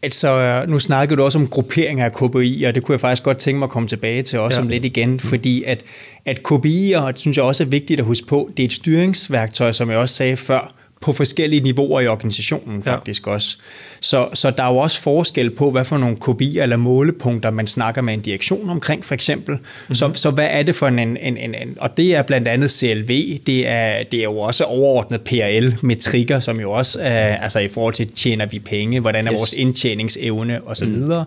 altså, 0.04 0.66
nu 0.68 0.80
snakkede 0.80 1.18
du 1.18 1.24
også 1.24 1.40
om 1.40 1.48
grupperinger 1.48 2.06
af 2.06 2.14
KPI, 2.14 2.64
og 2.64 2.76
det 2.76 2.84
kunne 2.84 2.94
jeg 2.94 3.00
faktisk 3.00 3.24
godt 3.24 3.38
tænke 3.38 3.60
mig 3.60 3.66
at 3.66 3.70
komme 3.70 3.88
tilbage 3.88 4.24
til 4.24 4.40
også 4.40 4.60
ja. 4.60 4.62
om 4.62 4.70
lidt 4.70 4.86
igen, 4.86 5.12
mm. 5.12 5.20
fordi 5.20 5.64
at, 5.64 5.84
at 6.26 6.38
KPI'er, 6.38 6.98
og 6.98 7.14
det 7.14 7.20
synes 7.20 7.38
jeg 7.38 7.46
også 7.46 7.64
er 7.64 7.68
vigtigt 7.68 8.00
at 8.00 8.06
huske 8.06 8.28
på, 8.28 8.50
det 8.58 8.64
er 8.64 8.68
et 8.68 8.74
styringsværktøj, 8.74 9.72
som 9.72 9.90
jeg 9.90 9.98
også 9.98 10.16
sagde 10.16 10.36
før, 10.36 10.79
på 11.02 11.14
forskellige 11.14 11.62
niveauer 11.62 12.02
i 12.02 12.08
organisationen 12.08 12.84
faktisk 12.84 13.28
ja. 13.28 13.32
også. 13.32 13.58
Så, 14.02 14.30
så 14.34 14.52
der 14.52 14.64
er 14.64 14.72
jo 14.72 14.78
også 14.78 15.02
forskel 15.02 15.50
på, 15.50 15.72
hvad 15.72 15.86
for 15.86 15.98
nogle 15.98 16.18
kopier 16.18 16.64
eller 16.64 16.78
målepunkter, 16.78 17.52
man 17.52 17.68
snakker 17.68 18.02
med 18.02 18.14
en 18.14 18.22
direktion 18.22 18.70
omkring, 18.70 19.06
for 19.06 19.14
eksempel. 19.14 19.56
Mm-hmm. 19.56 19.96
Så, 19.96 20.12
så 20.14 20.32
hvad 20.32 20.48
er 20.52 20.64
det 20.64 20.76
for 20.76 20.88
en, 20.88 21.00
en, 21.00 21.18
en, 21.18 21.38
en... 21.38 21.78
Og 21.80 21.98
det 21.98 22.16
er 22.16 22.22
blandt 22.22 22.48
andet 22.48 22.72
CLV, 22.72 23.40
det 23.48 23.68
er, 23.68 24.04
det 24.04 24.20
er 24.20 24.24
jo 24.24 24.38
også 24.38 24.64
overordnet 24.64 25.22
PRL-metrikker, 25.22 26.40
som 26.40 26.60
jo 26.60 26.72
også 26.72 27.00
er 27.02 27.36
altså 27.36 27.60
i 27.60 27.68
forhold 27.68 27.94
til, 27.94 28.12
tjener 28.12 28.46
vi 28.46 28.60
penge, 28.60 29.00
hvordan 29.00 29.28
er 29.28 29.34
yes. 29.34 29.40
vores 29.40 29.54
indtjeningsevne 29.54 30.68
osv. 30.68 30.88
Mm. 30.88 31.24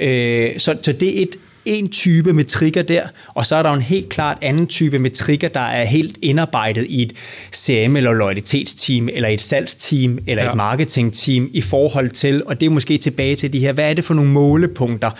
Øh, 0.00 0.58
så, 0.58 0.76
så 0.82 0.92
det 0.92 1.18
er 1.18 1.22
et 1.22 1.36
en 1.64 1.88
type 1.88 2.32
metrikker 2.32 2.82
der, 2.82 3.02
og 3.28 3.46
så 3.46 3.56
er 3.56 3.62
der 3.62 3.70
jo 3.70 3.76
en 3.76 3.82
helt 3.82 4.08
klart 4.08 4.38
anden 4.40 4.66
type 4.66 4.98
metrikker, 4.98 5.48
der 5.48 5.60
er 5.60 5.84
helt 5.84 6.18
indarbejdet 6.22 6.86
i 6.88 7.02
et 7.02 7.12
CM 7.54 7.96
eller 7.96 8.12
loyalitetsteam, 8.12 9.08
eller 9.12 9.28
et 9.28 9.42
salgsteam, 9.42 10.18
eller 10.26 10.42
ja. 10.42 10.50
et 10.50 10.56
marketingteam 10.56 11.50
i 11.52 11.60
forhold 11.60 12.10
til, 12.10 12.42
og 12.46 12.60
det 12.60 12.66
er 12.66 12.70
måske 12.70 12.98
tilbage 12.98 13.36
til 13.36 13.52
de 13.52 13.58
her, 13.58 13.72
hvad 13.72 13.90
er 13.90 13.94
det 13.94 14.04
for 14.04 14.14
nogle 14.14 14.30
målepunkter, 14.30 15.10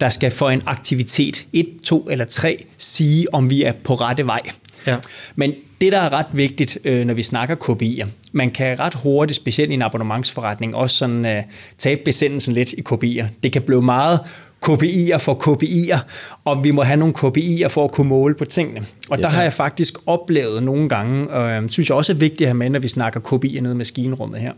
der 0.00 0.08
skal 0.08 0.30
for 0.30 0.50
en 0.50 0.62
aktivitet, 0.66 1.46
et, 1.52 1.68
to 1.84 2.08
eller 2.10 2.24
tre, 2.24 2.64
sige, 2.78 3.34
om 3.34 3.50
vi 3.50 3.62
er 3.62 3.72
på 3.84 3.94
rette 3.94 4.26
vej. 4.26 4.40
Ja. 4.86 4.96
Men 5.36 5.54
det, 5.80 5.92
der 5.92 5.98
er 5.98 6.12
ret 6.12 6.26
vigtigt, 6.32 6.78
øh, 6.84 7.06
når 7.06 7.14
vi 7.14 7.22
snakker 7.22 7.54
kopier, 7.54 8.06
man 8.32 8.50
kan 8.50 8.80
ret 8.80 8.94
hurtigt, 8.94 9.36
specielt 9.36 9.70
i 9.70 9.74
en 9.74 9.82
abonnementsforretning, 9.82 10.74
også 10.76 10.96
sådan 10.96 11.26
uh, 11.26 11.52
tabe 11.78 12.00
besendelsen 12.04 12.54
lidt 12.54 12.72
i 12.72 12.80
kopier. 12.80 13.28
Det 13.42 13.52
kan 13.52 13.62
blive 13.62 13.82
meget 13.82 14.20
KPI'er 14.66 15.16
for 15.16 15.34
KPI'er, 15.34 15.98
og 16.44 16.64
vi 16.64 16.70
må 16.70 16.82
have 16.82 16.96
nogle 16.96 17.14
KPI'er 17.18 17.66
for 17.66 17.84
at 17.84 17.92
kunne 17.92 18.08
måle 18.08 18.34
på 18.34 18.44
tingene. 18.44 18.86
Og 19.10 19.18
yes. 19.18 19.22
der 19.22 19.28
har 19.28 19.42
jeg 19.42 19.52
faktisk 19.52 19.94
oplevet 20.06 20.62
nogle 20.62 20.88
gange, 20.88 21.30
og 21.30 21.50
øh, 21.50 21.70
synes 21.70 21.88
jeg 21.88 21.96
også 21.96 22.12
er 22.12 22.16
vigtigt 22.16 22.40
at 22.40 22.46
have 22.46 22.54
med, 22.54 22.70
når 22.70 22.78
vi 22.78 22.88
snakker 22.88 23.20
KPI'er 23.20 23.60
nede 23.60 23.74
i 23.74 23.76
maskinrummet 23.76 24.40
her. 24.40 24.52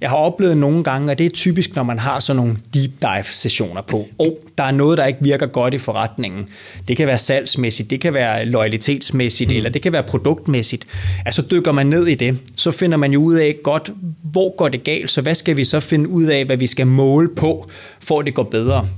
Jeg 0.00 0.10
har 0.10 0.16
oplevet 0.16 0.56
nogle 0.56 0.84
gange, 0.84 1.12
og 1.12 1.18
det 1.18 1.26
er 1.26 1.30
typisk, 1.30 1.76
når 1.76 1.82
man 1.82 1.98
har 1.98 2.20
sådan 2.20 2.36
nogle 2.36 2.56
deep 2.74 2.90
dive 3.02 3.24
sessioner 3.24 3.82
på, 3.82 4.06
og 4.18 4.38
der 4.58 4.64
er 4.64 4.70
noget, 4.70 4.98
der 4.98 5.06
ikke 5.06 5.18
virker 5.22 5.46
godt 5.46 5.74
i 5.74 5.78
forretningen. 5.78 6.48
Det 6.88 6.96
kan 6.96 7.06
være 7.06 7.18
salgsmæssigt, 7.18 7.90
det 7.90 8.00
kan 8.00 8.14
være 8.14 8.46
loyalitetsmæssigt, 8.46 9.50
mm. 9.50 9.56
eller 9.56 9.70
det 9.70 9.82
kan 9.82 9.92
være 9.92 10.02
produktmæssigt. 10.02 10.86
Altså 11.26 11.42
dykker 11.50 11.72
man 11.72 11.86
ned 11.86 12.06
i 12.06 12.14
det, 12.14 12.38
så 12.56 12.70
finder 12.70 12.96
man 12.96 13.12
jo 13.12 13.22
ud 13.22 13.34
af 13.34 13.56
godt, 13.64 13.90
hvor 14.22 14.56
går 14.56 14.68
det 14.68 14.84
galt, 14.84 15.10
så 15.10 15.22
hvad 15.22 15.34
skal 15.34 15.56
vi 15.56 15.64
så 15.64 15.80
finde 15.80 16.08
ud 16.08 16.24
af, 16.24 16.44
hvad 16.44 16.56
vi 16.56 16.66
skal 16.66 16.86
måle 16.86 17.28
på, 17.36 17.70
for 18.00 18.20
at 18.20 18.26
det 18.26 18.34
går 18.34 18.42
bedre. 18.42 18.88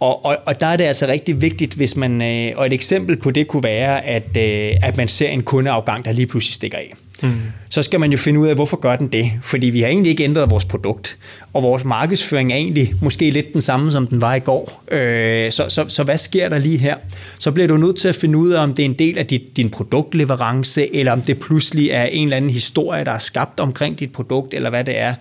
Og, 0.00 0.24
og, 0.24 0.36
og 0.46 0.60
der 0.60 0.66
er 0.66 0.76
det 0.76 0.84
altså 0.84 1.06
rigtig 1.06 1.42
vigtigt, 1.42 1.74
hvis 1.74 1.96
man, 1.96 2.22
øh, 2.22 2.52
og 2.56 2.66
et 2.66 2.72
eksempel 2.72 3.16
på 3.16 3.30
det 3.30 3.48
kunne 3.48 3.62
være, 3.62 4.04
at, 4.04 4.36
øh, 4.36 4.76
at 4.82 4.96
man 4.96 5.08
ser 5.08 5.28
en 5.28 5.42
kundeafgang, 5.42 6.04
der 6.04 6.12
lige 6.12 6.26
pludselig 6.26 6.54
stikker 6.54 6.78
af. 6.78 6.94
Mm. 7.22 7.32
Så 7.70 7.82
skal 7.82 8.00
man 8.00 8.10
jo 8.10 8.16
finde 8.16 8.40
ud 8.40 8.46
af, 8.46 8.54
hvorfor 8.54 8.76
gør 8.76 8.96
den 8.96 9.08
det? 9.08 9.32
Fordi 9.42 9.66
vi 9.66 9.80
har 9.80 9.88
egentlig 9.88 10.10
ikke 10.10 10.24
ændret 10.24 10.50
vores 10.50 10.64
produkt, 10.64 11.16
og 11.52 11.62
vores 11.62 11.84
markedsføring 11.84 12.52
er 12.52 12.56
egentlig 12.56 12.94
måske 13.02 13.30
lidt 13.30 13.52
den 13.52 13.62
samme, 13.62 13.92
som 13.92 14.06
den 14.06 14.20
var 14.20 14.34
i 14.34 14.38
går. 14.38 14.84
Øh, 14.90 15.52
så, 15.52 15.64
så, 15.68 15.84
så 15.88 16.02
hvad 16.02 16.18
sker 16.18 16.48
der 16.48 16.58
lige 16.58 16.78
her? 16.78 16.96
Så 17.38 17.50
bliver 17.50 17.68
du 17.68 17.76
nødt 17.76 17.96
til 17.96 18.08
at 18.08 18.14
finde 18.14 18.38
ud 18.38 18.50
af, 18.50 18.62
om 18.62 18.74
det 18.74 18.82
er 18.82 18.86
en 18.86 18.98
del 18.98 19.18
af 19.18 19.26
dit, 19.26 19.56
din 19.56 19.70
produktleverance, 19.70 20.96
eller 20.96 21.12
om 21.12 21.22
det 21.22 21.40
pludselig 21.40 21.90
er 21.90 22.04
en 22.04 22.24
eller 22.24 22.36
anden 22.36 22.50
historie, 22.50 23.04
der 23.04 23.12
er 23.12 23.18
skabt 23.18 23.60
omkring 23.60 23.98
dit 23.98 24.12
produkt, 24.12 24.54
eller 24.54 24.70
hvad 24.70 24.84
det 24.84 24.98
er. 24.98 25.14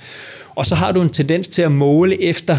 Og 0.56 0.66
så 0.66 0.76
har 0.76 0.92
du 0.92 1.02
en 1.02 1.10
tendens 1.10 1.48
til 1.48 1.62
at 1.62 1.72
måle 1.72 2.24
efter 2.24 2.58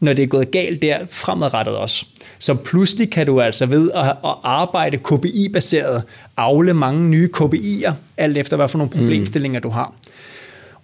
når 0.00 0.12
det 0.12 0.22
er 0.22 0.26
gået 0.26 0.50
galt 0.50 0.82
der, 0.82 0.98
fremadrettet 1.10 1.76
også. 1.76 2.06
Så 2.38 2.54
pludselig 2.54 3.10
kan 3.10 3.26
du 3.26 3.40
altså 3.40 3.66
ved 3.66 3.90
at, 3.94 4.06
at 4.06 4.34
arbejde 4.42 4.96
KPI-baseret, 4.96 6.02
afle 6.36 6.74
mange 6.74 7.08
nye 7.08 7.28
KPI'er, 7.36 7.92
alt 8.16 8.36
efter 8.36 8.56
hvad 8.56 8.68
for 8.68 8.78
nogle 8.78 8.90
mm. 8.94 8.98
problemstillinger 8.98 9.58
mm. 9.58 9.62
du 9.62 9.68
har. 9.68 9.94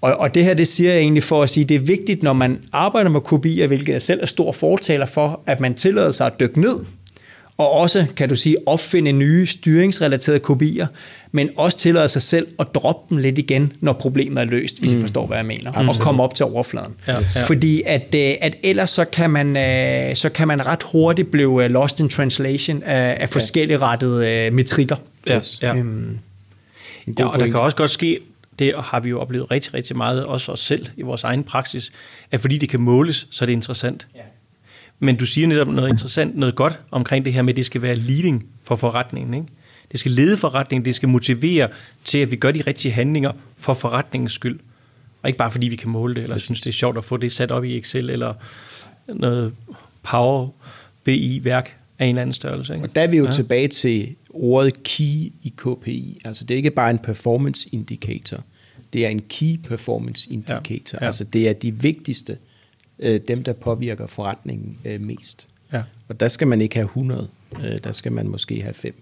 Og, 0.01 0.17
og 0.17 0.35
det 0.35 0.45
her, 0.45 0.55
det 0.55 0.69
siger 0.69 0.93
jeg 0.93 1.01
egentlig 1.01 1.23
for 1.23 1.43
at 1.43 1.51
sige, 1.51 1.65
det 1.65 1.75
er 1.75 1.81
vigtigt, 1.81 2.23
når 2.23 2.33
man 2.33 2.59
arbejder 2.73 3.11
med 3.11 3.21
KPI'er, 3.21 3.67
hvilket 3.67 3.93
jeg 3.93 4.03
selv 4.03 4.23
er 4.23 4.27
stor 4.27 4.53
fortaler 4.53 5.07
for, 5.07 5.41
at 5.47 5.61
man 5.61 5.75
tillader 5.75 6.11
sig 6.11 6.27
at 6.27 6.41
dykke 6.41 6.61
ned 6.61 6.77
og 7.59 7.71
også, 7.71 8.07
kan 8.17 8.29
du 8.29 8.37
sige, 8.37 8.57
opfinde 8.67 9.13
nye 9.13 9.47
styringsrelaterede 9.47 10.41
kopier, 10.41 10.87
men 11.33 11.51
også 11.57 11.79
tillade 11.79 12.09
sig 12.09 12.23
selv 12.23 12.47
at 12.59 12.67
droppe 12.75 13.15
dem 13.15 13.19
lidt 13.19 13.39
igen, 13.39 13.73
når 13.81 13.93
problemet 13.93 14.41
er 14.41 14.45
løst, 14.45 14.81
hvis 14.81 14.93
mm. 14.93 14.99
I 14.99 15.01
forstår, 15.01 15.27
hvad 15.27 15.37
jeg 15.37 15.47
mener, 15.47 15.69
Absolut. 15.69 15.89
og 15.89 16.01
komme 16.01 16.23
op 16.23 16.35
til 16.35 16.45
overfladen. 16.45 16.95
Ja, 17.09 17.17
ja. 17.35 17.43
Fordi 17.43 17.83
at, 17.87 18.15
øh, 18.15 18.35
at 18.41 18.57
ellers 18.63 18.91
så 18.91 19.05
kan, 19.05 19.31
man, 19.31 19.57
øh, 19.57 20.17
så 20.17 20.29
kan 20.29 20.49
man 20.49 20.67
ret 20.67 20.83
hurtigt 20.83 21.31
blive 21.31 21.65
øh, 21.65 21.71
lost 21.71 22.01
in 22.01 22.09
translation 22.09 22.83
af, 22.83 23.17
af 23.21 23.29
forskellige 23.29 23.79
rettede 23.79 24.51
metrikker. 24.51 24.97
Ja, 25.27 25.41
ja. 25.63 25.77
Øhm, 25.77 26.19
ja, 27.19 27.27
og 27.27 27.39
der 27.39 27.47
kan 27.47 27.61
også 27.61 27.77
godt 27.77 27.91
ske, 27.91 28.21
det 28.59 28.73
har 28.79 29.01
vi 29.01 29.09
jo 29.09 29.21
oplevet 29.21 29.51
rigtig, 29.51 29.75
rigtig 29.75 29.97
meget, 29.97 30.25
også 30.25 30.53
os 30.53 30.61
selv 30.61 30.87
i 30.97 31.03
vores 31.03 31.25
egen 31.25 31.45
praksis, 31.45 31.93
at 32.33 32.41
fordi 32.41 32.59
det 32.59 32.69
kan 32.69 32.81
måles, 32.81 33.27
så 33.31 33.45
er 33.45 33.47
det 33.47 33.53
interessant. 33.53 34.07
Ja. 34.15 34.21
Men 34.99 35.17
du 35.17 35.27
siger 35.27 35.47
netop 35.47 35.69
noget 35.69 35.89
interessant, 35.89 36.37
noget 36.37 36.55
godt 36.55 36.81
omkring 36.91 37.25
det 37.25 37.33
her 37.33 37.43
med, 37.43 37.53
at 37.53 37.57
det 37.57 37.67
skal 37.67 37.83
være 37.83 37.95
leading 37.95 38.47
for 38.63 38.77
forretningen. 38.77 39.35
Ikke? 39.35 39.47
Det 39.93 40.01
skal 40.01 40.13
lede 40.13 40.37
forretningen, 40.37 40.85
det 40.85 40.95
skal 40.95 41.09
motivere 41.09 41.69
til, 42.05 42.19
at 42.19 42.31
vi 42.31 42.37
gør 42.37 42.51
de 42.51 42.63
rigtige 42.67 42.93
handlinger 42.93 43.33
for 43.57 43.75
forretningens 43.75 44.33
skyld. 44.33 44.61
Og 45.23 45.29
ikke 45.29 45.37
bare 45.37 45.51
fordi 45.51 45.69
vi 45.69 45.77
kan 45.77 45.91
måle 45.91 46.15
det, 46.15 46.23
eller 46.23 46.39
synes 46.39 46.61
det 46.61 46.71
er 46.71 46.75
sjovt 46.75 46.99
at 46.99 47.05
få 47.05 47.17
det 47.17 47.33
sat 47.33 47.51
op 47.51 47.65
i 47.65 47.79
Excel, 47.79 48.11
eller 48.11 48.35
noget 49.09 49.53
Power, 50.03 50.49
BI-værk 51.05 51.77
af 51.99 52.05
en 52.05 52.09
eller 52.09 52.23
anden 52.23 52.35
størrelse. 52.35 52.75
Ikke? 52.75 52.87
Og 52.87 52.95
der 52.95 53.03
er 53.03 53.07
vi 53.07 53.17
jo 53.17 53.25
ja. 53.25 53.33
tilbage 53.33 53.69
til 53.69 54.15
ordet 54.31 54.83
key 54.83 55.33
i 55.43 55.55
KPI. 55.57 56.21
Altså 56.25 56.45
det 56.45 56.55
er 56.55 56.57
ikke 56.57 56.71
bare 56.71 56.91
en 56.91 56.99
performance 56.99 57.69
indicator, 57.73 58.45
det 58.93 59.07
er 59.07 59.09
en 59.09 59.23
key 59.29 59.57
performance 59.57 60.31
indicator. 60.31 60.99
Ja. 60.99 60.99
Ja. 61.01 61.07
Altså 61.07 61.25
det 61.25 61.49
er 61.49 61.53
de 61.53 61.81
vigtigste, 61.81 62.37
øh, 62.99 63.21
dem 63.29 63.43
der 63.43 63.53
påvirker 63.53 64.07
forretningen 64.07 64.77
øh, 64.85 65.01
mest. 65.01 65.47
Ja. 65.73 65.83
Og 66.09 66.21
der 66.21 66.29
skal 66.29 66.47
man 66.47 66.61
ikke 66.61 66.75
have 66.75 66.85
100, 66.85 67.29
øh, 67.65 67.79
der 67.85 67.93
skal 67.93 68.13
man 68.13 68.29
måske 68.29 68.63
have 68.63 68.75
5 68.75 68.95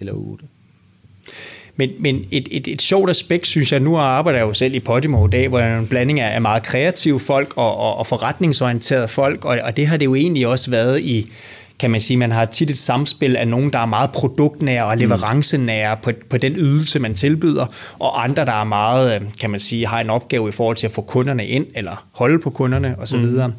eller 0.00 0.12
8. 0.12 0.44
Men, 1.76 1.90
men 1.98 2.26
et, 2.30 2.48
et, 2.50 2.68
et 2.68 2.82
sjovt 2.82 3.10
aspekt, 3.10 3.46
synes 3.46 3.72
jeg, 3.72 3.80
nu 3.80 3.96
arbejder 3.96 4.38
jeg 4.38 4.46
jo 4.46 4.54
selv 4.54 4.74
i 4.74 4.80
Podimo 4.80 5.26
i 5.26 5.30
dag, 5.30 5.48
hvor 5.48 5.58
der 5.58 5.64
er 5.64 5.78
en 5.78 5.86
blanding 5.86 6.20
af 6.20 6.40
meget 6.40 6.62
kreative 6.62 7.20
folk 7.20 7.52
og, 7.56 7.76
og, 7.76 7.96
og 7.96 8.06
forretningsorienterede 8.06 9.08
folk, 9.08 9.44
og, 9.44 9.58
og 9.62 9.76
det 9.76 9.86
har 9.86 9.96
det 9.96 10.04
jo 10.04 10.14
egentlig 10.14 10.46
også 10.46 10.70
været 10.70 11.00
i, 11.00 11.32
kan 11.80 11.90
man 11.90 12.00
sige, 12.00 12.16
man 12.16 12.30
har 12.30 12.44
tit 12.44 12.70
et 12.70 12.78
samspil 12.78 13.36
af 13.36 13.48
nogen, 13.48 13.72
der 13.72 13.78
er 13.78 13.86
meget 13.86 14.10
produktnære 14.10 14.84
og 14.84 14.96
leverancenære 14.96 15.96
på, 16.02 16.10
på 16.30 16.36
den 16.36 16.52
ydelse, 16.56 16.98
man 16.98 17.14
tilbyder, 17.14 17.66
og 17.98 18.24
andre, 18.24 18.44
der 18.44 18.52
er 18.52 18.64
meget, 18.64 19.14
øh, 19.14 19.20
kan 19.40 19.50
man 19.50 19.60
sige, 19.60 19.86
har 19.86 20.00
en 20.00 20.10
opgave 20.10 20.48
i 20.48 20.52
forhold 20.52 20.76
til 20.76 20.86
at 20.86 20.92
få 20.92 21.02
kunderne 21.02 21.46
ind, 21.46 21.66
eller 21.74 22.06
holde 22.12 22.38
på 22.38 22.50
kunderne 22.50 22.94
osv. 22.98 23.18
Mm. 23.18 23.52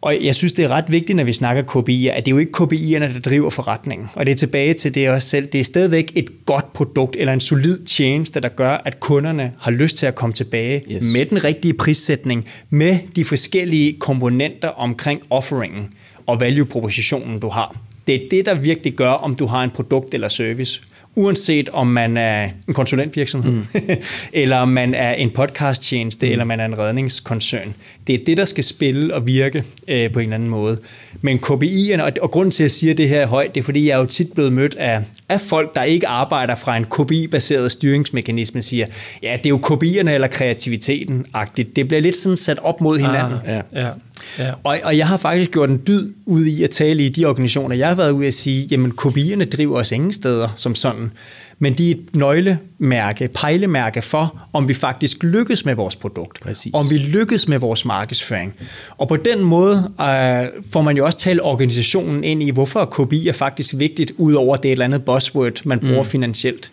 Og 0.00 0.24
jeg 0.24 0.34
synes, 0.34 0.52
det 0.52 0.64
er 0.64 0.68
ret 0.68 0.84
vigtigt, 0.88 1.16
når 1.16 1.24
vi 1.24 1.32
snakker 1.32 1.62
KPI'er, 1.62 2.10
at 2.10 2.26
det 2.26 2.28
er 2.28 2.30
jo 2.30 2.38
ikke 2.38 2.52
KPI'erne, 2.56 3.14
der 3.14 3.20
driver 3.24 3.50
forretningen. 3.50 4.08
Og 4.14 4.26
det 4.26 4.32
er 4.32 4.36
tilbage 4.36 4.74
til 4.74 4.94
det 4.94 5.10
også 5.10 5.28
selv. 5.28 5.46
Det 5.46 5.60
er 5.60 5.64
stadigvæk 5.64 6.12
et 6.14 6.28
godt 6.46 6.72
produkt 6.72 7.16
eller 7.18 7.32
en 7.32 7.40
solid 7.40 7.84
tjeneste, 7.84 8.40
der 8.40 8.48
gør, 8.48 8.82
at 8.84 9.00
kunderne 9.00 9.52
har 9.60 9.70
lyst 9.70 9.96
til 9.96 10.06
at 10.06 10.14
komme 10.14 10.32
tilbage 10.32 10.82
yes. 10.90 11.04
med 11.16 11.26
den 11.26 11.44
rigtige 11.44 11.74
prissætning, 11.74 12.48
med 12.70 12.98
de 13.16 13.24
forskellige 13.24 13.92
komponenter 13.98 14.68
omkring 14.68 15.22
offeringen 15.30 15.88
og 16.26 16.40
value-propositionen, 16.40 17.40
du 17.40 17.48
har. 17.48 17.76
Det 18.06 18.14
er 18.14 18.28
det, 18.30 18.46
der 18.46 18.54
virkelig 18.54 18.92
gør, 18.92 19.10
om 19.10 19.36
du 19.36 19.46
har 19.46 19.64
en 19.64 19.70
produkt 19.70 20.14
eller 20.14 20.28
service 20.28 20.82
uanset 21.14 21.68
om 21.68 21.86
man 21.86 22.16
er 22.16 22.48
en 22.68 22.74
konsulentvirksomhed, 22.74 23.52
mm. 23.52 23.64
eller 24.32 24.64
man 24.64 24.94
er 24.94 25.12
en 25.12 25.30
podcasttjeneste, 25.30 26.26
mm. 26.26 26.32
eller 26.32 26.44
man 26.44 26.60
er 26.60 26.64
en 26.64 26.78
redningskoncern. 26.78 27.74
Det 28.06 28.14
er 28.14 28.24
det, 28.26 28.36
der 28.36 28.44
skal 28.44 28.64
spille 28.64 29.14
og 29.14 29.26
virke 29.26 29.64
øh, 29.88 30.12
på 30.12 30.18
en 30.18 30.22
eller 30.22 30.34
anden 30.34 30.48
måde. 30.48 30.78
Men 31.20 31.38
KPI'erne, 31.38 32.02
og, 32.02 32.12
og 32.22 32.30
grunden 32.30 32.50
til, 32.50 32.62
at 32.62 32.64
jeg 32.64 32.70
siger 32.70 32.94
det 32.94 33.08
her 33.08 33.26
højt, 33.26 33.54
det 33.54 33.60
er, 33.60 33.64
fordi 33.64 33.88
jeg 33.88 33.94
er 33.94 33.98
jo 33.98 34.06
tit 34.06 34.32
blevet 34.34 34.52
mødt 34.52 34.74
af, 34.74 35.00
af 35.28 35.40
folk, 35.40 35.74
der 35.74 35.82
ikke 35.82 36.08
arbejder 36.08 36.54
fra 36.54 36.76
en 36.76 36.84
KPI-baseret 36.84 37.72
styringsmekanisme, 37.72 38.62
siger, 38.62 38.86
ja, 39.22 39.36
det 39.36 39.46
er 39.46 39.50
jo 39.50 39.60
KPI'erne 39.66 40.10
eller 40.10 40.28
kreativiteten-agtigt. 40.28 41.76
Det 41.76 41.88
bliver 41.88 42.00
lidt 42.00 42.16
sådan 42.16 42.36
sat 42.36 42.58
op 42.58 42.80
mod 42.80 42.98
hinanden. 42.98 43.38
Ah, 43.46 43.62
ja. 43.72 43.82
Ja. 43.82 43.88
Ja. 44.38 44.52
Og, 44.64 44.78
og 44.84 44.98
jeg 44.98 45.08
har 45.08 45.16
faktisk 45.16 45.50
gjort 45.50 45.70
en 45.70 45.82
dyd 45.86 46.12
ud 46.26 46.44
i 46.44 46.64
at 46.64 46.70
tale 46.70 47.06
i 47.06 47.08
de 47.08 47.24
organisationer, 47.24 47.76
jeg 47.76 47.88
har 47.88 47.94
været 47.94 48.10
ude 48.10 48.26
at 48.26 48.34
sige, 48.34 48.68
jamen 48.70 48.90
kopierne 48.90 49.44
driver 49.44 49.78
os 49.78 49.92
ingen 49.92 50.12
steder 50.12 50.48
som 50.56 50.74
sådan, 50.74 51.10
men 51.58 51.74
de 51.74 51.90
er 51.90 51.94
et 51.94 52.00
nøglemærke, 52.12 53.28
pejlemærke 53.28 54.02
for, 54.02 54.38
om 54.52 54.68
vi 54.68 54.74
faktisk 54.74 55.22
lykkes 55.22 55.64
med 55.64 55.74
vores 55.74 55.96
produkt, 55.96 56.40
Præcis. 56.40 56.74
om 56.74 56.90
vi 56.90 56.98
lykkes 56.98 57.48
med 57.48 57.58
vores 57.58 57.84
markedsføring. 57.84 58.54
Og 58.98 59.08
på 59.08 59.16
den 59.16 59.40
måde 59.40 59.76
øh, 60.00 60.62
får 60.72 60.82
man 60.82 60.96
jo 60.96 61.04
også 61.04 61.18
talt 61.18 61.40
organisationen 61.42 62.24
ind 62.24 62.42
i, 62.42 62.50
hvorfor 62.50 62.84
KPI 62.84 63.28
er 63.28 63.32
faktisk 63.32 63.74
vigtigt, 63.78 64.12
udover 64.16 64.56
det 64.56 64.68
et 64.68 64.72
eller 64.72 64.84
andet 64.84 65.04
buzzword, 65.04 65.64
man 65.64 65.80
bruger 65.80 66.02
mm. 66.02 66.08
finansielt. 66.08 66.70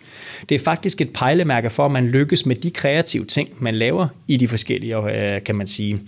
Det 0.48 0.54
er 0.54 0.58
faktisk 0.58 1.00
et 1.00 1.10
pejlemærke 1.10 1.70
for, 1.70 1.84
at 1.84 1.90
man 1.90 2.06
lykkes 2.06 2.46
med 2.46 2.56
de 2.56 2.70
kreative 2.70 3.24
ting, 3.24 3.48
man 3.58 3.74
laver 3.74 4.08
i 4.28 4.36
de 4.36 4.48
forskellige, 4.48 4.96
øh, 4.96 5.42
kan 5.42 5.56
man 5.56 5.66
sige, 5.66 6.00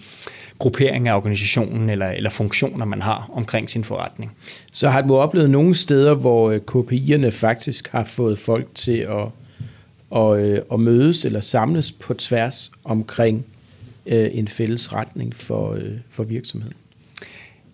gruppering 0.63 1.09
af 1.09 1.17
organisationen 1.17 1.91
eller, 1.91 2.09
eller 2.09 2.31
funktioner, 2.31 2.85
man 2.85 3.03
har 3.03 3.31
omkring 3.33 3.71
sin 3.71 3.85
forretning. 3.85 4.33
Så 4.73 4.89
har 4.89 5.03
du 5.03 5.17
oplevet 5.17 5.51
nogle 5.51 5.75
steder, 5.75 6.15
hvor 6.15 6.51
øh, 6.51 6.61
KPI'erne 6.71 7.29
faktisk 7.29 7.89
har 7.89 8.05
fået 8.05 8.39
folk 8.39 8.67
til 8.75 8.99
at, 8.99 9.27
at, 10.21 10.39
øh, 10.39 10.59
at 10.73 10.81
mødes 10.81 11.25
eller 11.25 11.41
samles 11.41 11.93
på 11.93 12.15
tværs 12.15 12.71
omkring 12.85 13.45
øh, 14.07 14.31
en 14.33 14.49
fælles 14.49 14.93
retning 14.93 15.37
for, 15.37 15.79
for 16.11 16.25
virksomheden? 16.25 16.77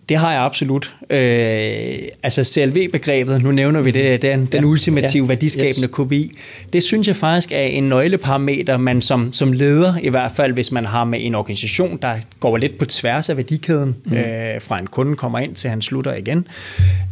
Det 0.09 0.17
har 0.17 0.31
jeg 0.31 0.41
absolut. 0.41 0.95
Øh, 1.09 1.99
altså 2.23 2.43
CLV-begrebet, 2.43 3.43
nu 3.43 3.51
nævner 3.51 3.81
vi 3.81 3.91
det, 3.91 4.21
den, 4.21 4.45
den 4.45 4.63
ja, 4.63 4.67
ultimative 4.67 5.23
ja, 5.23 5.27
værdiskabende 5.27 5.87
yes. 5.87 6.07
KPI, 6.07 6.31
det 6.73 6.83
synes 6.83 7.07
jeg 7.07 7.15
faktisk 7.15 7.51
er 7.51 7.61
en 7.61 7.83
nøgleparameter, 7.83 8.77
man 8.77 9.01
som, 9.01 9.33
som 9.33 9.51
leder, 9.51 9.97
i 9.97 10.09
hvert 10.09 10.31
fald 10.31 10.53
hvis 10.53 10.71
man 10.71 10.85
har 10.85 11.03
med 11.03 11.19
en 11.21 11.35
organisation, 11.35 11.99
der 12.01 12.15
går 12.39 12.57
lidt 12.57 12.77
på 12.77 12.85
tværs 12.85 13.29
af 13.29 13.37
værdikæden, 13.37 13.95
mm. 14.05 14.13
øh, 14.13 14.61
fra 14.61 14.79
en 14.79 14.87
kunde 14.87 15.15
kommer 15.15 15.39
ind 15.39 15.55
til 15.55 15.69
han 15.69 15.81
slutter 15.81 16.13
igen, 16.13 16.47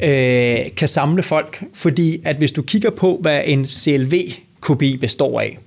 øh, 0.03 0.75
kan 0.77 0.87
samle 0.87 1.23
folk. 1.23 1.63
Fordi 1.73 2.21
at 2.25 2.35
hvis 2.35 2.51
du 2.51 2.61
kigger 2.61 2.89
på, 2.89 3.19
hvad 3.21 3.41
en 3.45 3.65
CLV-KPI 3.65 4.97
består 4.97 5.41
af, 5.41 5.57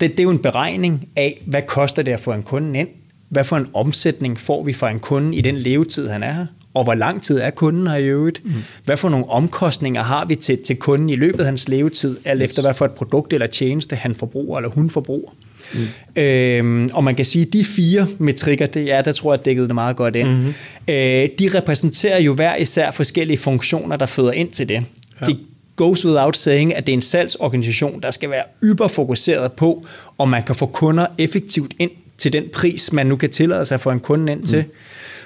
det, 0.00 0.10
det 0.10 0.20
er 0.20 0.24
jo 0.24 0.30
en 0.30 0.38
beregning 0.38 1.08
af, 1.16 1.42
hvad 1.46 1.62
koster 1.62 2.02
det 2.02 2.12
at 2.12 2.20
få 2.20 2.32
en 2.32 2.42
kunde 2.42 2.78
ind, 2.78 2.88
hvad 3.34 3.44
for 3.44 3.56
en 3.56 3.66
omsætning 3.74 4.40
får 4.40 4.62
vi 4.62 4.72
fra 4.72 4.90
en 4.90 5.00
kunde 5.00 5.36
i 5.36 5.40
den 5.40 5.56
levetid, 5.56 6.08
han 6.08 6.22
er 6.22 6.32
her? 6.32 6.46
Og 6.74 6.84
hvor 6.84 6.94
lang 6.94 7.22
tid 7.22 7.38
er 7.38 7.50
kunden 7.50 7.86
her 7.86 7.96
i 7.96 8.04
øvrigt? 8.04 8.44
Mm. 8.44 8.52
Hvad 8.84 8.96
for 8.96 9.08
nogle 9.08 9.30
omkostninger 9.30 10.02
har 10.02 10.24
vi 10.24 10.34
til, 10.34 10.58
til 10.58 10.76
kunden 10.76 11.08
i 11.08 11.16
løbet 11.16 11.40
af 11.40 11.44
hans 11.44 11.68
levetid, 11.68 12.16
alt 12.24 12.42
yes. 12.42 12.50
efter 12.50 12.62
hvad 12.62 12.74
for 12.74 12.84
et 12.84 12.90
produkt 12.90 13.32
eller 13.32 13.46
tjeneste 13.46 13.96
han 13.96 14.14
forbruger 14.14 14.58
eller 14.58 14.70
hun 14.70 14.90
forbruger? 14.90 15.30
Mm. 15.74 16.22
Øhm, 16.22 16.90
og 16.92 17.04
man 17.04 17.14
kan 17.14 17.24
sige, 17.24 17.46
at 17.46 17.52
de 17.52 17.64
fire 17.64 18.06
metrikker, 18.18 18.66
det 18.66 18.92
er, 18.92 19.02
der 19.02 19.12
tror 19.12 19.34
jeg, 19.34 19.44
dækkede 19.44 19.66
det 19.66 19.74
meget 19.74 19.96
godt 19.96 20.16
ind. 20.16 20.28
Mm-hmm. 20.28 20.54
Øh, 20.88 21.28
de 21.38 21.50
repræsenterer 21.54 22.20
jo 22.20 22.34
hver 22.34 22.56
især 22.56 22.90
forskellige 22.90 23.38
funktioner, 23.38 23.96
der 23.96 24.06
føder 24.06 24.32
ind 24.32 24.48
til 24.48 24.68
det. 24.68 24.82
Ja. 25.20 25.26
Det 25.26 25.38
goes 25.76 26.06
without 26.06 26.36
saying, 26.36 26.74
at 26.74 26.86
det 26.86 26.92
er 26.92 26.96
en 26.96 27.02
salgsorganisation, 27.02 28.02
der 28.02 28.10
skal 28.10 28.30
være 28.30 28.44
yberfokuseret 28.62 29.52
på, 29.52 29.86
om 30.18 30.28
man 30.28 30.42
kan 30.42 30.54
få 30.54 30.66
kunder 30.66 31.06
effektivt 31.18 31.72
ind 31.78 31.90
til 32.24 32.32
den 32.32 32.44
pris, 32.52 32.92
man 32.92 33.06
nu 33.06 33.16
kan 33.16 33.30
tillade 33.30 33.66
sig 33.66 33.74
at 33.74 33.80
få 33.80 33.90
en 33.90 34.00
kunde 34.00 34.32
ind 34.32 34.46
til. 34.46 34.58
Mm. 34.58 34.72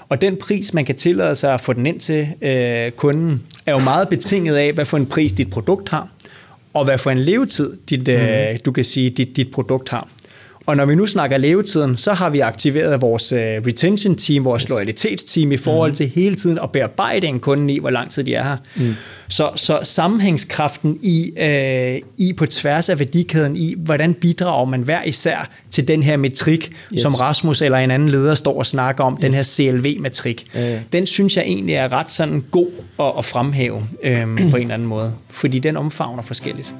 Og 0.08 0.20
den 0.20 0.36
pris, 0.36 0.74
man 0.74 0.84
kan 0.84 0.94
tillade 0.94 1.36
sig 1.36 1.54
at 1.54 1.60
få 1.60 1.72
den 1.72 1.86
ind 1.86 2.00
til 2.00 2.28
øh, 2.42 2.90
kunden, 2.90 3.42
er 3.66 3.72
jo 3.72 3.78
meget 3.78 4.08
betinget 4.08 4.56
af, 4.56 4.72
hvad 4.72 4.84
for 4.84 4.96
en 4.96 5.06
pris 5.06 5.32
dit 5.32 5.50
produkt 5.50 5.88
har, 5.88 6.08
og 6.74 6.84
hvad 6.84 6.98
for 6.98 7.10
en 7.10 7.18
levetid 7.18 7.76
dit, 7.90 8.08
øh, 8.08 8.50
mm. 8.50 8.58
du 8.64 8.72
kan 8.72 8.84
sige, 8.84 9.10
dit, 9.10 9.36
dit 9.36 9.50
produkt 9.50 9.88
har. 9.88 10.08
Og 10.68 10.76
når 10.76 10.84
vi 10.84 10.94
nu 10.94 11.06
snakker 11.06 11.36
levetiden, 11.36 11.96
så 11.96 12.12
har 12.12 12.30
vi 12.30 12.40
aktiveret 12.40 13.00
vores 13.00 13.32
uh, 13.32 13.38
retention 13.38 14.16
team, 14.16 14.44
vores 14.44 14.62
yes. 14.62 14.68
loyalitetsteam 14.68 15.52
i 15.52 15.56
forhold 15.56 15.90
mm. 15.90 15.94
til 15.94 16.08
hele 16.08 16.36
tiden 16.36 16.58
at 16.62 16.72
bearbejde 16.72 17.26
en 17.26 17.40
kunde 17.40 17.74
i, 17.74 17.78
hvor 17.78 17.90
lang 17.90 18.10
tid 18.10 18.24
de 18.24 18.34
er 18.34 18.42
her. 18.42 18.56
Mm. 18.76 18.94
Så, 19.28 19.50
så 19.54 19.80
sammenhængskraften 19.82 20.98
i, 21.02 21.32
uh, 21.36 22.26
i 22.26 22.32
på 22.32 22.46
tværs 22.46 22.88
af 22.88 22.98
værdikæden 22.98 23.56
i, 23.56 23.74
hvordan 23.78 24.14
bidrager 24.14 24.64
man 24.64 24.80
hver 24.80 25.02
især 25.02 25.50
til 25.70 25.88
den 25.88 26.02
her 26.02 26.16
metrik, 26.16 26.72
yes. 26.92 27.02
som 27.02 27.14
Rasmus 27.14 27.62
eller 27.62 27.78
en 27.78 27.90
anden 27.90 28.08
leder 28.08 28.34
står 28.34 28.58
og 28.58 28.66
snakker 28.66 29.04
om, 29.04 29.12
yes. 29.12 29.20
den 29.20 29.34
her 29.34 29.42
CLV-metrik. 29.42 30.46
Uh. 30.54 30.60
Den 30.92 31.06
synes 31.06 31.36
jeg 31.36 31.44
egentlig 31.44 31.74
er 31.74 31.92
ret 31.92 32.10
sådan 32.10 32.44
god 32.50 32.70
at, 33.00 33.12
at 33.18 33.24
fremhæve 33.24 33.76
um, 33.76 33.86
på 34.50 34.56
en 34.56 34.62
eller 34.62 34.74
anden 34.74 34.88
måde, 34.88 35.12
fordi 35.28 35.58
den 35.58 35.76
omfavner 35.76 36.22
forskelligt. 36.22 36.74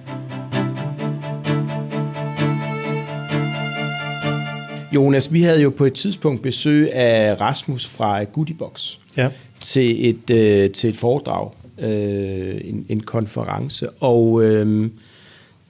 Jonas, 4.93 5.33
vi 5.33 5.43
havde 5.43 5.63
jo 5.63 5.71
på 5.71 5.85
et 5.85 5.93
tidspunkt 5.93 6.43
besøg 6.43 6.93
af 6.93 7.41
Rasmus 7.41 7.87
fra 7.87 8.23
Goodiebox 8.25 8.95
ja. 9.17 9.29
til, 9.61 10.09
et, 10.09 10.31
øh, 10.31 10.71
til 10.71 10.91
et 10.91 10.97
foredrag, 10.97 11.51
øh, 11.79 12.61
en, 12.65 12.87
en 12.89 13.01
konference, 13.01 13.91
og 13.91 14.45
øh, 14.45 14.91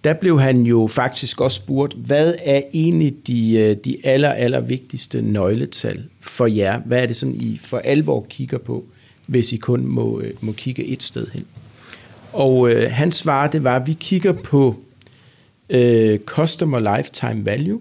der 0.04 0.14
blev 0.14 0.40
han 0.40 0.62
jo 0.62 0.86
faktisk 0.90 1.40
også 1.40 1.56
spurgt, 1.56 1.94
hvad 1.94 2.34
er 2.44 2.62
egentlig 2.74 3.14
de, 3.26 3.54
øh, 3.54 3.76
de 3.84 3.96
aller, 4.04 4.30
aller 4.30 4.60
vigtigste 4.60 5.22
nøgletal 5.22 6.04
for 6.20 6.46
jer? 6.46 6.80
Hvad 6.80 7.02
er 7.02 7.06
det 7.06 7.16
sådan, 7.16 7.34
I 7.34 7.60
for 7.62 7.78
alvor 7.78 8.26
kigger 8.30 8.58
på, 8.58 8.84
hvis 9.26 9.52
I 9.52 9.56
kun 9.56 9.86
må, 9.86 10.20
øh, 10.20 10.30
må 10.40 10.52
kigge 10.52 10.84
et 10.84 11.02
sted 11.02 11.26
hen? 11.34 11.44
Og 12.32 12.70
øh, 12.70 12.90
hans 12.92 13.16
svar, 13.16 13.46
det 13.46 13.64
var, 13.64 13.76
at 13.76 13.86
vi 13.86 13.96
kigger 14.00 14.32
på 14.32 14.76
øh, 15.70 16.18
Customer 16.18 16.96
Lifetime 16.96 17.46
Value, 17.46 17.80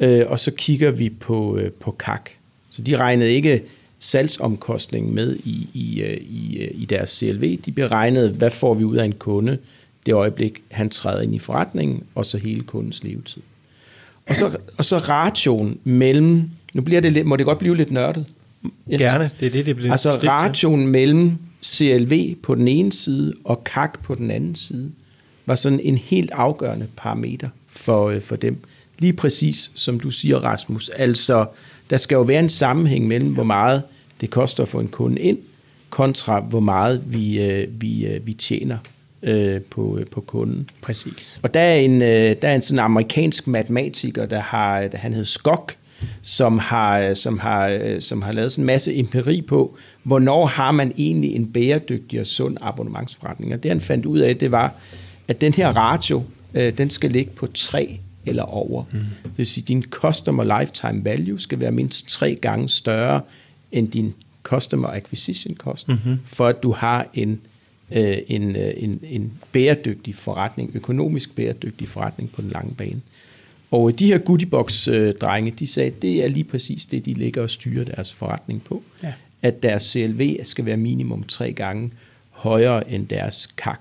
øh, 0.00 0.24
og 0.26 0.40
så 0.40 0.50
kigger 0.50 0.90
vi 0.90 1.10
på, 1.10 1.56
øh, 1.56 1.70
på 1.70 1.90
KAK. 1.90 2.36
Så 2.70 2.82
de 2.82 2.96
regnede 2.96 3.32
ikke 3.32 3.62
salgsomkostningen 3.98 5.14
med 5.14 5.36
i, 5.44 5.68
i, 5.74 6.02
øh, 6.02 6.16
i, 6.16 6.58
øh, 6.58 6.70
i 6.74 6.84
deres 6.84 7.10
CLV. 7.10 7.58
De 7.64 7.72
beregnede, 7.72 8.30
hvad 8.30 8.50
får 8.50 8.74
vi 8.74 8.84
ud 8.84 8.96
af 8.96 9.04
en 9.04 9.12
kunde 9.12 9.58
det 10.06 10.14
øjeblik, 10.14 10.62
han 10.70 10.90
træder 10.90 11.20
ind 11.20 11.34
i 11.34 11.38
forretningen, 11.38 12.02
og 12.14 12.26
så 12.26 12.38
hele 12.38 12.62
kundens 12.62 13.02
levetid. 13.04 13.42
Og 14.26 14.36
så, 14.36 14.58
og 14.78 14.84
så 14.84 14.96
ration 14.96 15.78
mellem, 15.84 16.50
nu 16.74 16.82
bliver 16.82 17.00
det 17.00 17.12
lidt, 17.12 17.26
må 17.26 17.36
det 17.36 17.46
godt 17.46 17.58
blive 17.58 17.76
lidt 17.76 17.90
nørdet. 17.90 18.26
Yes. 18.64 18.98
Gerne, 18.98 19.30
det 19.40 19.46
er 19.46 19.50
det, 19.50 19.66
det 19.66 19.76
bliver. 19.76 19.92
Altså 19.92 20.12
ration 20.12 20.86
mellem 20.86 21.32
CLV 21.62 22.34
på 22.42 22.54
den 22.54 22.68
ene 22.68 22.92
side 22.92 23.32
og 23.44 23.64
KAK 23.64 24.02
på 24.02 24.14
den 24.14 24.30
anden 24.30 24.54
side, 24.54 24.92
var 25.46 25.54
sådan 25.54 25.80
en 25.80 25.98
helt 25.98 26.30
afgørende 26.30 26.86
parameter 26.96 27.48
for, 27.66 28.08
øh, 28.08 28.20
for 28.20 28.36
dem. 28.36 28.58
Lige 28.98 29.12
præcis 29.12 29.70
som 29.74 30.00
du 30.00 30.10
siger, 30.10 30.38
Rasmus. 30.38 30.88
Altså, 30.88 31.46
der 31.90 31.96
skal 31.96 32.14
jo 32.14 32.22
være 32.22 32.40
en 32.40 32.48
sammenhæng 32.48 33.06
mellem, 33.06 33.34
hvor 33.34 33.44
meget 33.44 33.82
det 34.20 34.30
koster 34.30 34.62
at 34.62 34.68
få 34.68 34.80
en 34.80 34.88
kunde 34.88 35.20
ind, 35.20 35.38
kontra 35.90 36.40
hvor 36.40 36.60
meget 36.60 37.02
vi, 37.06 37.42
øh, 37.42 37.80
vi, 37.80 38.06
øh, 38.06 38.26
vi 38.26 38.32
tjener 38.32 38.78
øh, 39.22 39.60
på, 39.60 40.00
på 40.10 40.20
kunden. 40.20 40.70
Præcis. 40.82 41.40
Og 41.42 41.54
der 41.54 41.60
er 41.60 41.74
en, 41.74 42.02
øh, 42.02 42.36
der 42.42 42.48
er 42.48 42.54
en 42.54 42.62
sådan 42.62 42.78
amerikansk 42.78 43.46
matematiker, 43.46 44.26
der 44.26 44.40
har, 44.40 44.80
der 44.80 44.98
han 44.98 45.12
hedder 45.12 45.26
Skok, 45.26 45.74
som 46.22 46.58
har, 46.58 47.14
som, 47.14 47.38
har, 47.38 47.96
som 48.00 48.22
har 48.22 48.32
lavet 48.32 48.52
sådan 48.52 48.62
en 48.62 48.66
masse 48.66 48.98
empiri 48.98 49.42
på, 49.42 49.76
hvornår 50.02 50.46
har 50.46 50.72
man 50.72 50.92
egentlig 50.98 51.34
en 51.34 51.52
bæredygtig 51.52 52.20
og 52.20 52.26
sund 52.26 52.56
abonnementsforretning. 52.60 53.54
Og 53.54 53.62
det 53.62 53.70
han 53.70 53.80
fandt 53.80 54.06
ud 54.06 54.18
af, 54.18 54.36
det 54.36 54.52
var, 54.52 54.74
at 55.28 55.40
den 55.40 55.54
her 55.54 55.68
ratio, 55.68 56.22
øh, 56.54 56.78
den 56.78 56.90
skal 56.90 57.10
ligge 57.10 57.30
på 57.30 57.46
3 57.46 58.00
eller 58.26 58.42
over. 58.42 58.84
Mm. 58.92 58.98
Det 58.98 59.32
vil 59.36 59.46
sige, 59.46 59.62
at 59.62 59.68
din 59.68 59.82
customer 59.82 60.60
lifetime 60.60 61.04
value 61.04 61.40
skal 61.40 61.60
være 61.60 61.72
mindst 61.72 62.08
tre 62.08 62.34
gange 62.34 62.68
større 62.68 63.20
end 63.72 63.90
din 63.90 64.14
customer 64.42 64.88
acquisition 64.88 65.56
cost, 65.56 65.88
mm-hmm. 65.88 66.18
for 66.24 66.46
at 66.46 66.62
du 66.62 66.72
har 66.72 67.06
en, 67.14 67.40
øh, 67.90 68.18
en, 68.28 68.56
øh, 68.56 68.72
en, 68.76 69.00
en 69.02 69.32
bæredygtig 69.52 70.14
forretning, 70.14 70.70
økonomisk 70.74 71.34
bæredygtig 71.34 71.88
forretning 71.88 72.32
på 72.32 72.42
den 72.42 72.50
lange 72.50 72.74
bane. 72.74 73.00
Og 73.70 73.98
de 73.98 74.06
her 74.06 74.18
goodiebox-drenge, 74.18 75.50
de 75.50 75.66
sagde, 75.66 75.90
at 75.90 76.02
det 76.02 76.24
er 76.24 76.28
lige 76.28 76.44
præcis 76.44 76.84
det, 76.84 77.04
de 77.04 77.14
ligger 77.14 77.42
og 77.42 77.50
styrer 77.50 77.84
deres 77.84 78.12
forretning 78.12 78.64
på. 78.64 78.82
Ja. 79.02 79.12
At 79.42 79.62
deres 79.62 79.82
CLV 79.82 80.44
skal 80.44 80.64
være 80.64 80.76
minimum 80.76 81.22
tre 81.22 81.52
gange 81.52 81.90
højere 82.30 82.90
end 82.90 83.08
deres 83.08 83.48
CAC. 83.56 83.78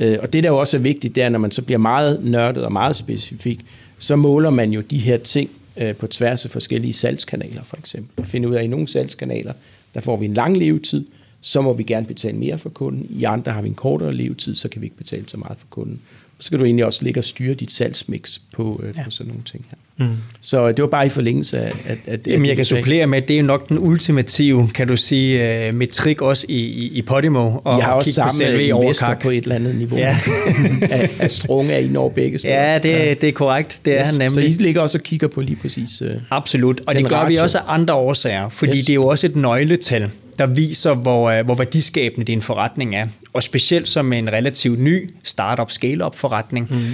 Øh, 0.00 0.18
og 0.22 0.32
det, 0.32 0.44
der 0.44 0.50
jo 0.50 0.58
også 0.58 0.76
er 0.76 0.80
vigtigt, 0.80 1.14
det 1.14 1.22
er, 1.22 1.28
når 1.28 1.38
man 1.38 1.50
så 1.50 1.62
bliver 1.62 1.78
meget 1.78 2.24
nørdet 2.24 2.64
og 2.64 2.72
meget 2.72 2.96
specifik, 2.96 3.60
så 3.98 4.16
måler 4.16 4.50
man 4.50 4.70
jo 4.70 4.80
de 4.80 4.98
her 4.98 5.16
ting 5.16 5.50
øh, 5.76 5.94
på 5.94 6.06
tværs 6.06 6.44
af 6.44 6.50
forskellige 6.50 6.92
salgskanaler, 6.92 7.62
for 7.62 7.76
eksempel. 7.76 8.10
Og 8.16 8.26
finde 8.26 8.48
ud 8.48 8.54
af, 8.54 8.58
at 8.58 8.64
i 8.64 8.68
nogle 8.68 8.88
salgskanaler, 8.88 9.52
der 9.94 10.00
får 10.00 10.16
vi 10.16 10.24
en 10.24 10.34
lang 10.34 10.56
levetid, 10.56 11.06
så 11.40 11.60
må 11.60 11.72
vi 11.72 11.82
gerne 11.82 12.06
betale 12.06 12.36
mere 12.36 12.58
for 12.58 12.68
kunden. 12.68 13.06
I 13.10 13.24
andre 13.24 13.52
har 13.52 13.62
vi 13.62 13.68
en 13.68 13.74
kortere 13.74 14.14
levetid, 14.14 14.54
så 14.54 14.68
kan 14.68 14.80
vi 14.80 14.86
ikke 14.86 14.96
betale 14.96 15.24
så 15.28 15.36
meget 15.36 15.58
for 15.58 15.66
kunden 15.70 16.00
så 16.38 16.50
kan 16.50 16.58
du 16.58 16.64
egentlig 16.64 16.84
også 16.84 17.04
ligge 17.04 17.20
og 17.20 17.24
styre 17.24 17.54
dit 17.54 17.72
salgsmix 17.72 18.38
på, 18.54 18.80
øh, 18.84 18.94
ja. 18.96 19.04
på 19.04 19.10
sådan 19.10 19.28
nogle 19.28 19.42
ting 19.44 19.66
her. 19.70 19.76
Mm. 19.98 20.16
Så 20.40 20.68
det 20.68 20.82
var 20.82 20.86
bare 20.86 21.06
i 21.06 21.08
forlængelse 21.08 21.58
af, 21.58 21.72
at, 21.86 21.98
at 22.06 22.26
Jamen, 22.26 22.46
jeg 22.46 22.56
kan 22.56 22.64
supplere 22.64 23.06
med, 23.06 23.22
at 23.22 23.28
det 23.28 23.38
er 23.38 23.42
nok 23.42 23.68
den 23.68 23.78
ultimative, 23.78 24.70
kan 24.74 24.88
du 24.88 24.96
sige, 24.96 25.68
uh, 25.68 25.74
metrik 25.74 26.22
også 26.22 26.46
i, 26.48 26.54
i, 26.54 26.86
i 26.86 27.02
Podimo. 27.02 27.58
Og, 27.64 27.78
jeg 27.78 27.86
har 27.86 27.92
også 27.92 28.12
samme 28.12 28.62
investor 28.62 29.14
på 29.22 29.30
et 29.30 29.42
eller 29.42 29.54
andet 29.54 29.74
niveau. 29.74 29.98
Ja. 29.98 30.18
af, 30.90 31.10
af 31.20 31.30
strunge 31.30 31.72
er 31.72 31.78
I 31.78 31.96
over 31.96 32.10
begge 32.10 32.38
steder. 32.38 32.72
Ja, 32.72 32.78
det, 32.78 32.90
ja. 32.90 33.14
det 33.14 33.28
er 33.28 33.32
korrekt. 33.32 33.80
Det 33.84 33.96
yes. 34.00 34.08
er 34.08 34.12
han 34.12 34.14
nemlig. 34.14 34.54
Så 34.54 34.60
I 34.60 34.64
ligger 34.64 34.80
også 34.80 34.98
og 34.98 35.02
kigger 35.02 35.28
på 35.28 35.40
lige 35.40 35.56
præcis 35.56 36.02
uh, 36.02 36.08
Absolut, 36.30 36.80
og 36.86 36.94
det 36.94 37.08
gør 37.08 37.16
ratio. 37.16 37.28
vi 37.28 37.36
også 37.36 37.58
af 37.58 37.62
andre 37.66 37.94
årsager, 37.94 38.48
fordi 38.48 38.76
yes. 38.76 38.84
det 38.84 38.90
er 38.90 38.94
jo 38.94 39.06
også 39.06 39.26
et 39.26 39.36
nøgletal 39.36 40.10
der 40.38 40.46
viser, 40.46 40.94
hvor, 40.94 41.30
øh, 41.30 41.44
hvor 41.44 41.54
værdiskabende 41.54 42.24
din 42.24 42.42
forretning 42.42 42.96
er. 42.96 43.06
Og 43.32 43.42
specielt 43.42 43.88
som 43.88 44.12
en 44.12 44.32
relativt 44.32 44.80
ny 44.80 45.10
startup 45.22 45.70
scale-up 45.70 46.14
forretning, 46.14 46.66
mm. 46.70 46.84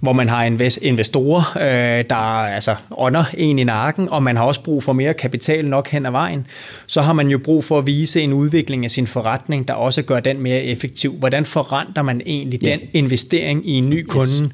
hvor 0.00 0.12
man 0.12 0.28
har 0.28 0.44
investorer, 0.82 1.56
øh, 1.56 2.04
der 2.10 2.16
altså 2.16 2.76
ånder 2.90 3.24
en 3.34 3.58
i 3.58 3.64
nakken, 3.64 4.08
og 4.08 4.22
man 4.22 4.36
har 4.36 4.44
også 4.44 4.62
brug 4.62 4.82
for 4.82 4.92
mere 4.92 5.14
kapital 5.14 5.68
nok 5.68 5.88
hen 5.88 6.06
ad 6.06 6.10
vejen, 6.10 6.46
så 6.86 7.02
har 7.02 7.12
man 7.12 7.28
jo 7.28 7.38
brug 7.38 7.64
for 7.64 7.78
at 7.78 7.86
vise 7.86 8.20
en 8.20 8.32
udvikling 8.32 8.84
af 8.84 8.90
sin 8.90 9.06
forretning, 9.06 9.68
der 9.68 9.74
også 9.74 10.02
gør 10.02 10.20
den 10.20 10.40
mere 10.40 10.64
effektiv. 10.64 11.12
Hvordan 11.12 11.44
forrenter 11.44 12.02
man 12.02 12.22
egentlig 12.26 12.60
yeah. 12.64 12.78
den 12.78 12.88
investering 12.92 13.68
i 13.68 13.72
en 13.72 13.90
ny 13.90 14.04
kunde? 14.04 14.42
Yes 14.42 14.52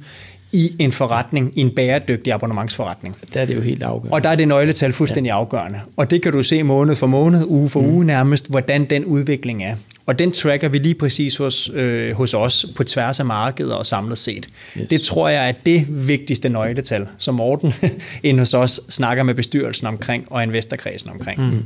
i 0.53 0.76
en 0.78 0.92
forretning, 0.92 1.53
i 1.57 1.61
en 1.61 1.70
bæredygtig 1.70 2.32
abonnementsforretning. 2.32 3.16
Der 3.34 3.40
er 3.40 3.44
det 3.44 3.57
jo 3.57 3.61
helt 3.61 3.82
afgørende. 3.82 4.14
Og 4.14 4.24
der 4.24 4.30
er 4.30 4.36
det 4.36 4.49
nøgletal 4.49 4.92
fuldstændig 4.92 5.30
ja. 5.30 5.36
afgørende. 5.36 5.80
Og 5.96 6.11
det 6.11 6.22
kan 6.22 6.32
du 6.32 6.42
se 6.42 6.62
måned 6.62 6.94
for 6.94 7.07
måned, 7.07 7.44
uge 7.46 7.68
for 7.68 7.80
mm. 7.80 7.86
uge 7.86 8.05
nærmest, 8.05 8.51
hvordan 8.51 8.84
den 8.84 9.05
udvikling 9.05 9.64
er. 9.64 9.76
Og 10.07 10.18
den 10.18 10.32
tracker 10.32 10.68
vi 10.68 10.78
lige 10.78 10.94
præcis 10.94 11.36
hos, 11.36 11.70
øh, 11.74 12.16
hos 12.16 12.34
os 12.34 12.66
på 12.76 12.84
tværs 12.84 13.20
af 13.20 13.26
markedet 13.26 13.74
og 13.74 13.86
samlet 13.86 14.18
set. 14.18 14.49
Yes. 14.80 14.88
Det 14.88 15.01
tror 15.01 15.28
jeg 15.28 15.49
er 15.49 15.53
det 15.53 16.09
vigtigste 16.09 16.49
nøgletal, 16.49 17.07
som 17.18 17.34
Morten 17.34 17.74
ind 18.22 18.38
hos 18.38 18.55
os 18.55 18.80
snakker 18.88 19.22
med 19.22 19.34
bestyrelsen 19.34 19.86
omkring 19.86 20.32
og 20.32 20.42
investorkredsen 20.42 21.11
omkring. 21.11 21.40
Mm. 21.40 21.64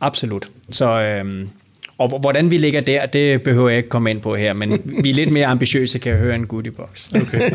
Absolut. 0.00 0.48
Så 0.70 1.00
øh, 1.00 1.46
og 1.98 2.18
hvordan 2.18 2.50
vi 2.50 2.58
ligger 2.58 2.80
der, 2.80 3.06
det 3.06 3.42
behøver 3.42 3.68
jeg 3.68 3.76
ikke 3.76 3.88
komme 3.88 4.10
ind 4.10 4.20
på 4.20 4.36
her, 4.36 4.54
men 4.54 4.82
vi 5.02 5.10
er 5.10 5.14
lidt 5.14 5.32
mere 5.32 5.46
ambitiøse, 5.46 5.98
kan 5.98 6.12
jeg 6.12 6.20
høre 6.20 6.34
en 6.34 6.46
goodiebox. 6.46 7.08
Okay. 7.14 7.50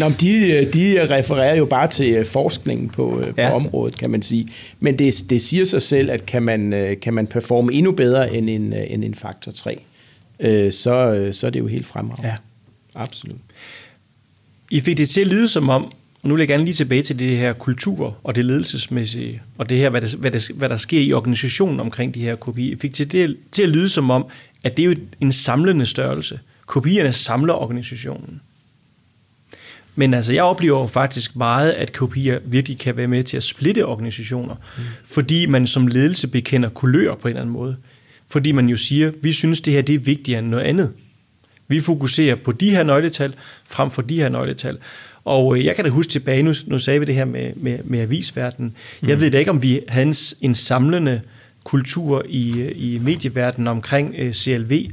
Nå, 0.00 0.08
de, 0.08 0.64
de 0.72 1.06
refererer 1.10 1.56
jo 1.56 1.64
bare 1.64 1.88
til 1.88 2.14
øh, 2.14 2.26
forskningen 2.26 2.88
på, 2.88 3.20
øh, 3.20 3.26
på 3.26 3.40
ja. 3.40 3.52
området, 3.52 3.98
kan 3.98 4.10
man 4.10 4.22
sige. 4.22 4.48
Men 4.80 4.98
det, 4.98 5.24
det 5.30 5.42
siger 5.42 5.64
sig 5.64 5.82
selv, 5.82 6.10
at 6.10 6.26
kan 6.26 6.42
man, 6.42 6.72
øh, 6.72 7.00
kan 7.00 7.14
man 7.14 7.26
performe 7.26 7.72
endnu 7.74 7.92
bedre 7.92 8.34
end 8.34 8.50
en, 8.50 8.72
end 8.72 9.04
en 9.04 9.14
faktor 9.14 9.52
3, 9.52 9.80
så, 10.70 11.28
så 11.32 11.46
er 11.46 11.50
det 11.50 11.58
jo 11.58 11.66
helt 11.66 11.86
fremragende. 11.86 12.28
Ja. 12.28 12.36
Absolut. 12.94 13.36
I 14.70 14.80
fik 14.80 14.96
det 14.96 15.08
til 15.08 15.20
at 15.20 15.26
lyde 15.26 15.48
som 15.48 15.68
om, 15.68 15.92
nu 16.22 16.34
vil 16.34 16.40
jeg 16.40 16.48
gerne 16.48 16.64
lige 16.64 16.74
tilbage 16.74 17.02
til 17.02 17.18
det 17.18 17.36
her 17.36 17.52
kultur 17.52 18.16
og 18.24 18.34
det 18.34 18.44
ledelsesmæssige, 18.44 19.42
og 19.58 19.68
det 19.68 19.78
her, 19.78 19.90
hvad 19.90 20.00
der, 20.00 20.16
hvad 20.16 20.30
der, 20.30 20.52
hvad 20.54 20.68
der 20.68 20.76
sker 20.76 21.00
i 21.00 21.12
organisationen 21.12 21.80
omkring 21.80 22.14
de 22.14 22.20
her 22.20 22.36
kopier. 22.36 22.70
Jeg 22.70 22.78
fik 22.80 22.94
til, 22.94 23.12
det, 23.12 23.36
til 23.52 23.62
at 23.62 23.68
lyde 23.68 23.88
som 23.88 24.10
om, 24.10 24.26
at 24.64 24.76
det 24.76 24.82
er 24.82 24.86
jo 24.86 24.94
en 25.20 25.32
samlende 25.32 25.86
størrelse. 25.86 26.40
Kopierne 26.66 27.12
samler 27.12 27.54
organisationen. 27.54 28.40
Men 29.94 30.14
altså, 30.14 30.32
jeg 30.32 30.42
oplever 30.42 30.80
jo 30.80 30.86
faktisk 30.86 31.36
meget, 31.36 31.70
at 31.70 31.92
kopier 31.92 32.38
virkelig 32.44 32.78
kan 32.78 32.96
være 32.96 33.08
med 33.08 33.24
til 33.24 33.36
at 33.36 33.42
splitte 33.42 33.86
organisationer, 33.86 34.54
mm. 34.54 34.82
fordi 35.04 35.46
man 35.46 35.66
som 35.66 35.86
ledelse 35.86 36.28
bekender 36.28 36.68
kulør 36.68 37.14
på 37.14 37.28
en 37.28 37.32
eller 37.32 37.40
anden 37.40 37.52
måde. 37.52 37.76
Fordi 38.30 38.52
man 38.52 38.68
jo 38.68 38.76
siger, 38.76 39.12
vi 39.22 39.32
synes, 39.32 39.60
det 39.60 39.74
her 39.74 39.82
det 39.82 39.94
er 39.94 39.98
vigtigere 39.98 40.38
end 40.38 40.48
noget 40.48 40.64
andet. 40.64 40.92
Vi 41.68 41.80
fokuserer 41.80 42.34
på 42.34 42.52
de 42.52 42.70
her 42.70 42.82
nøgletal 42.82 43.34
frem 43.64 43.90
for 43.90 44.02
de 44.02 44.16
her 44.16 44.28
nøgletal. 44.28 44.78
Og 45.24 45.56
øh, 45.56 45.64
jeg 45.64 45.76
kan 45.76 45.84
da 45.84 45.90
huske 45.90 46.10
tilbage, 46.10 46.42
nu, 46.42 46.54
nu 46.66 46.78
sagde 46.78 47.00
vi 47.00 47.06
det 47.06 47.14
her 47.14 47.24
med, 47.24 47.52
med, 47.56 47.78
med 47.84 48.00
avisverdenen. 48.00 48.74
Jeg 49.02 49.14
mm. 49.14 49.20
ved 49.20 49.30
da 49.30 49.38
ikke, 49.38 49.50
om 49.50 49.62
vi 49.62 49.80
havde 49.88 50.06
en, 50.06 50.14
en 50.40 50.54
samlende 50.54 51.20
kultur 51.64 52.24
i, 52.28 52.58
øh, 52.58 52.72
i 52.76 52.98
medieverdenen 52.98 53.68
omkring 53.68 54.14
øh, 54.18 54.32
CLV 54.32 54.90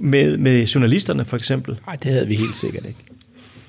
med, 0.00 0.36
med 0.36 0.66
journalisterne 0.66 1.24
for 1.24 1.36
eksempel. 1.36 1.78
Nej, 1.86 1.96
det 1.96 2.10
havde 2.10 2.28
vi 2.28 2.34
helt 2.34 2.56
sikkert 2.56 2.84
ikke. 2.86 2.98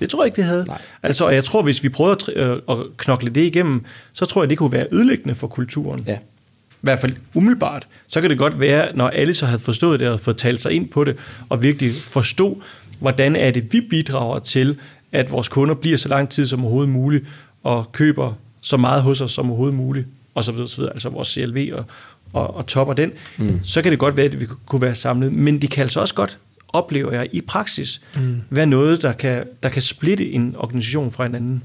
Det 0.00 0.10
tror 0.10 0.22
jeg 0.22 0.26
ikke, 0.26 0.36
vi 0.36 0.42
havde. 0.42 0.64
Nej. 0.64 0.80
Altså, 1.02 1.28
jeg 1.28 1.44
tror, 1.44 1.62
hvis 1.62 1.82
vi 1.82 1.88
prøvede 1.88 2.34
at, 2.36 2.60
at 2.68 2.76
knokle 2.96 3.30
det 3.30 3.40
igennem, 3.40 3.84
så 4.12 4.26
tror 4.26 4.42
jeg, 4.42 4.50
det 4.50 4.58
kunne 4.58 4.72
være 4.72 4.86
ødelæggende 4.92 5.34
for 5.34 5.46
kulturen. 5.46 6.04
Ja. 6.06 6.14
I 6.14 6.80
hvert 6.80 7.00
fald 7.00 7.12
umiddelbart. 7.34 7.86
Så 8.06 8.20
kan 8.20 8.30
det 8.30 8.38
godt 8.38 8.60
være, 8.60 8.96
når 8.96 9.08
alle 9.08 9.34
så 9.34 9.46
havde 9.46 9.58
forstået 9.58 10.00
det 10.00 10.08
og 10.08 10.20
fået 10.20 10.36
talt 10.36 10.62
sig 10.62 10.72
ind 10.72 10.88
på 10.88 11.04
det, 11.04 11.16
og 11.48 11.62
virkelig 11.62 11.92
forstå, 11.94 12.62
hvordan 12.98 13.36
er 13.36 13.50
det, 13.50 13.72
vi 13.72 13.80
bidrager 13.80 14.38
til, 14.38 14.76
at 15.14 15.32
vores 15.32 15.48
kunder 15.48 15.74
bliver 15.74 15.96
så 15.96 16.08
lang 16.08 16.28
tid 16.28 16.46
som 16.46 16.60
overhovedet 16.60 16.92
muligt, 16.92 17.24
og 17.62 17.92
køber 17.92 18.32
så 18.60 18.76
meget 18.76 19.02
hos 19.02 19.20
os 19.20 19.32
som 19.32 19.50
overhovedet 19.50 19.76
muligt, 19.76 20.06
og 20.34 20.44
så 20.44 20.52
videre, 20.52 20.68
så 20.68 20.76
videre 20.76 20.92
altså 20.92 21.08
vores 21.08 21.28
CLV 21.28 21.70
og, 21.72 21.84
og, 22.32 22.56
og 22.56 22.66
topper 22.66 22.94
den, 22.94 23.12
mm. 23.36 23.60
så 23.62 23.82
kan 23.82 23.90
det 23.90 23.98
godt 23.98 24.16
være, 24.16 24.26
at 24.26 24.40
vi 24.40 24.46
kunne 24.66 24.82
være 24.82 24.94
samlet. 24.94 25.32
Men 25.32 25.62
det 25.62 25.70
kan 25.70 25.82
altså 25.82 26.00
også 26.00 26.14
godt, 26.14 26.38
oplever 26.68 27.12
jeg 27.12 27.28
i 27.32 27.40
praksis, 27.40 28.00
mm. 28.16 28.40
være 28.50 28.66
noget, 28.66 29.02
der 29.02 29.12
kan, 29.12 29.44
der 29.62 29.68
kan 29.68 29.82
splitte 29.82 30.30
en 30.30 30.54
organisation 30.58 31.10
fra 31.10 31.26
en 31.26 31.34
anden. 31.34 31.62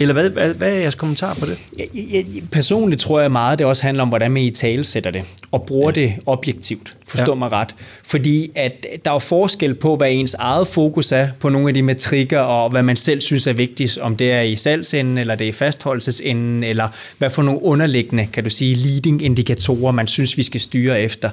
Eller 0.00 0.12
hvad, 0.12 0.30
hvad, 0.30 0.54
hvad 0.54 0.68
er 0.72 0.78
jeres 0.78 0.94
kommentar 0.94 1.34
på 1.34 1.46
det? 1.46 1.58
Jeg, 1.78 1.88
jeg, 1.94 2.24
personligt 2.52 3.00
tror 3.00 3.20
jeg 3.20 3.32
meget, 3.32 3.58
det 3.58 3.66
også 3.66 3.82
handler 3.82 4.02
om, 4.02 4.08
hvordan 4.08 4.30
man 4.30 4.42
i 4.42 4.50
tale 4.50 4.84
sætter 4.84 5.10
det, 5.10 5.24
og 5.50 5.66
bruger 5.66 5.92
ja. 5.96 6.00
det 6.00 6.14
objektivt. 6.26 6.96
Forstå 7.06 7.32
ja. 7.32 7.38
mig 7.38 7.52
ret. 7.52 7.74
Fordi 8.02 8.50
at 8.54 8.86
der 9.04 9.10
er 9.10 9.18
forskel 9.18 9.74
på, 9.74 9.96
hvad 9.96 10.08
ens 10.10 10.34
eget 10.34 10.66
fokus 10.66 11.12
er 11.12 11.28
på 11.40 11.48
nogle 11.48 11.68
af 11.68 11.74
de 11.74 11.82
metrikker, 11.82 12.38
og 12.38 12.70
hvad 12.70 12.82
man 12.82 12.96
selv 12.96 13.20
synes 13.20 13.46
er 13.46 13.52
vigtigt, 13.52 13.98
om 13.98 14.16
det 14.16 14.32
er 14.32 14.40
i 14.40 14.56
salgsenden, 14.56 15.18
eller 15.18 15.34
det 15.34 15.44
er 15.44 15.48
i 15.48 15.52
fastholdelsesenden, 15.52 16.64
eller 16.64 16.88
hvad 17.18 17.30
for 17.30 17.42
nogle 17.42 17.62
underliggende, 17.62 18.28
kan 18.32 18.44
du 18.44 18.50
sige, 18.50 18.74
leading 18.74 19.24
indikatorer, 19.24 19.92
man 19.92 20.06
synes, 20.06 20.36
vi 20.36 20.42
skal 20.42 20.60
styre 20.60 21.00
efter. 21.00 21.30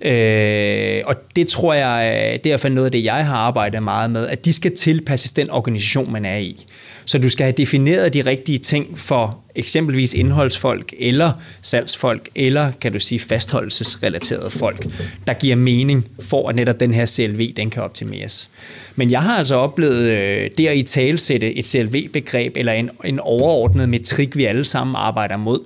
Øh, 0.00 1.02
og 1.06 1.14
det 1.36 1.48
tror 1.48 1.74
jeg, 1.74 2.12
det 2.32 2.46
er 2.46 2.46
i 2.46 2.48
hvert 2.48 2.60
fald 2.60 2.72
noget 2.72 2.86
af 2.86 2.92
det, 2.92 3.04
jeg 3.04 3.26
har 3.26 3.36
arbejdet 3.36 3.82
meget 3.82 4.10
med, 4.10 4.26
at 4.26 4.44
de 4.44 4.52
skal 4.52 4.76
tilpasses 4.76 5.32
den 5.32 5.50
organisation, 5.50 6.12
man 6.12 6.24
er 6.24 6.36
i. 6.36 6.66
Så 7.04 7.18
du 7.18 7.30
skal 7.30 7.44
have 7.44 7.54
defineret 7.56 8.14
de 8.14 8.22
rigtige 8.22 8.58
ting 8.58 8.98
for 8.98 9.42
eksempelvis 9.54 10.14
indholdsfolk, 10.14 10.94
eller 10.98 11.32
salgsfolk, 11.62 12.28
eller 12.34 12.72
kan 12.80 12.92
du 12.92 12.98
sige 12.98 13.18
fastholdelsesrelaterede 13.18 14.50
folk, 14.50 14.86
der 15.26 15.32
giver 15.32 15.56
mening 15.56 16.08
for, 16.20 16.48
at 16.48 16.56
netop 16.56 16.80
den 16.80 16.94
her 16.94 17.06
CLV, 17.06 17.52
den 17.56 17.70
kan 17.70 17.82
optimeres. 17.82 18.50
Men 18.96 19.10
jeg 19.10 19.22
har 19.22 19.38
altså 19.38 19.54
oplevet 19.54 20.10
øh, 20.10 20.50
det 20.58 20.66
at 20.66 20.76
i 20.76 20.82
talsætte 20.82 21.54
et 21.54 21.66
CLV-begreb, 21.66 22.56
eller 22.56 22.72
en, 22.72 22.90
en 23.04 23.20
overordnet 23.20 23.88
metrik, 23.88 24.36
vi 24.36 24.44
alle 24.44 24.64
sammen 24.64 24.96
arbejder 24.96 25.36
mod, 25.36 25.60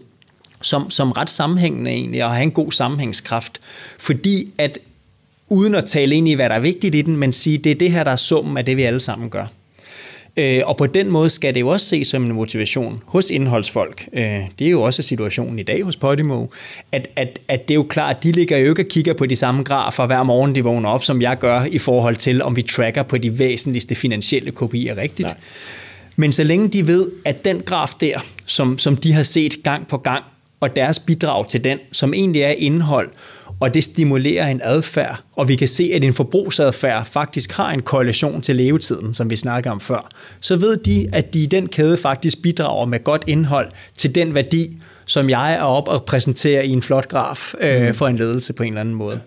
som, 0.63 0.91
som 0.91 1.13
ret 1.13 1.31
sammenhængende 1.31 1.91
egentlig, 1.91 2.25
og 2.25 2.31
have 2.31 2.43
en 2.43 2.51
god 2.51 2.73
sammenhængskraft. 2.73 3.61
Fordi 3.99 4.49
at 4.59 4.79
uden 5.49 5.75
at 5.75 5.85
tale 5.85 6.15
ind 6.15 6.29
i, 6.29 6.35
hvad 6.35 6.49
der 6.49 6.55
er 6.55 6.61
vigtigt 6.61 6.95
i 6.95 7.03
den, 7.03 7.17
men 7.17 7.33
sige, 7.33 7.59
det 7.59 7.73
er 7.73 7.77
det 7.77 7.93
her, 7.93 8.05
der 8.05 8.11
er 8.11 8.17
summen 8.17 8.57
af 8.57 8.65
det, 8.65 8.77
vi 8.77 8.83
alle 8.83 9.01
sammen 9.01 9.31
gør. 9.31 9.47
Øh, 10.37 10.63
og 10.67 10.77
på 10.77 10.87
den 10.87 11.11
måde 11.11 11.31
skal 11.31 11.55
det 11.55 11.61
jo 11.61 11.69
også 11.69 11.87
ses 11.87 12.09
som 12.09 12.25
en 12.25 12.33
motivation 12.33 13.01
hos 13.07 13.31
indholdsfolk. 13.31 14.09
Øh, 14.13 14.41
det 14.59 14.67
er 14.67 14.71
jo 14.71 14.83
også 14.83 15.03
situationen 15.03 15.59
i 15.59 15.63
dag 15.63 15.83
hos 15.83 15.97
Podimo, 15.97 16.47
at, 16.93 17.09
at, 17.17 17.39
at 17.49 17.69
det 17.69 17.75
er 17.75 17.77
jo 17.77 17.83
klart, 17.83 18.17
at 18.17 18.23
de 18.23 18.33
ligger 18.33 18.59
jo 18.59 18.71
ikke 18.71 18.83
og 18.83 18.89
kigger 18.89 19.15
på 19.15 19.27
de 19.27 19.37
samme 19.37 19.63
grafer 19.63 20.07
hver 20.07 20.23
morgen, 20.23 20.55
de 20.55 20.65
vågner 20.65 20.89
op, 20.89 21.05
som 21.05 21.23
jeg 21.23 21.39
gør 21.39 21.65
i 21.65 21.79
forhold 21.79 22.17
til, 22.17 22.43
om 22.43 22.57
vi 22.57 22.63
tracker 22.63 23.03
på 23.03 23.19
de 23.19 23.39
væsentligste 23.39 23.95
finansielle 23.95 24.51
kopier 24.51 24.97
rigtigt. 24.97 25.29
Nej. 25.29 25.37
Men 26.17 26.33
så 26.33 26.45
længe 26.45 26.69
de 26.69 26.87
ved, 26.87 27.11
at 27.25 27.45
den 27.45 27.61
graf 27.61 27.91
der, 28.01 28.19
som, 28.47 28.79
som 28.79 28.97
de 28.97 29.13
har 29.13 29.23
set 29.23 29.63
gang 29.63 29.89
på 29.89 29.97
gang, 29.97 30.25
og 30.61 30.77
deres 30.77 30.99
bidrag 30.99 31.49
til 31.49 31.65
den, 31.65 31.79
som 31.93 32.15
egentlig 32.15 32.43
er 32.43 32.51
indhold, 32.51 33.11
og 33.61 33.75
det 33.75 33.85
stimulerer 33.85 34.49
en 34.49 34.61
adfærd, 34.65 35.21
og 35.37 35.49
vi 35.49 35.57
kan 35.57 35.69
se, 35.69 35.91
at 35.95 36.05
en 36.05 36.15
forbrugsadfærd 36.15 37.07
faktisk 37.07 37.53
har 37.53 37.71
en 37.71 37.83
korrelation 37.83 38.41
til 38.41 38.57
levetiden, 38.57 39.15
som 39.15 39.31
vi 39.31 39.37
snakker 39.37 39.71
om 39.71 39.81
før, 39.81 40.09
så 40.41 40.57
ved 40.57 40.77
de, 40.77 41.09
at 41.13 41.35
de 41.35 41.43
i 41.43 41.47
den 41.47 41.69
kæde 41.69 41.97
faktisk 41.97 42.43
bidrager 42.43 42.87
med 42.87 43.05
godt 43.05 43.25
indhold 43.27 43.69
til 43.97 44.15
den 44.15 44.35
værdi, 44.35 44.77
som 45.07 45.31
jeg 45.31 45.55
er 45.55 45.63
op 45.63 45.89
og 45.89 46.05
præsenterer 46.05 46.63
i 46.63 46.71
en 46.71 46.83
flot 46.83 47.09
graf 47.09 47.55
øh, 47.61 47.87
mm. 47.87 47.95
for 47.95 48.07
en 48.07 48.17
ledelse 48.17 48.53
på 48.53 48.63
en 48.63 48.69
eller 48.69 48.81
anden 48.81 48.95
måde. 48.95 49.21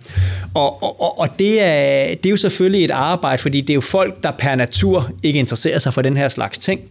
Og, 0.54 0.84
og, 0.84 1.20
og 1.20 1.28
det, 1.40 1.62
er, 1.62 2.08
det 2.08 2.26
er 2.26 2.30
jo 2.30 2.38
selvfølgelig 2.38 2.86
et 2.86 2.92
arbejde, 2.92 3.42
fordi 3.42 3.62
det 3.62 3.70
er 3.70 3.76
jo 3.76 3.82
folk, 3.82 4.24
der 4.24 4.32
per 4.32 4.56
natur 4.56 5.12
ikke 5.24 5.40
interesserer 5.40 5.80
sig 5.80 5.94
for 5.94 6.02
den 6.02 6.18
her 6.18 6.28
slags 6.28 6.60
ting. 6.60 6.82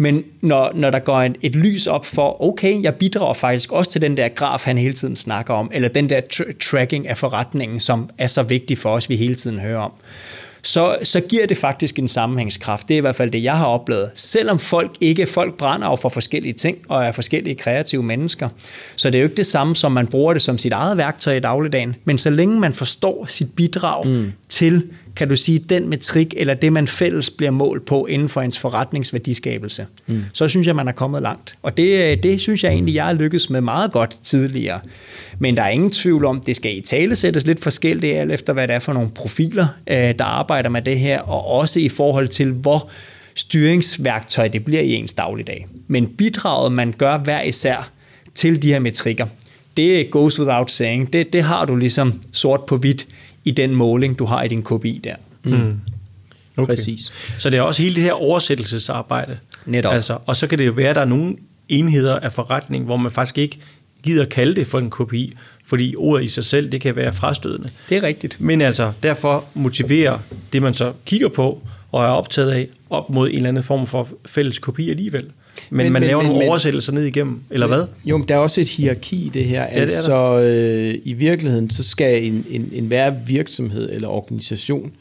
Men 0.00 0.24
når, 0.40 0.72
når 0.74 0.90
der 0.90 0.98
går 0.98 1.20
en, 1.20 1.36
et 1.42 1.56
lys 1.56 1.86
op 1.86 2.06
for, 2.06 2.42
okay, 2.42 2.82
jeg 2.82 2.94
bidrager 2.94 3.34
faktisk 3.34 3.72
også 3.72 3.90
til 3.90 4.00
den 4.00 4.16
der 4.16 4.28
graf, 4.28 4.64
han 4.64 4.78
hele 4.78 4.94
tiden 4.94 5.16
snakker 5.16 5.54
om, 5.54 5.70
eller 5.74 5.88
den 5.88 6.10
der 6.10 6.20
tr- 6.34 6.58
tracking 6.70 7.08
af 7.08 7.18
forretningen, 7.18 7.80
som 7.80 8.10
er 8.18 8.26
så 8.26 8.42
vigtig 8.42 8.78
for 8.78 8.90
os, 8.90 9.08
vi 9.08 9.16
hele 9.16 9.34
tiden 9.34 9.58
hører 9.58 9.80
om, 9.80 9.92
så, 10.62 10.96
så 11.02 11.20
giver 11.20 11.46
det 11.46 11.56
faktisk 11.56 11.98
en 11.98 12.08
sammenhængskraft. 12.08 12.88
Det 12.88 12.94
er 12.94 12.98
i 12.98 13.00
hvert 13.00 13.16
fald 13.16 13.30
det, 13.30 13.42
jeg 13.42 13.58
har 13.58 13.66
oplevet. 13.66 14.10
Selvom 14.14 14.58
folk 14.58 14.90
ikke, 15.00 15.26
folk 15.26 15.54
brænder 15.54 15.88
af 15.88 15.98
for 15.98 16.08
forskellige 16.08 16.52
ting, 16.52 16.78
og 16.88 17.04
er 17.04 17.12
forskellige 17.12 17.54
kreative 17.54 18.02
mennesker, 18.02 18.48
så 18.96 19.10
det 19.10 19.18
er 19.18 19.20
jo 19.22 19.24
ikke 19.24 19.36
det 19.36 19.46
samme, 19.46 19.76
som 19.76 19.92
man 19.92 20.06
bruger 20.06 20.32
det 20.32 20.42
som 20.42 20.58
sit 20.58 20.72
eget 20.72 20.96
værktøj 20.96 21.36
i 21.36 21.40
dagligdagen, 21.40 21.96
men 22.04 22.18
så 22.18 22.30
længe 22.30 22.60
man 22.60 22.74
forstår 22.74 23.26
sit 23.28 23.54
bidrag 23.56 24.06
mm. 24.06 24.32
til 24.48 24.82
kan 25.16 25.28
du 25.28 25.36
sige, 25.36 25.58
den 25.58 25.88
metrik, 25.88 26.34
eller 26.36 26.54
det, 26.54 26.72
man 26.72 26.86
fælles 26.86 27.30
bliver 27.30 27.50
målt 27.50 27.84
på 27.84 28.06
inden 28.06 28.28
for 28.28 28.40
ens 28.40 28.58
forretningsværdiskabelse, 28.58 29.86
mm. 30.06 30.24
så 30.32 30.48
synes 30.48 30.66
jeg, 30.66 30.76
man 30.76 30.88
er 30.88 30.92
kommet 30.92 31.22
langt. 31.22 31.54
Og 31.62 31.76
det, 31.76 32.22
det 32.22 32.40
synes 32.40 32.64
jeg 32.64 32.72
egentlig, 32.72 32.94
jeg 32.94 33.04
har 33.04 33.12
lykkes 33.12 33.50
med 33.50 33.60
meget 33.60 33.92
godt 33.92 34.16
tidligere. 34.22 34.80
Men 35.38 35.56
der 35.56 35.62
er 35.62 35.68
ingen 35.68 35.90
tvivl 35.90 36.24
om, 36.24 36.40
det 36.40 36.56
skal 36.56 36.78
i 36.78 36.80
tale 36.80 37.16
sættes 37.16 37.46
lidt 37.46 37.62
forskelligt, 37.62 38.16
alt 38.16 38.32
efter 38.32 38.52
hvad 38.52 38.68
det 38.68 38.74
er 38.74 38.78
for 38.78 38.92
nogle 38.92 39.10
profiler, 39.10 39.66
øh, 39.86 39.96
der 39.96 40.24
arbejder 40.24 40.68
med 40.68 40.82
det 40.82 40.98
her, 40.98 41.20
og 41.20 41.46
også 41.46 41.80
i 41.80 41.88
forhold 41.88 42.28
til, 42.28 42.52
hvor 42.52 42.90
styringsværktøj 43.34 44.48
det 44.48 44.64
bliver 44.64 44.80
i 44.80 44.94
ens 44.94 45.12
dagligdag. 45.12 45.66
Men 45.88 46.06
bidraget, 46.06 46.72
man 46.72 46.94
gør 46.98 47.18
hver 47.18 47.42
især 47.42 47.90
til 48.34 48.62
de 48.62 48.72
her 48.72 48.78
metrikker, 48.78 49.26
det 49.76 50.10
goes 50.10 50.38
without 50.38 50.70
saying. 50.70 51.12
Det, 51.12 51.32
det 51.32 51.42
har 51.42 51.64
du 51.64 51.76
ligesom 51.76 52.20
sort 52.32 52.64
på 52.64 52.76
hvidt 52.76 53.06
i 53.44 53.50
den 53.50 53.74
måling, 53.74 54.18
du 54.18 54.24
har 54.24 54.42
i 54.42 54.48
din 54.48 54.62
KPI 54.62 55.00
der. 55.04 55.14
Mm. 55.42 55.52
mm. 55.52 55.80
Okay. 56.56 56.66
Præcis. 56.66 57.12
Så 57.38 57.50
det 57.50 57.58
er 57.58 57.62
også 57.62 57.82
hele 57.82 57.94
det 57.94 58.02
her 58.02 58.12
oversættelsesarbejde. 58.12 59.38
Netop. 59.66 59.94
Altså, 59.94 60.18
og 60.26 60.36
så 60.36 60.46
kan 60.46 60.58
det 60.58 60.66
jo 60.66 60.72
være, 60.72 60.88
at 60.88 60.96
der 60.96 61.02
er 61.02 61.06
nogle 61.06 61.36
enheder 61.68 62.18
af 62.18 62.32
forretning, 62.32 62.84
hvor 62.84 62.96
man 62.96 63.12
faktisk 63.12 63.38
ikke 63.38 63.58
gider 64.02 64.24
kalde 64.24 64.54
det 64.54 64.66
for 64.66 64.78
en 64.78 64.90
KPI, 64.90 65.36
fordi 65.64 65.94
ordet 65.96 66.24
i 66.24 66.28
sig 66.28 66.44
selv, 66.44 66.72
det 66.72 66.80
kan 66.80 66.96
være 66.96 67.12
frastødende. 67.12 67.70
Det 67.88 67.96
er 67.96 68.02
rigtigt. 68.02 68.40
Men 68.40 68.60
altså, 68.60 68.92
derfor 69.02 69.44
motiverer 69.54 70.18
det, 70.52 70.62
man 70.62 70.74
så 70.74 70.92
kigger 71.06 71.28
på 71.28 71.62
og 71.92 72.04
er 72.04 72.08
optaget 72.08 72.50
af, 72.50 72.68
op 72.90 73.10
mod 73.10 73.28
en 73.28 73.36
eller 73.36 73.48
anden 73.48 73.64
form 73.64 73.86
for 73.86 74.08
fælles 74.26 74.58
kopi 74.58 74.90
alligevel. 74.90 75.26
Men, 75.70 75.84
men 75.84 75.92
man 75.92 76.02
men, 76.02 76.06
laver 76.06 76.22
men, 76.22 76.28
nogle 76.28 76.42
men, 76.42 76.48
oversættelser 76.48 76.92
ned 76.92 77.04
igennem, 77.04 77.40
eller 77.50 77.66
hvad? 77.66 77.84
Jo, 78.04 78.16
men 78.16 78.28
der 78.28 78.34
er 78.34 78.38
også 78.38 78.60
et 78.60 78.68
hierarki 78.68 79.26
i 79.26 79.28
det 79.28 79.44
her. 79.44 79.62
Ja, 79.62 79.66
altså, 79.66 80.40
det 80.40 80.46
øh, 80.46 80.98
i 81.04 81.12
virkeligheden, 81.12 81.70
så 81.70 81.82
skal 81.82 82.24
en, 82.24 82.44
en, 82.50 82.70
en 82.72 82.86
hver 82.86 83.10
virksomhed 83.10 83.90
eller 83.92 84.08
organisation 84.08 84.92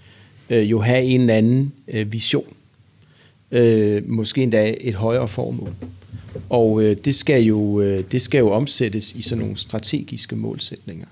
øh, 0.49 0.72
jo 0.72 0.82
have 0.82 1.03
en 1.03 1.22
eller 1.22 1.34
anden 1.34 1.74
øh, 1.88 2.14
vision. 2.14 2.53
Øh, 3.51 4.10
måske 4.10 4.43
endda 4.43 4.76
et 4.82 4.93
højere 4.93 5.28
formål. 5.28 5.74
Og 6.49 6.84
øh, 6.84 6.97
det, 7.05 7.16
skal 7.16 7.43
jo, 7.43 7.82
øh, 7.82 8.03
det 8.12 8.22
skal 8.22 8.38
jo 8.38 8.51
omsættes 8.51 9.12
i 9.12 9.22
sådan 9.22 9.41
nogle 9.41 9.57
strategiske 9.57 10.36
målsætninger. 10.36 11.07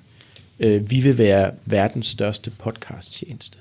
Øh, 0.60 0.92
vi 0.92 1.00
vil 1.00 1.18
være 1.18 1.52
verdens 1.66 2.08
største 2.08 2.52
podcast-tjeneste. 2.58 3.58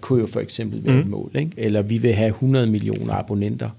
Kunne 0.00 0.20
jo 0.20 0.26
for 0.26 0.40
eksempel 0.40 0.84
være 0.84 0.94
mm. 0.94 1.00
et 1.00 1.06
mål. 1.06 1.30
Ikke? 1.34 1.50
Eller 1.56 1.82
vi 1.82 1.98
vil 1.98 2.14
have 2.14 2.28
100 2.28 2.66
millioner 2.66 3.14
abonnenter 3.14 3.70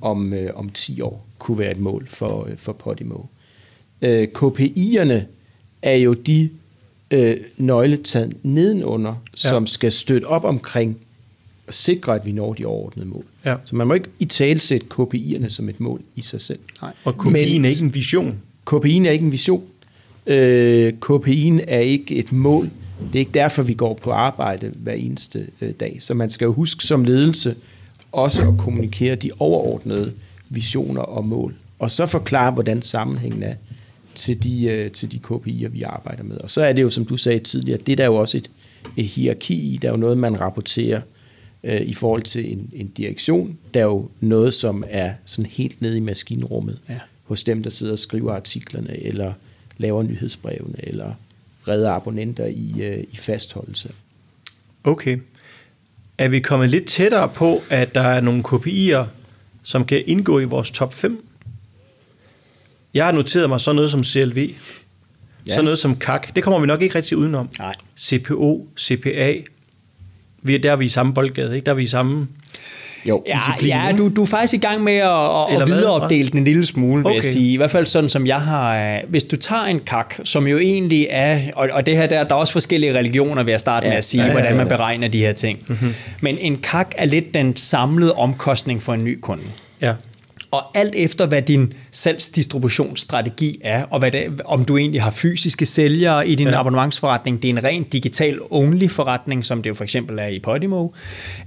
om, 0.00 0.32
øh, 0.32 0.50
om 0.54 0.68
10 0.68 1.00
år, 1.00 1.26
kunne 1.38 1.58
være 1.58 1.70
et 1.70 1.78
mål 1.78 2.06
for, 2.08 2.46
øh, 2.50 2.56
for 2.56 2.72
Podimo. 2.72 3.18
Øh, 4.02 4.28
KPI'erne 4.34 5.20
er 5.82 5.94
jo 5.94 6.14
de 6.14 6.50
øh, 7.10 7.36
nøgletal 7.56 8.34
nedenunder, 8.42 9.14
ja. 9.44 9.48
som 9.48 9.66
skal 9.66 9.92
støtte 9.92 10.24
op 10.24 10.44
omkring 10.44 10.98
og 11.66 11.74
sikre, 11.74 12.14
at 12.14 12.26
vi 12.26 12.32
når 12.32 12.54
de 12.54 12.66
overordnede 12.66 13.08
mål. 13.08 13.24
Ja. 13.44 13.56
Så 13.64 13.76
man 13.76 13.86
må 13.86 13.94
ikke 13.94 14.08
i 14.18 14.24
tale 14.24 14.60
sætte 14.60 14.86
KPI'erne 14.94 15.48
som 15.48 15.68
et 15.68 15.80
mål 15.80 16.00
i 16.16 16.22
sig 16.22 16.40
selv. 16.40 16.58
Nej. 16.82 16.92
Og 17.04 17.14
KPI'en 17.14 17.64
er 17.64 17.68
ikke 17.68 17.82
en 17.82 17.94
vision. 17.94 18.40
KPI'en 18.70 19.06
er 19.06 19.10
ikke 19.10 19.24
en 19.24 19.32
vision. 19.32 19.64
Øh, 20.26 20.92
KPI'en 21.04 21.60
er 21.68 21.78
ikke 21.78 22.16
et 22.16 22.32
mål. 22.32 22.70
Det 23.12 23.14
er 23.14 23.18
ikke 23.18 23.34
derfor, 23.34 23.62
vi 23.62 23.74
går 23.74 23.94
på 23.94 24.10
arbejde 24.10 24.72
hver 24.76 24.92
eneste 24.92 25.46
øh, 25.60 25.72
dag. 25.80 25.96
Så 26.00 26.14
man 26.14 26.30
skal 26.30 26.44
jo 26.44 26.52
huske 26.52 26.84
som 26.84 27.04
ledelse, 27.04 27.54
også 28.12 28.48
at 28.48 28.58
kommunikere 28.58 29.14
de 29.14 29.30
overordnede 29.38 30.12
visioner 30.48 31.02
og 31.02 31.24
mål, 31.24 31.54
og 31.78 31.90
så 31.90 32.06
forklare, 32.06 32.50
hvordan 32.50 32.82
sammenhængen 32.82 33.42
er 33.42 33.54
til 34.14 34.42
de, 34.42 34.64
øh, 34.64 34.90
til 34.90 35.12
de 35.12 35.20
KPI'er, 35.26 35.68
vi 35.68 35.82
arbejder 35.82 36.22
med. 36.22 36.38
Og 36.38 36.50
så 36.50 36.62
er 36.62 36.72
det 36.72 36.82
jo, 36.82 36.90
som 36.90 37.04
du 37.04 37.16
sagde 37.16 37.38
tidligere, 37.38 37.78
det 37.86 37.92
er 37.92 37.96
der 37.96 38.04
jo 38.04 38.14
også 38.14 38.36
et, 38.36 38.50
et 38.96 39.04
hierarki 39.04 39.54
i, 39.54 39.76
der 39.76 39.88
er 39.88 39.92
jo 39.92 39.98
noget, 39.98 40.18
man 40.18 40.40
rapporterer 40.40 41.00
øh, 41.64 41.80
i 41.80 41.94
forhold 41.94 42.22
til 42.22 42.52
en, 42.52 42.70
en 42.72 42.88
direktion. 42.88 43.58
Der 43.74 43.80
er 43.80 43.84
jo 43.84 44.08
noget, 44.20 44.54
som 44.54 44.84
er 44.88 45.12
sådan 45.24 45.50
helt 45.50 45.82
nede 45.82 45.96
i 45.96 46.00
maskinrummet 46.00 46.78
ja. 46.88 46.98
hos 47.24 47.42
dem, 47.42 47.62
der 47.62 47.70
sidder 47.70 47.92
og 47.92 47.98
skriver 47.98 48.32
artiklerne, 48.32 49.02
eller 49.02 49.32
laver 49.78 50.02
nyhedsbrevene, 50.02 50.78
eller 50.78 51.12
redder 51.68 51.90
abonnenter 51.90 52.46
i, 52.46 52.74
øh, 52.78 53.04
i 53.12 53.16
fastholdelse. 53.16 53.90
Okay 54.84 55.18
er 56.18 56.28
vi 56.28 56.40
kommet 56.40 56.70
lidt 56.70 56.86
tættere 56.86 57.28
på, 57.28 57.62
at 57.70 57.94
der 57.94 58.00
er 58.00 58.20
nogle 58.20 58.44
KPI'er, 58.48 59.04
som 59.62 59.84
kan 59.84 60.02
indgå 60.06 60.40
i 60.40 60.44
vores 60.44 60.70
top 60.70 60.94
5. 60.94 61.24
Jeg 62.94 63.04
har 63.04 63.12
noteret 63.12 63.48
mig 63.48 63.60
sådan 63.60 63.76
noget 63.76 63.90
som 63.90 64.04
CLV, 64.04 64.38
ja. 64.38 65.52
sådan 65.52 65.64
noget 65.64 65.78
som 65.78 65.96
CAC. 66.00 66.22
Det 66.34 66.42
kommer 66.42 66.60
vi 66.60 66.66
nok 66.66 66.82
ikke 66.82 66.94
rigtig 66.94 67.16
udenom. 67.16 67.48
Nej. 67.58 67.74
CPO, 67.98 68.68
CPA, 68.78 69.34
vi 70.42 70.54
er, 70.54 70.58
der 70.58 70.72
er 70.72 70.76
vi 70.76 70.84
i 70.84 70.88
samme 70.88 71.14
boldgade, 71.14 71.54
ikke? 71.54 71.64
Der 71.64 71.72
er 71.72 71.76
vi 71.76 71.82
i 71.82 71.86
samme 71.86 72.28
jo, 73.08 73.22
ja, 73.26 73.38
ja 73.66 73.92
du, 73.98 74.08
du 74.08 74.22
er 74.22 74.26
faktisk 74.26 74.54
i 74.54 74.66
gang 74.66 74.84
med 74.84 74.96
at, 74.96 75.60
at 75.60 75.68
videreopdele 75.68 76.28
den 76.28 76.38
en 76.38 76.44
lille 76.44 76.66
smule, 76.66 76.96
vil 76.96 77.06
okay. 77.06 77.14
jeg 77.14 77.24
sige. 77.24 77.52
I 77.52 77.56
hvert 77.56 77.70
fald 77.70 77.86
sådan, 77.86 78.08
som 78.08 78.26
jeg 78.26 78.40
har... 78.40 78.94
Øh, 78.96 79.00
hvis 79.08 79.24
du 79.24 79.36
tager 79.36 79.62
en 79.62 79.80
kak, 79.80 80.14
som 80.24 80.46
jo 80.46 80.58
egentlig 80.58 81.06
er... 81.10 81.40
Og, 81.56 81.68
og 81.72 81.86
det 81.86 81.96
her, 81.96 82.06
der, 82.06 82.24
der 82.24 82.34
er 82.34 82.38
også 82.38 82.52
forskellige 82.52 82.94
religioner, 82.94 83.42
vil 83.42 83.52
jeg 83.52 83.60
starte 83.60 83.86
ja, 83.86 83.90
med 83.90 83.98
at 83.98 84.04
sige, 84.04 84.20
ja, 84.22 84.26
ja, 84.26 84.34
ja. 84.34 84.40
hvordan 84.40 84.56
man 84.56 84.68
beregner 84.68 85.08
de 85.08 85.18
her 85.18 85.32
ting. 85.32 85.58
Mm-hmm. 85.66 85.94
Men 86.20 86.38
en 86.38 86.58
kak 86.58 86.94
er 86.98 87.04
lidt 87.04 87.34
den 87.34 87.56
samlede 87.56 88.12
omkostning 88.12 88.82
for 88.82 88.94
en 88.94 89.04
ny 89.04 89.18
kunde. 89.20 89.42
Ja. 89.82 89.92
Og 90.50 90.78
alt 90.78 90.94
efter, 90.94 91.26
hvad 91.26 91.42
din 91.42 91.72
salgsdistributionsstrategi 91.90 93.60
er, 93.64 93.82
og 93.90 93.98
hvad 93.98 94.10
det, 94.10 94.40
om 94.44 94.64
du 94.64 94.76
egentlig 94.76 95.02
har 95.02 95.10
fysiske 95.10 95.66
sælgere 95.66 96.28
i 96.28 96.34
din 96.34 96.48
ja. 96.48 96.60
abonnementsforretning, 96.60 97.42
det 97.42 97.50
er 97.50 97.52
en 97.52 97.64
ren 97.64 97.86
digital-only 97.94 98.86
forretning, 98.88 99.44
som 99.44 99.62
det 99.62 99.70
jo 99.70 99.74
for 99.74 99.84
eksempel 99.84 100.18
er 100.18 100.26
i 100.26 100.38
Podimo, 100.38 100.88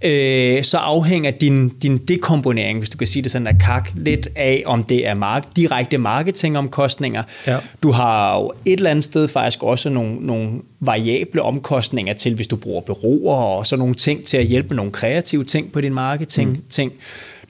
øh, 0.01 0.63
så 0.63 0.77
afhænger 0.77 1.31
din, 1.31 1.69
din 1.69 1.97
dekomponering, 1.97 2.79
hvis 2.79 2.89
du 2.89 2.97
kan 2.97 3.07
sige 3.07 3.23
det 3.23 3.31
sådan, 3.31 3.47
af 3.47 3.55
kak, 3.65 3.89
lidt 3.95 4.27
af, 4.35 4.63
om 4.65 4.83
det 4.83 5.07
er 5.07 5.13
mark- 5.13 5.55
direkte 5.55 5.97
marketingomkostninger. 5.97 7.23
Ja. 7.47 7.57
Du 7.83 7.91
har 7.91 8.39
jo 8.39 8.51
et 8.65 8.77
eller 8.77 8.89
andet 8.89 9.05
sted 9.05 9.27
faktisk 9.27 9.63
også 9.63 9.89
nogle, 9.89 10.15
nogle 10.15 10.49
variable 10.79 11.41
omkostninger 11.41 12.13
til, 12.13 12.35
hvis 12.35 12.47
du 12.47 12.55
bruger 12.55 12.81
bureauer 12.81 13.35
og 13.35 13.65
sådan 13.65 13.79
nogle 13.79 13.95
ting 13.95 14.23
til 14.23 14.37
at 14.37 14.45
hjælpe 14.45 14.75
nogle 14.75 14.91
kreative 14.91 15.43
ting 15.43 15.71
på 15.71 15.81
din 15.81 15.93
marketing. 15.93 16.49
Mm. 16.49 16.63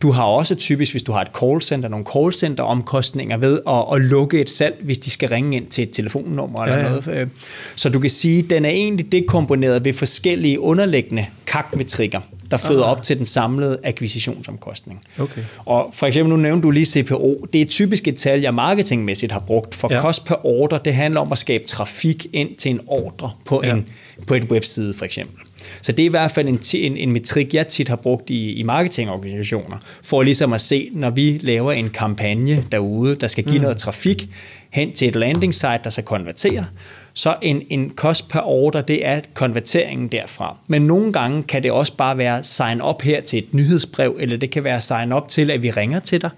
Du 0.01 0.11
har 0.11 0.23
også 0.23 0.55
typisk, 0.55 0.93
hvis 0.93 1.03
du 1.03 1.11
har 1.11 1.21
et 1.21 1.27
callcenter, 1.39 1.89
nogle 1.89 2.05
callcenter-omkostninger 2.05 3.37
ved 3.37 3.59
at, 3.67 3.95
at 3.95 4.01
lukke 4.01 4.41
et 4.41 4.49
salg, 4.49 4.75
hvis 4.81 4.99
de 4.99 5.09
skal 5.09 5.29
ringe 5.29 5.57
ind 5.57 5.67
til 5.67 5.83
et 5.83 5.91
telefonnummer 5.91 6.63
eller 6.63 6.77
ja, 6.77 6.83
ja. 6.83 6.89
noget. 6.89 7.07
Øh, 7.07 7.27
så 7.75 7.89
du 7.89 7.99
kan 7.99 8.09
sige, 8.09 8.43
at 8.43 8.49
den 8.49 8.65
er 8.65 8.69
egentlig 8.69 9.11
dekomponeret 9.11 9.85
ved 9.85 9.93
forskellige 9.93 10.59
underliggende 10.59 11.25
kakmetrikker 11.45 12.19
der 12.51 12.57
føder 12.57 12.83
Aha. 12.83 12.91
op 12.91 13.03
til 13.03 13.17
den 13.17 13.25
samlede 13.25 13.79
akquisitionsomkostning. 13.83 15.01
Okay. 15.19 15.41
Og 15.65 15.89
for 15.93 16.07
eksempel, 16.07 16.29
nu 16.29 16.37
nævnte 16.37 16.63
du 16.63 16.71
lige 16.71 16.85
CPO. 16.85 17.47
Det 17.53 17.61
er 17.61 17.65
typisk 17.65 18.07
et 18.07 18.15
tal, 18.15 18.41
jeg 18.41 18.53
marketingmæssigt 18.53 19.31
har 19.31 19.39
brugt. 19.39 19.75
For 19.75 19.93
ja. 19.93 20.01
kost 20.01 20.25
per 20.25 20.45
order, 20.45 20.77
det 20.77 20.93
handler 20.93 21.19
om 21.19 21.31
at 21.31 21.37
skabe 21.37 21.63
trafik 21.63 22.27
ind 22.33 22.55
til 22.55 22.71
en 22.71 22.79
ordre 22.87 23.31
på, 23.45 23.61
ja. 23.63 23.73
en, 23.73 23.85
på 24.27 24.33
et 24.33 24.43
webside 24.43 24.93
for 24.93 25.05
eksempel. 25.05 25.43
Så 25.81 25.91
det 25.91 26.03
er 26.03 26.07
i 26.07 26.09
hvert 26.09 26.31
fald 26.31 26.47
en, 26.47 26.59
en, 26.73 26.97
en 26.97 27.11
metrik, 27.11 27.53
jeg 27.53 27.67
tit 27.67 27.89
har 27.89 27.95
brugt 27.95 28.29
i, 28.29 28.53
i 28.53 28.63
marketingorganisationer, 28.63 29.77
for 30.03 30.23
ligesom 30.23 30.53
at 30.53 30.61
se, 30.61 30.89
når 30.93 31.09
vi 31.09 31.39
laver 31.41 31.71
en 31.71 31.89
kampagne 31.89 32.65
derude, 32.71 33.15
der 33.15 33.27
skal 33.27 33.43
give 33.43 33.55
mm. 33.55 33.61
noget 33.61 33.77
trafik 33.77 34.29
hen 34.69 34.91
til 34.91 35.07
et 35.07 35.15
landing 35.15 35.55
site, 35.55 35.79
der 35.83 35.89
skal 35.89 36.03
konvertere, 36.03 36.65
så 37.13 37.35
en, 37.41 37.63
en 37.69 37.89
kost 37.89 38.29
per 38.29 38.39
order, 38.39 38.81
det 38.81 39.05
er 39.07 39.21
konverteringen 39.33 40.07
derfra. 40.07 40.57
Men 40.67 40.81
nogle 40.81 41.13
gange 41.13 41.43
kan 41.43 41.63
det 41.63 41.71
også 41.71 41.93
bare 41.97 42.17
være 42.17 42.43
sign 42.43 42.81
up 42.81 43.01
her 43.01 43.21
til 43.21 43.39
et 43.39 43.53
nyhedsbrev, 43.53 44.17
eller 44.19 44.37
det 44.37 44.51
kan 44.51 44.63
være 44.63 44.81
sign 44.81 45.13
up 45.13 45.27
til, 45.27 45.51
at 45.51 45.63
vi 45.63 45.71
ringer 45.71 45.99
til 45.99 46.21
dig. 46.21 46.29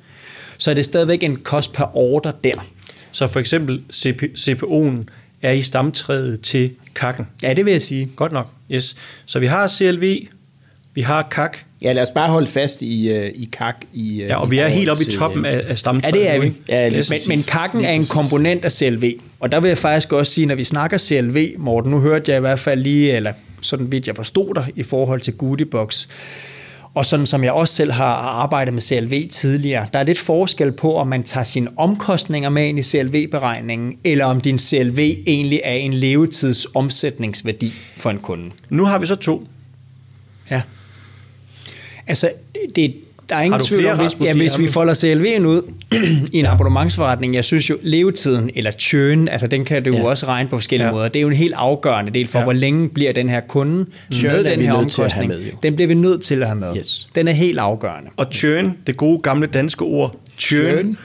Så 0.57 0.71
er 0.71 0.75
det 0.75 0.85
stadigvæk 0.85 1.23
en 1.23 1.35
kost 1.35 1.73
per 1.73 1.97
order 1.97 2.31
der. 2.31 2.65
Så 3.11 3.27
for 3.27 3.39
eksempel 3.39 3.81
CP, 3.93 4.23
CPO'en 4.23 5.05
er 5.41 5.51
i 5.51 5.61
stamtræet 5.61 6.41
til 6.41 6.71
kakken. 6.95 7.27
Ja, 7.43 7.53
det 7.53 7.65
vil 7.65 7.71
jeg 7.71 7.81
sige. 7.81 8.09
Godt 8.15 8.31
nok, 8.31 8.47
yes. 8.71 8.95
Så 9.25 9.39
vi 9.39 9.45
har 9.45 9.67
CLV, 9.67 10.27
vi 10.93 11.01
har 11.01 11.27
kak. 11.31 11.57
Ja, 11.81 11.93
lad 11.93 12.03
os 12.03 12.11
bare 12.11 12.29
holde 12.29 12.47
fast 12.47 12.81
i, 12.81 13.17
uh, 13.17 13.25
i 13.25 13.49
kak. 13.53 13.75
I, 13.93 14.23
uh, 14.23 14.27
ja, 14.27 14.35
og 14.35 14.47
i 14.47 14.49
vi 14.49 14.57
er 14.57 14.67
helt 14.67 14.89
oppe 14.89 15.03
i 15.03 15.11
toppen 15.11 15.45
af, 15.45 15.63
af 15.67 15.77
stamtræet. 15.77 16.15
Ja, 16.15 16.19
det 16.19 16.35
er 16.35 16.39
vi. 16.39 16.53
Ja, 16.69 16.89
men, 16.89 17.19
men 17.27 17.43
kakken 17.43 17.85
er 17.85 17.91
en 17.91 18.05
komponent 18.05 18.65
af 18.65 18.71
CLV. 18.71 19.13
Og 19.39 19.51
der 19.51 19.59
vil 19.59 19.67
jeg 19.67 19.77
faktisk 19.77 20.13
også 20.13 20.33
sige, 20.33 20.47
når 20.47 20.55
vi 20.55 20.63
snakker 20.63 20.97
CLV, 20.97 21.53
Morten, 21.57 21.91
nu 21.91 21.99
hørte 21.99 22.31
jeg 22.31 22.37
i 22.37 22.41
hvert 22.41 22.59
fald 22.59 22.81
lige, 22.81 23.11
eller 23.11 23.33
sådan 23.61 23.91
vidt 23.91 24.07
jeg 24.07 24.15
forstod 24.15 24.53
dig, 24.53 24.67
i 24.75 24.83
forhold 24.83 25.21
til 25.21 25.33
Goodiebox, 25.33 26.07
og 26.93 27.05
sådan 27.05 27.27
som 27.27 27.43
jeg 27.43 27.51
også 27.51 27.73
selv 27.73 27.91
har 27.91 28.13
arbejdet 28.15 28.73
med 28.73 28.81
CLV 28.81 29.27
tidligere, 29.29 29.87
der 29.93 29.99
er 29.99 30.03
lidt 30.03 30.19
forskel 30.19 30.71
på, 30.71 30.95
om 30.95 31.07
man 31.07 31.23
tager 31.23 31.43
sine 31.43 31.69
omkostninger 31.77 32.49
med 32.49 32.67
ind 32.67 32.79
i 32.79 32.83
CLV-beregningen, 32.83 33.97
eller 34.03 34.25
om 34.25 34.41
din 34.41 34.59
CLV 34.59 34.99
egentlig 35.27 35.61
er 35.63 35.73
en 35.73 35.93
levetidsomsætningsværdi 35.93 37.73
for 37.95 38.09
en 38.09 38.19
kunde. 38.19 38.51
Nu 38.69 38.85
har 38.85 38.97
vi 38.97 39.05
så 39.05 39.15
to. 39.15 39.47
Ja. 40.49 40.61
Altså, 42.07 42.31
det, 42.75 42.95
der 43.31 43.37
er 43.37 43.41
ingen 43.41 43.59
tvivl 43.59 43.85
om, 43.85 43.97
hvis, 43.97 44.17
ja, 44.21 44.33
hvis 44.33 44.59
vi 44.59 44.67
folder 44.67 44.93
CLV'en 44.93 45.45
ud 45.45 45.61
i 46.33 46.39
en 46.39 46.45
ja. 46.45 46.53
abonnementsforretning, 46.53 47.35
jeg 47.35 47.45
synes 47.45 47.69
jo, 47.69 47.77
levetiden 47.81 48.49
eller 48.55 48.71
churn, 48.71 49.27
altså 49.27 49.47
den 49.47 49.65
kan 49.65 49.83
du 49.83 49.93
ja. 49.93 50.03
også 50.03 50.25
regne 50.25 50.49
på 50.49 50.57
forskellige 50.57 50.87
ja. 50.87 50.93
måder. 50.93 51.07
Det 51.07 51.15
er 51.15 51.21
jo 51.21 51.27
en 51.27 51.35
helt 51.35 51.53
afgørende 51.57 52.11
del 52.11 52.27
for, 52.27 52.39
ja. 52.39 52.43
hvor 52.43 52.53
længe 52.53 52.89
bliver 52.89 53.13
den 53.13 53.29
her 53.29 53.41
kunde 53.41 53.85
churn 54.13 54.31
med 54.33 54.43
den 54.43 54.61
her 54.61 54.73
omkostning. 54.73 55.27
Med, 55.27 55.41
den 55.63 55.75
bliver 55.75 55.87
vi 55.87 55.93
nødt 55.93 56.21
til 56.21 56.41
at 56.41 56.47
have 56.47 56.59
med. 56.59 56.77
Yes. 56.77 57.07
Den 57.15 57.27
er 57.27 57.31
helt 57.31 57.59
afgørende. 57.59 58.09
Og 58.17 58.25
churn, 58.31 58.77
det 58.87 58.97
gode 58.97 59.19
gamle 59.19 59.47
danske 59.47 59.81
ord, 59.81 60.15
churn, 60.37 60.65
churn. 60.65 60.97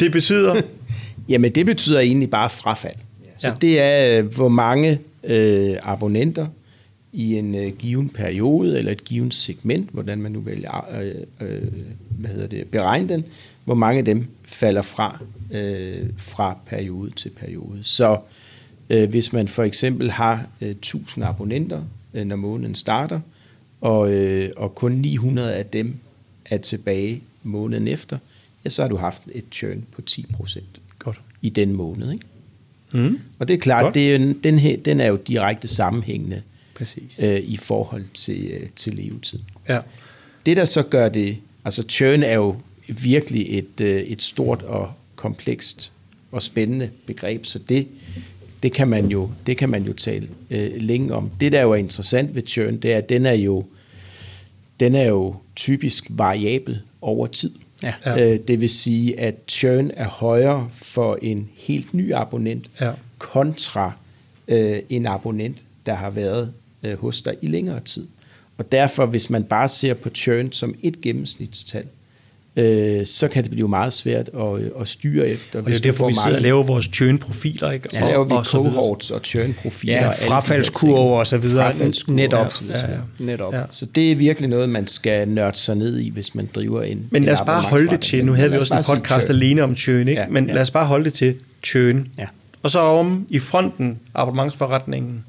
det 0.00 0.12
betyder? 0.12 0.60
Jamen 1.28 1.52
det 1.52 1.66
betyder 1.66 2.00
egentlig 2.00 2.30
bare 2.30 2.50
frafald. 2.50 2.94
Så 3.36 3.48
ja. 3.48 3.54
det 3.60 3.80
er, 3.80 4.18
øh, 4.18 4.34
hvor 4.34 4.48
mange 4.48 4.98
øh, 5.24 5.76
abonnenter 5.82 6.46
i 7.12 7.36
en 7.36 7.54
øh, 7.54 7.76
given 7.76 8.08
periode 8.08 8.78
eller 8.78 8.92
et 8.92 9.04
givet 9.04 9.34
segment, 9.34 9.90
hvordan 9.90 10.22
man 10.22 10.32
nu 10.32 10.40
vælger 10.40 11.00
øh, 11.00 11.48
øh, 11.48 11.72
hvad 12.10 12.30
hedder 12.30 12.46
det, 12.46 12.66
beregne 12.66 13.08
den, 13.08 13.24
hvor 13.64 13.74
mange 13.74 13.98
af 13.98 14.04
dem 14.04 14.26
falder 14.44 14.82
fra 14.82 15.22
øh, 15.50 16.06
fra 16.16 16.56
periode 16.66 17.10
til 17.10 17.30
periode. 17.30 17.78
Så 17.82 18.18
øh, 18.90 19.10
hvis 19.10 19.32
man 19.32 19.48
for 19.48 19.62
eksempel 19.62 20.10
har 20.10 20.46
øh, 20.60 20.70
1000 20.70 21.24
abonnenter, 21.24 21.82
øh, 22.14 22.24
når 22.24 22.36
måneden 22.36 22.74
starter, 22.74 23.20
og, 23.80 24.12
øh, 24.12 24.50
og 24.56 24.74
kun 24.74 24.92
900 24.92 25.54
af 25.54 25.66
dem 25.66 25.96
er 26.44 26.58
tilbage 26.58 27.22
måneden 27.42 27.88
efter, 27.88 28.18
ja, 28.64 28.70
så 28.70 28.82
har 28.82 28.88
du 28.88 28.96
haft 28.96 29.22
et 29.32 29.44
churn 29.52 29.84
på 29.92 30.02
10% 30.10 30.60
Godt. 30.98 31.20
i 31.42 31.48
den 31.48 31.72
måned. 31.72 32.12
Ikke? 32.12 32.24
Mm. 32.92 33.20
Og 33.38 33.48
det 33.48 33.54
er 33.54 33.58
klart, 33.58 33.94
det 33.94 34.14
er, 34.14 34.34
den, 34.42 34.58
her, 34.58 34.76
den 34.76 35.00
er 35.00 35.06
jo 35.06 35.16
direkte 35.16 35.68
sammenhængende 35.68 36.42
Præcis. 36.80 37.20
Øh, 37.22 37.40
i 37.44 37.56
forhold 37.56 38.04
til, 38.14 38.46
øh, 38.46 38.68
til 38.76 38.94
levetid. 38.94 39.38
Ja. 39.68 39.80
Det, 40.46 40.56
der 40.56 40.64
så 40.64 40.82
gør 40.82 41.08
det, 41.08 41.36
altså 41.64 41.82
churn 41.88 42.22
er 42.22 42.34
jo 42.34 42.56
virkelig 42.88 43.58
et, 43.58 43.80
øh, 43.80 44.02
et 44.02 44.22
stort 44.22 44.62
og 44.62 44.92
komplekst 45.16 45.92
og 46.32 46.42
spændende 46.42 46.90
begreb, 47.06 47.46
så 47.46 47.58
det, 47.58 47.88
det, 48.62 48.72
kan, 48.72 48.88
man 48.88 49.06
jo, 49.06 49.30
det 49.46 49.56
kan 49.56 49.68
man 49.68 49.82
jo 49.82 49.92
tale 49.92 50.28
øh, 50.50 50.70
længe 50.76 51.14
om. 51.14 51.30
Det, 51.40 51.52
der 51.52 51.62
jo 51.62 51.70
er 51.72 51.76
interessant 51.76 52.34
ved 52.34 52.42
churn, 52.46 52.76
det 52.76 52.92
er, 52.92 52.98
at 52.98 53.08
den 53.08 53.26
er 53.26 53.32
jo, 53.32 53.64
den 54.80 54.94
er 54.94 55.04
jo 55.04 55.34
typisk 55.56 56.06
variabel 56.08 56.80
over 57.00 57.26
tid. 57.26 57.52
Ja. 57.82 57.92
Øh, 58.06 58.40
det 58.48 58.60
vil 58.60 58.70
sige, 58.70 59.20
at 59.20 59.34
churn 59.48 59.90
er 59.94 60.08
højere 60.08 60.68
for 60.72 61.18
en 61.22 61.48
helt 61.56 61.94
ny 61.94 62.14
abonnent 62.14 62.70
ja. 62.80 62.90
kontra 63.18 63.92
øh, 64.48 64.78
en 64.88 65.06
abonnent, 65.06 65.62
der 65.86 65.94
har 65.94 66.10
været 66.10 66.52
øh, 66.82 66.98
hos 66.98 67.20
dig 67.20 67.34
i 67.42 67.46
længere 67.46 67.80
tid. 67.80 68.06
Og 68.58 68.72
derfor, 68.72 69.06
hvis 69.06 69.30
man 69.30 69.44
bare 69.44 69.68
ser 69.68 69.94
på 69.94 70.10
churn 70.14 70.52
som 70.52 70.74
et 70.82 71.00
gennemsnitstal, 71.00 71.84
øh, 72.56 73.06
så 73.06 73.28
kan 73.28 73.42
det 73.42 73.50
blive 73.50 73.68
meget 73.68 73.92
svært 73.92 74.30
at, 74.34 74.60
øh, 74.60 74.70
at 74.80 74.88
styre 74.88 75.28
efter. 75.28 75.58
Og 75.58 75.66
det 75.66 75.76
er 75.76 75.80
derfor, 75.80 76.08
vi 76.08 76.14
sidder 76.14 76.36
og 76.36 76.42
laver 76.42 76.62
vores 76.62 76.90
churn-profiler. 76.94 77.70
Ikke? 77.70 77.88
Ja, 77.94 78.00
laver 78.00 78.24
vi 78.24 78.32
og 78.32 78.44
cohorts 78.44 79.10
og 79.10 79.20
churn-profiler. 79.24 79.94
Ja, 79.94 80.10
frafaldskurver 80.10 81.18
og 81.18 81.26
så 81.26 81.38
videre. 81.38 81.92
Netop. 82.08 82.52
Ja, 82.68 82.92
ja. 82.92 82.98
Netop. 83.18 83.54
Ja. 83.54 83.62
Så 83.70 83.86
det 83.86 84.12
er 84.12 84.16
virkelig 84.16 84.48
noget, 84.48 84.68
man 84.68 84.86
skal 84.86 85.28
nørde 85.28 85.56
sig 85.58 85.76
ned 85.76 85.98
i, 85.98 86.08
hvis 86.08 86.34
man 86.34 86.48
driver 86.54 86.82
en 86.82 87.06
Men 87.10 87.24
lad 87.24 87.32
os 87.32 87.46
bare 87.46 87.62
holde 87.62 87.90
det 87.90 88.00
til, 88.00 88.24
nu 88.24 88.32
havde 88.32 88.50
vi 88.50 88.56
også 88.56 88.74
en 88.74 88.84
podcast 88.84 89.30
alene 89.30 89.62
om 89.62 89.76
churn, 89.76 90.08
ikke? 90.08 90.20
Ja, 90.20 90.28
men 90.28 90.46
ja. 90.46 90.52
lad 90.52 90.62
os 90.62 90.70
bare 90.70 90.86
holde 90.86 91.04
det 91.04 91.14
til 91.14 91.34
churn. 91.64 92.08
Ja. 92.18 92.26
Og 92.62 92.70
så 92.70 92.78
om 92.78 93.26
i 93.30 93.38
fronten, 93.38 93.98
abonnementsforretningen, 94.14 95.24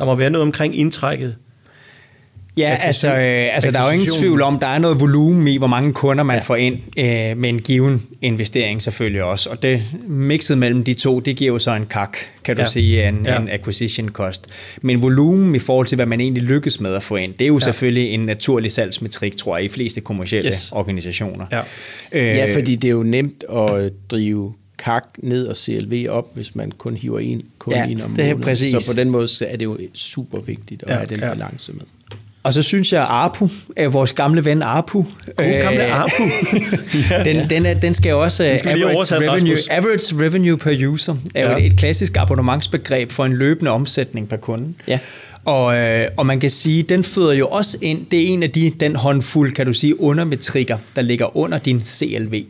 der 0.00 0.06
må 0.06 0.14
være 0.14 0.30
noget 0.30 0.42
omkring 0.42 0.78
indtrækket. 0.78 1.36
Ja, 2.56 2.76
altså, 2.80 3.08
øh, 3.08 3.54
altså 3.54 3.70
der 3.70 3.80
er 3.80 3.84
jo 3.84 3.90
ingen 3.90 4.08
tvivl 4.18 4.42
om, 4.42 4.58
der 4.58 4.66
er 4.66 4.78
noget 4.78 5.00
volumen 5.00 5.48
i, 5.48 5.56
hvor 5.56 5.66
mange 5.66 5.92
kunder 5.92 6.24
man 6.24 6.36
ja. 6.36 6.42
får 6.42 6.56
ind 6.56 6.78
øh, 6.96 7.36
med 7.38 7.48
en 7.48 7.58
given 7.58 8.02
investering 8.22 8.82
selvfølgelig 8.82 9.22
også. 9.22 9.50
Og 9.50 9.62
det 9.62 9.82
mixet 10.06 10.58
mellem 10.58 10.84
de 10.84 10.94
to, 10.94 11.20
det 11.20 11.36
giver 11.36 11.52
jo 11.52 11.58
så 11.58 11.74
en 11.74 11.86
kak, 11.86 12.16
kan 12.44 12.56
du 12.56 12.62
ja. 12.62 12.66
sige, 12.66 13.08
en, 13.08 13.20
ja. 13.24 13.40
en 13.40 13.48
acquisition 13.48 14.08
cost. 14.08 14.46
Men 14.82 15.02
volumen 15.02 15.54
i 15.54 15.58
forhold 15.58 15.86
til, 15.86 15.96
hvad 15.96 16.06
man 16.06 16.20
egentlig 16.20 16.42
lykkes 16.42 16.80
med 16.80 16.94
at 16.94 17.02
få 17.02 17.16
ind, 17.16 17.32
det 17.32 17.42
er 17.42 17.48
jo 17.48 17.58
ja. 17.58 17.64
selvfølgelig 17.64 18.10
en 18.10 18.20
naturlig 18.20 18.72
salgsmetrik, 18.72 19.36
tror 19.36 19.56
jeg, 19.56 19.64
i 19.64 19.68
fleste 19.68 20.00
kommersielle 20.00 20.48
yes. 20.48 20.72
organisationer. 20.72 21.46
Ja. 21.52 21.60
Øh, 22.12 22.36
ja, 22.36 22.54
fordi 22.54 22.76
det 22.76 22.88
er 22.88 22.92
jo 22.92 23.02
nemt 23.02 23.44
at 23.56 23.92
drive 24.10 24.54
kak 24.84 25.04
ned 25.18 25.46
og 25.46 25.56
CLV 25.56 26.06
op, 26.08 26.34
hvis 26.34 26.54
man 26.54 26.72
kun 26.78 26.96
hiver 26.96 27.18
en 27.18 27.42
kun 27.58 27.72
ja, 27.72 27.86
ind 27.86 28.02
om 28.02 28.10
det 28.10 28.24
er 28.24 28.28
måneden. 28.28 28.42
Præcis. 28.42 28.84
Så 28.84 28.92
på 28.92 29.00
den 29.00 29.10
måde 29.10 29.28
så 29.28 29.46
er 29.48 29.56
det 29.56 29.64
jo 29.64 29.78
super 29.94 30.38
vigtigt 30.38 30.82
at 30.82 30.88
ja, 30.88 30.94
have 30.94 31.06
den 31.06 31.20
ja. 31.20 31.28
balance 31.28 31.72
med. 31.72 31.82
Og 32.42 32.52
så 32.52 32.62
synes 32.62 32.92
jeg, 32.92 33.02
at 33.02 33.08
Arpu, 33.08 33.48
vores 33.88 34.12
gamle 34.12 34.44
ven 34.44 34.62
Arpu, 34.62 35.06
God 35.36 35.62
gamle 35.62 35.86
øh, 35.86 36.00
Arpu. 36.00 36.22
den, 37.28 37.50
den, 37.50 37.66
er, 37.66 37.74
den 37.74 37.94
skal 37.94 38.10
jo 38.10 38.22
også, 38.22 38.56
skal 38.58 38.82
average, 38.82 39.14
revenue, 39.14 39.56
average 39.70 40.26
revenue 40.26 40.58
per 40.58 40.88
user, 40.88 41.16
er 41.34 41.50
ja. 41.50 41.52
jo 41.52 41.66
et 41.66 41.76
klassisk 41.76 42.16
abonnementsbegreb 42.16 43.10
for 43.10 43.24
en 43.24 43.32
løbende 43.32 43.70
omsætning 43.70 44.28
per 44.28 44.36
kunde. 44.36 44.74
Ja. 44.88 44.98
Og, 45.44 45.76
øh, 45.76 46.08
og 46.16 46.26
man 46.26 46.40
kan 46.40 46.50
sige, 46.50 46.82
den 46.82 47.04
føder 47.04 47.32
jo 47.32 47.48
også 47.48 47.78
ind, 47.82 48.06
det 48.10 48.22
er 48.22 48.26
en 48.26 48.42
af 48.42 48.50
de, 48.50 48.72
den 48.80 48.96
håndfuld, 48.96 49.52
kan 49.52 49.66
du 49.66 49.72
sige, 49.72 50.00
undermetrikker, 50.00 50.78
der 50.96 51.02
ligger 51.02 51.36
under 51.36 51.58
din 51.58 51.82
CLV. 51.84 52.44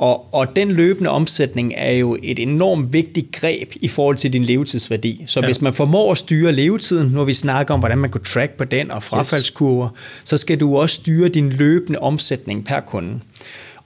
Og, 0.00 0.34
og 0.34 0.56
den 0.56 0.70
løbende 0.70 1.10
omsætning 1.10 1.74
er 1.76 1.92
jo 1.92 2.18
et 2.22 2.38
enormt 2.38 2.92
vigtigt 2.92 3.32
greb 3.32 3.72
i 3.80 3.88
forhold 3.88 4.16
til 4.16 4.32
din 4.32 4.44
levetidsværdi. 4.44 5.24
Så 5.26 5.40
ja. 5.40 5.46
hvis 5.46 5.60
man 5.60 5.74
formår 5.74 6.10
at 6.10 6.18
styre 6.18 6.52
levetiden, 6.52 7.08
når 7.08 7.24
vi 7.24 7.34
snakker 7.34 7.74
om, 7.74 7.80
hvordan 7.80 7.98
man 7.98 8.10
kan 8.10 8.22
track 8.22 8.52
på 8.52 8.64
den 8.64 8.90
og 8.90 9.02
frafaldskurver, 9.02 9.88
yes. 9.92 10.20
så 10.28 10.36
skal 10.36 10.60
du 10.60 10.76
også 10.76 10.94
styre 10.94 11.28
din 11.28 11.50
løbende 11.50 11.98
omsætning 11.98 12.64
per 12.64 12.80
kunde. 12.80 13.20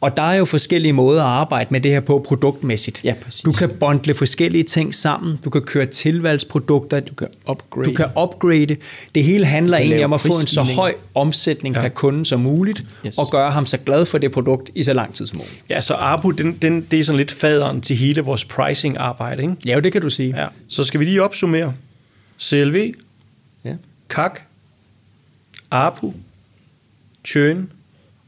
Og 0.05 0.17
der 0.17 0.23
er 0.23 0.35
jo 0.35 0.45
forskellige 0.45 0.93
måder 0.93 1.23
at 1.23 1.29
arbejde 1.29 1.69
med 1.71 1.81
det 1.81 1.91
her 1.91 2.01
på 2.01 2.25
produktmæssigt. 2.27 3.01
Ja, 3.05 3.15
præcis. 3.25 3.41
Du 3.41 3.53
kan 3.53 3.71
bundle 3.81 4.15
forskellige 4.15 4.65
ting 4.65 4.95
sammen. 4.95 5.39
Du 5.45 5.51
kan 5.51 5.63
køre 5.63 5.87
tilvalgsprodukter. 5.87 7.01
Du 7.01 7.15
kan 7.15 7.29
upgrade. 7.51 7.91
Du 7.91 7.95
kan 7.95 8.07
upgrade. 8.23 8.77
Det 9.15 9.25
hele 9.25 9.47
handler 9.47 9.79
egentlig 9.79 10.05
om 10.05 10.13
at 10.13 10.21
få 10.21 10.33
en 10.41 10.47
så 10.47 10.63
høj 10.63 10.95
omsætning 11.15 11.75
ja. 11.75 11.81
per 11.81 11.89
kunde 11.89 12.27
som 12.27 12.41
muligt, 12.41 12.85
yes. 13.07 13.19
og 13.19 13.31
gøre 13.31 13.51
ham 13.51 13.67
så 13.67 13.79
glad 13.79 14.07
for 14.07 14.19
det 14.19 14.33
produkt 14.33 14.71
i 14.75 14.83
så 14.83 14.93
lang 14.93 15.15
tid 15.15 15.27
som 15.27 15.39
muligt. 15.39 15.63
Ja, 15.71 15.81
så 15.81 15.95
ARPU, 15.95 16.31
den, 16.31 16.59
den, 16.63 16.87
det 16.91 17.01
er 17.01 17.05
sådan 17.05 17.17
lidt 17.17 17.31
faderen 17.31 17.81
til 17.81 17.97
hele 17.97 18.21
vores 18.21 18.45
pricing-arbejde, 18.45 19.43
ikke? 19.43 19.57
Ja, 19.67 19.81
det 19.81 19.93
kan 19.93 20.01
du 20.01 20.11
sige. 20.11 20.41
Ja. 20.41 20.47
Så 20.69 20.85
skal 20.85 21.01
vi 21.01 21.05
lige 21.05 21.23
opsummere. 21.23 21.75
CLV, 22.41 22.95
ja. 23.65 23.75
KAK, 24.09 24.43
ARPU, 25.71 26.13
churn, 27.27 27.69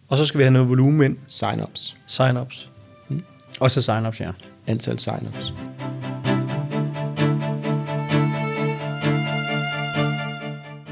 og 0.08 0.18
så 0.18 0.24
skal 0.24 0.38
vi 0.38 0.42
have 0.42 0.52
noget 0.52 0.68
volumen 0.68 1.10
ind. 1.10 1.16
Sign-ups. 1.28 1.96
Sign-ups. 2.06 2.68
Hmm. 3.08 3.22
Og 3.60 3.70
så 3.70 3.80
sign-ups, 3.80 4.20
ja. 4.20 4.30
Antal 4.66 4.98
sign-ups. 4.98 5.52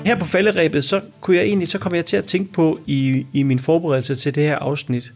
Her 0.07 0.19
på 0.19 0.25
falderæbet, 0.25 0.85
så 0.85 1.01
kunne 1.21 1.37
jeg 1.37 1.45
egentlig, 1.45 1.69
så 1.69 1.79
kom 1.79 1.95
jeg 1.95 2.07
til 2.07 2.17
at 2.17 2.25
tænke 2.25 2.53
på 2.53 2.81
i, 2.87 3.27
i 3.33 3.43
min 3.43 3.59
forberedelse 3.59 4.15
til 4.15 4.35
det 4.35 4.43
her 4.43 4.57
afsnit, 4.57 5.13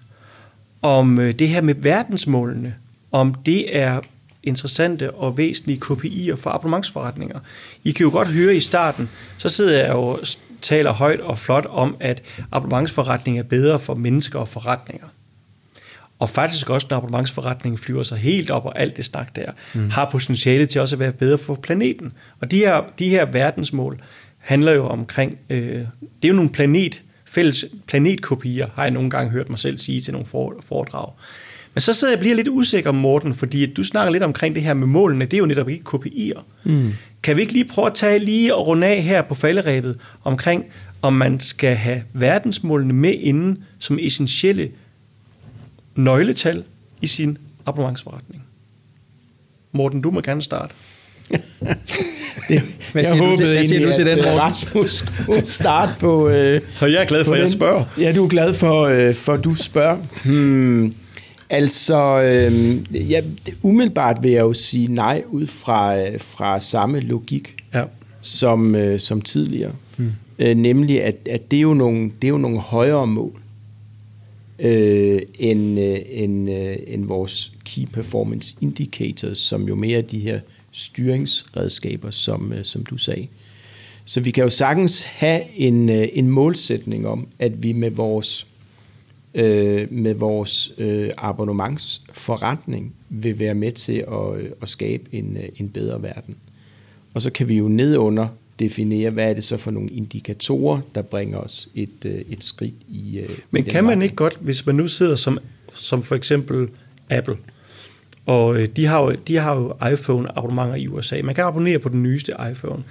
om 0.83 1.19
øh, 1.19 1.39
det 1.39 1.49
her 1.49 1.61
med 1.61 1.75
verdensmålene, 1.75 2.75
om 3.13 3.35
det 3.35 3.77
er 3.77 4.01
interessante 4.43 5.11
og 5.11 5.37
væsentlige 5.37 5.81
KPI'er 5.85 6.35
for 6.35 6.51
abonnementsforretninger. 6.51 7.41
I 7.85 7.93
kan 7.93 8.05
jo 8.05 8.11
godt 8.11 8.29
høre 8.29 8.57
i 8.57 8.61
starten, 8.61 9.11
så 9.39 9.49
sidder 9.49 9.79
jeg 9.79 9.95
jo 9.95 10.19
taler 10.63 10.93
højt 10.93 11.21
og 11.21 11.39
flot 11.39 11.67
om, 11.67 11.97
at 12.01 12.23
abonnementsforretning 12.53 13.39
er 13.39 13.43
bedre 13.43 13.79
for 13.79 13.95
mennesker 13.95 14.39
og 14.39 14.49
forretninger. 14.49 15.07
Og 16.19 16.31
faktisk 16.31 16.71
også, 16.71 16.87
når 16.91 16.97
abonnementsforretningen 16.97 17.79
flyver 17.79 18.03
sig 18.03 18.19
helt 18.19 18.51
op 18.51 18.65
og 18.65 18.81
alt 18.81 18.97
det 18.97 19.05
snak 19.05 19.37
der, 19.37 19.51
mm. 19.75 19.91
har 19.91 20.09
potentiale 20.13 20.67
til 20.67 20.81
også 20.81 20.97
at 20.97 21.01
være 21.01 21.13
bedre 21.13 21.39
for 21.39 21.55
planeten. 21.55 22.13
Og 22.41 22.51
de 22.51 22.59
her, 22.59 22.83
de 22.99 23.09
her 23.09 23.25
verdensmål 23.25 24.01
handler 24.39 24.73
jo 24.73 24.87
omkring, 24.87 25.39
øh, 25.51 25.61
det 26.01 26.25
er 26.25 26.29
jo 26.29 26.35
nogle 26.35 26.51
planet, 26.51 27.03
fælles 27.25 27.65
planetkopier, 27.87 28.67
har 28.75 28.83
jeg 28.83 28.91
nogle 28.91 29.11
gange 29.11 29.31
hørt 29.31 29.51
mig 29.51 29.59
selv 29.59 29.79
sige 29.79 30.01
til 30.01 30.13
nogle 30.13 30.27
foredrag. 30.65 31.13
Men 31.75 31.81
så 31.81 31.93
sidder 31.93 32.13
jeg 32.13 32.19
og 32.19 32.21
bliver 32.21 32.35
lidt 32.35 32.49
usikker, 32.49 32.93
Morten, 32.93 33.35
fordi 33.35 33.67
du 33.67 33.85
snakker 33.85 34.13
lidt 34.13 34.23
omkring 34.23 34.55
det 34.55 34.63
her 34.63 34.75
med 34.75 34.87
målene. 34.87 35.25
Det 35.25 35.35
er 35.35 35.39
jo 35.39 35.47
netop 35.47 35.69
ikke 35.69 35.85
KPI'er. 35.89 36.41
Mm. 36.65 36.93
Kan 37.23 37.37
vi 37.37 37.41
ikke 37.41 37.53
lige 37.53 37.65
prøve 37.65 37.87
at 37.87 37.95
tage 37.95 38.19
lige 38.19 38.55
og 38.55 38.67
runde 38.67 38.87
af 38.87 39.03
her 39.03 39.23
på 39.23 39.35
falderæbet 39.35 39.99
omkring, 40.25 40.65
om 41.03 41.13
man 41.13 41.41
skal 41.41 41.75
have 41.75 42.03
verdensmålene 42.13 42.93
med 42.93 43.15
inden 43.15 43.65
som 43.79 43.99
essentielle 44.03 44.71
nøgletal 45.95 46.65
i 47.01 47.07
sin 47.07 47.39
abonnementsforretning? 47.67 48.43
Morten, 49.73 50.01
du 50.01 50.11
må 50.11 50.21
gerne 50.21 50.43
starte. 50.43 50.75
det, 52.49 52.63
hvad 52.93 53.05
siger, 53.05 53.23
jeg 53.23 53.31
du, 53.31 53.37
til, 53.37 53.47
hvad 53.47 53.65
siger 53.65 53.89
du 53.89 53.95
til 53.95 54.07
den, 54.07 54.17
Morten? 54.17 54.41
Rasmus 54.41 54.91
skulle 54.91 55.47
starte 55.47 55.93
på... 56.01 56.29
Øh, 56.29 56.61
og 56.81 56.93
jeg 56.93 57.03
er 57.03 57.07
glad 57.07 57.25
for, 57.25 57.35
at 57.35 57.41
jeg 57.41 57.49
spørger. 57.49 57.85
Ja, 57.99 58.13
du 58.13 58.25
er 58.25 58.29
glad 58.29 58.55
for, 58.55 58.83
øh, 58.83 59.15
for 59.15 59.33
at 59.33 59.45
du 59.45 59.55
spørger. 59.55 59.99
Hmm. 60.25 60.95
Altså, 61.51 62.23
øh, 62.23 63.11
ja, 63.11 63.23
umiddelbart 63.63 64.23
vil 64.23 64.31
jeg 64.31 64.41
jo 64.41 64.53
sige 64.53 64.89
nej 64.89 65.23
ud 65.29 65.47
fra, 65.47 65.99
øh, 65.99 66.21
fra 66.21 66.61
samme 66.61 67.01
logik 67.01 67.57
ja. 67.75 67.85
som, 68.21 68.75
øh, 68.75 69.01
som 69.01 69.21
tidligere. 69.21 69.73
Hmm. 69.97 70.13
Øh, 70.39 70.57
nemlig, 70.57 71.03
at, 71.03 71.17
at 71.31 71.51
det, 71.51 71.57
er 71.57 71.61
jo 71.61 71.75
nogle, 71.75 72.05
det 72.23 72.29
er 72.29 72.33
jo 72.33 72.39
nogle 72.39 72.59
højere 72.59 73.07
mål 73.07 73.41
øh, 74.59 75.21
end, 75.35 75.81
øh, 75.81 75.99
end, 76.07 76.51
øh, 76.51 76.77
end 76.87 77.05
vores 77.07 77.53
Key 77.65 77.85
Performance 77.93 78.55
Indicators, 78.61 79.39
som 79.39 79.69
jo 79.69 79.75
mere 79.75 79.99
er 79.99 80.03
de 80.03 80.19
her 80.19 80.41
styringsredskaber, 80.73 82.11
som, 82.11 82.53
øh, 82.53 82.65
som 82.65 82.85
du 82.85 82.97
sagde. 82.97 83.27
Så 84.05 84.21
vi 84.21 84.31
kan 84.31 84.45
jo 84.45 84.51
sagtens 84.51 85.03
have 85.03 85.43
en, 85.57 85.91
øh, 85.91 86.09
en 86.13 86.31
målsætning 86.31 87.09
om, 87.09 87.29
at 87.39 87.63
vi 87.63 87.73
med 87.73 87.91
vores 87.91 88.47
øh, 89.35 89.93
med 89.93 90.15
vores 90.15 90.73
øh, 90.79 91.11
abonnementsforretning 91.17 92.95
vil 93.09 93.39
være 93.39 93.55
med 93.55 93.73
til 93.73 94.05
at, 94.13 94.41
øh, 94.41 94.51
at 94.63 94.69
skabe 94.69 95.05
en, 95.13 95.37
øh, 95.37 95.49
en 95.57 95.69
bedre 95.69 96.03
verden. 96.03 96.37
Og 97.15 97.23
så 97.23 97.31
kan 97.31 97.49
vi 97.49 97.57
jo 97.57 97.69
nedunder 97.69 98.29
definere, 98.59 99.11
hvad 99.11 99.31
er 99.31 99.35
det 99.35 99.45
så 99.45 99.57
for 99.57 99.71
nogle 99.71 99.91
indikatorer, 99.91 100.81
der 100.95 101.03
bringer 101.03 101.39
os 101.39 101.69
et, 101.75 102.05
øh, 102.05 102.13
et 102.31 102.45
skridt 102.45 102.75
i 102.89 103.19
øh, 103.19 103.29
Men 103.51 103.67
i 103.67 103.71
kan 103.71 103.85
man 103.85 104.03
ikke 104.03 104.15
godt, 104.15 104.39
hvis 104.41 104.67
man 104.67 104.75
nu 104.75 104.89
sidder 104.89 105.17
som, 105.17 105.39
som 105.75 106.03
for 106.03 106.15
eksempel 106.15 106.69
Apple, 107.11 107.37
og 108.27 108.61
øh, 108.61 108.69
de 108.77 108.87
har 108.87 109.01
jo, 109.01 109.13
de 109.29 109.37
har 109.37 109.57
jo 109.57 109.89
iPhone-abonnementer 109.93 110.75
i 110.75 110.89
USA. 110.89 111.21
Man 111.25 111.35
kan 111.35 111.45
abonnere 111.45 111.79
på 111.79 111.89
den 111.89 112.03
nyeste 112.03 112.33
iPhone. 112.51 112.83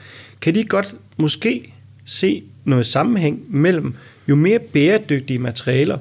Kan 0.42 0.56
de 0.56 0.64
godt 0.64 0.96
måske 1.18 1.74
se 2.06 2.44
noget 2.66 2.86
sammenhæng 2.86 3.46
mellem 3.50 3.94
jo 4.28 4.36
mere 4.36 4.60
bæredygtige 4.60 5.40
materialer 5.40 5.98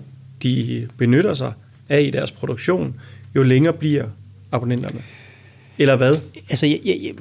de 0.55 0.89
benytter 0.99 1.35
sig 1.35 1.53
af 1.89 2.03
i 2.03 2.11
deres 2.11 2.33
produktion, 2.33 2.95
jo 3.37 3.43
længere 3.43 3.73
bliver 3.73 4.05
abonnenterne. 4.53 5.01
Eller 5.79 5.97
hvad? 5.97 6.17
Altså, 6.51 6.67
jeg, 6.67 6.81
jeg, 6.85 7.13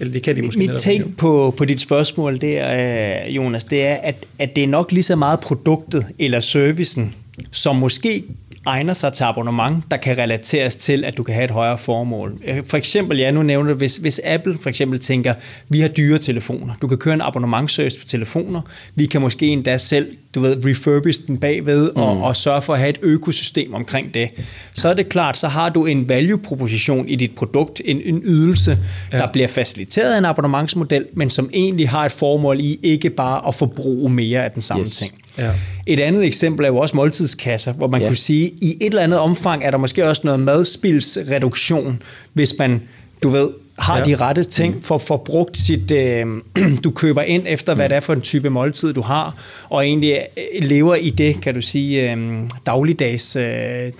eller 0.00 0.12
det 0.12 0.22
kan 0.22 0.36
de 0.36 0.42
måske 0.42 0.58
Mit 0.58 0.70
take 0.78 1.04
på, 1.18 1.54
på 1.56 1.64
dit 1.64 1.80
spørgsmål 1.80 2.40
der, 2.40 3.24
øh, 3.26 3.36
Jonas, 3.36 3.64
det 3.64 3.82
er, 3.82 3.94
at, 3.94 4.26
at 4.38 4.56
det 4.56 4.64
er 4.64 4.68
nok 4.68 4.92
lige 4.92 5.02
så 5.02 5.16
meget 5.16 5.40
produktet 5.40 6.06
eller 6.18 6.40
servicen, 6.40 7.14
som 7.50 7.76
måske 7.76 8.24
egner 8.68 8.94
sig 8.94 9.12
til 9.12 9.24
abonnement, 9.24 9.84
der 9.90 9.96
kan 9.96 10.18
relateres 10.18 10.76
til, 10.76 11.04
at 11.04 11.16
du 11.16 11.22
kan 11.22 11.34
have 11.34 11.44
et 11.44 11.50
højere 11.50 11.78
formål. 11.78 12.38
For 12.66 12.76
eksempel, 12.76 13.18
ja, 13.18 13.30
nu 13.30 13.42
nævner 13.42 13.72
du, 13.72 13.76
hvis, 13.76 13.96
hvis 13.96 14.20
Apple 14.24 14.58
for 14.60 14.68
eksempel 14.68 14.98
tænker, 14.98 15.34
vi 15.68 15.80
har 15.80 15.88
dyre 15.88 16.18
telefoner, 16.18 16.74
du 16.82 16.88
kan 16.88 16.98
køre 16.98 17.14
en 17.14 17.20
abonnementsservice 17.20 17.98
på 17.98 18.04
telefoner, 18.04 18.60
vi 18.94 19.06
kan 19.06 19.20
måske 19.20 19.46
endda 19.46 19.78
selv, 19.78 20.16
du 20.34 20.40
ved, 20.40 20.64
refurbish 20.64 21.20
den 21.26 21.38
bagved 21.38 21.88
og, 21.88 22.16
mm. 22.16 22.22
og 22.22 22.36
sørge 22.36 22.62
for 22.62 22.72
at 22.72 22.78
have 22.78 22.90
et 22.90 22.98
økosystem 23.02 23.74
omkring 23.74 24.14
det. 24.14 24.30
Så 24.74 24.88
er 24.88 24.94
det 24.94 25.08
klart, 25.08 25.38
så 25.38 25.48
har 25.48 25.68
du 25.68 25.86
en 25.86 26.08
value-proposition 26.08 27.08
i 27.08 27.16
dit 27.16 27.34
produkt, 27.34 27.82
en, 27.84 28.00
en 28.04 28.22
ydelse, 28.24 28.78
ja. 29.12 29.18
der 29.18 29.32
bliver 29.32 29.48
faciliteret 29.48 30.14
af 30.14 30.18
en 30.18 30.24
abonnementsmodel, 30.24 31.06
men 31.12 31.30
som 31.30 31.50
egentlig 31.52 31.88
har 31.88 32.04
et 32.04 32.12
formål 32.12 32.60
i 32.60 32.78
ikke 32.82 33.10
bare 33.10 33.48
at 33.48 33.54
forbruge 33.54 34.10
mere 34.10 34.44
af 34.44 34.50
den 34.50 34.62
samme 34.62 34.82
yes. 34.82 34.96
ting. 34.96 35.12
Ja. 35.38 35.50
Et 35.86 36.00
andet 36.00 36.24
eksempel 36.24 36.64
er 36.64 36.68
jo 36.68 36.76
også 36.76 36.96
måltidskasser, 36.96 37.72
hvor 37.72 37.88
man 37.88 38.00
ja. 38.00 38.06
kunne 38.06 38.16
sige, 38.16 38.46
at 38.46 38.52
i 38.60 38.76
et 38.80 38.86
eller 38.86 39.02
andet 39.02 39.18
omfang 39.18 39.64
er 39.64 39.70
der 39.70 39.78
måske 39.78 40.08
også 40.08 40.22
noget 40.24 40.40
madspilsreduktion, 40.40 42.02
hvis 42.32 42.54
man, 42.58 42.82
du 43.22 43.28
ved, 43.28 43.48
har 43.78 43.98
ja. 43.98 44.04
de 44.04 44.16
rette 44.16 44.44
ting, 44.44 44.84
for, 44.84 44.98
for 44.98 45.16
brugt 45.16 45.58
sit, 45.58 45.90
øh, 45.90 46.26
du 46.84 46.90
køber 46.90 47.22
ind 47.22 47.44
efter, 47.48 47.74
hvad 47.74 47.84
mm. 47.84 47.88
det 47.88 47.96
er 47.96 48.00
for 48.00 48.12
en 48.12 48.20
type 48.20 48.50
måltid, 48.50 48.92
du 48.92 49.00
har, 49.00 49.34
og 49.68 49.86
egentlig 49.86 50.26
øh, 50.36 50.68
lever 50.68 50.94
i 50.94 51.10
det, 51.10 51.40
kan 51.40 51.54
du 51.54 51.60
sige, 51.60 52.12
øh, 52.12 52.38
dagligdags 52.66 53.36
øh, 53.36 53.92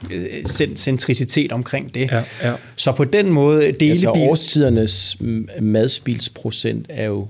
centricitet 0.77 1.53
omkring 1.53 1.95
det. 1.95 2.11
Ja, 2.13 2.23
ja. 2.43 2.53
Så 2.77 2.93
på 2.93 3.05
den 3.05 3.33
måde, 3.33 3.61
delebil... 3.61 3.89
Altså 3.89 4.11
årstidernes 4.11 5.17
madspilsprocent 5.61 6.87
er 6.89 7.05
jo 7.05 7.29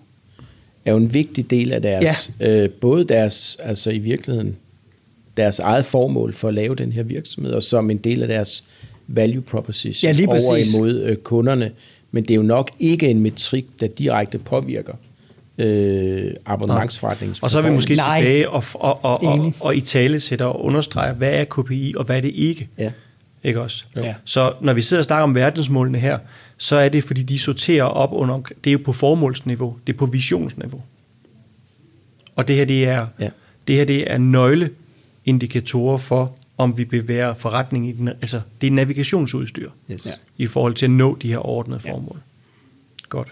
er 0.88 0.92
jo 0.92 0.98
en 0.98 1.14
vigtig 1.14 1.50
del 1.50 1.72
af 1.72 1.82
deres, 1.82 2.30
ja. 2.40 2.48
øh, 2.48 2.70
både 2.70 3.04
deres, 3.04 3.56
altså 3.62 3.90
i 3.90 3.98
virkeligheden, 3.98 4.56
deres 5.36 5.58
eget 5.58 5.84
formål 5.84 6.32
for 6.32 6.48
at 6.48 6.54
lave 6.54 6.74
den 6.74 6.92
her 6.92 7.02
virksomhed, 7.02 7.52
og 7.52 7.62
som 7.62 7.90
en 7.90 7.98
del 7.98 8.22
af 8.22 8.28
deres 8.28 8.64
value 9.06 9.42
proposition 9.42 10.08
ja, 10.08 10.16
lige 10.16 10.28
over 10.28 10.56
imod 10.56 11.00
øh, 11.02 11.16
kunderne. 11.16 11.70
Men 12.12 12.22
det 12.22 12.30
er 12.30 12.34
jo 12.34 12.42
nok 12.42 12.70
ikke 12.78 13.08
en 13.08 13.20
metrik, 13.20 13.66
der 13.80 13.86
direkte 13.86 14.38
påvirker 14.38 14.94
øh, 15.58 16.34
abonnementsforretningen. 16.46 17.36
Og 17.42 17.50
så 17.50 17.58
er 17.58 17.62
vi 17.62 17.70
måske 17.70 17.94
Nej. 17.94 18.20
tilbage 18.20 18.50
og, 18.50 18.64
og, 18.74 19.04
og, 19.04 19.22
og, 19.22 19.52
og 19.60 19.76
i 19.76 19.80
tale 19.80 20.20
sætter 20.20 20.44
og 20.44 20.64
understreger, 20.64 21.14
hvad 21.14 21.32
er 21.32 21.44
KPI 21.44 21.94
og 21.96 22.04
hvad 22.04 22.16
er 22.16 22.20
det 22.20 22.32
ikke. 22.34 22.68
Ja. 22.78 22.90
Ikke 23.44 23.60
også? 23.60 23.84
Ja. 23.96 24.14
Så 24.24 24.52
når 24.60 24.72
vi 24.72 24.82
sidder 24.82 25.00
og 25.00 25.04
snakker 25.04 25.22
om 25.22 25.34
verdensmålene 25.34 25.98
her, 25.98 26.18
så 26.58 26.76
er 26.76 26.88
det, 26.88 27.04
fordi 27.04 27.22
de 27.22 27.38
sorterer 27.38 27.84
op 27.84 28.12
under, 28.12 28.40
det 28.64 28.70
er 28.70 28.72
jo 28.72 28.80
på 28.84 28.92
formålsniveau, 28.92 29.78
det 29.86 29.92
er 29.92 29.96
på 29.96 30.06
visionsniveau. 30.06 30.82
Og 32.36 32.48
det 32.48 32.56
her, 32.56 32.64
det 32.64 32.88
er, 32.88 33.06
ja. 33.20 33.28
det 33.68 33.76
her, 33.76 33.84
det 33.84 34.12
er 34.12 34.18
nøgleindikatorer 34.18 35.96
for, 35.96 36.32
om 36.58 36.78
vi 36.78 36.84
bevæger 36.84 37.34
forretning 37.34 37.88
i 37.88 37.92
den, 37.92 38.08
altså 38.08 38.40
det 38.60 38.66
er 38.66 38.70
navigationsudstyr 38.70 39.70
yes. 39.90 40.06
ja. 40.06 40.12
i 40.36 40.46
forhold 40.46 40.74
til 40.74 40.86
at 40.86 40.90
nå 40.90 41.18
de 41.22 41.28
her 41.28 41.46
ordnede 41.46 41.80
formål. 41.80 42.16
Ja. 42.16 43.06
Godt. 43.08 43.28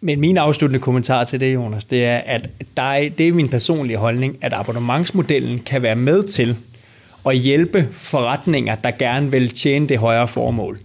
Men 0.00 0.20
min 0.20 0.36
afsluttende 0.36 0.80
kommentar 0.80 1.24
til 1.24 1.40
det, 1.40 1.54
Jonas, 1.54 1.84
det 1.84 2.04
er, 2.04 2.16
at 2.16 2.48
der 2.76 2.82
er, 2.82 3.08
det 3.08 3.28
er 3.28 3.32
min 3.32 3.48
personlige 3.48 3.96
holdning, 3.96 4.38
at 4.40 4.52
abonnementsmodellen 4.52 5.58
kan 5.58 5.82
være 5.82 5.96
med 5.96 6.22
til 6.22 6.56
at 7.26 7.36
hjælpe 7.36 7.88
forretninger, 7.92 8.74
der 8.74 8.90
gerne 8.90 9.30
vil 9.30 9.50
tjene 9.50 9.88
det 9.88 9.98
højere 9.98 10.28
formål 10.28 10.78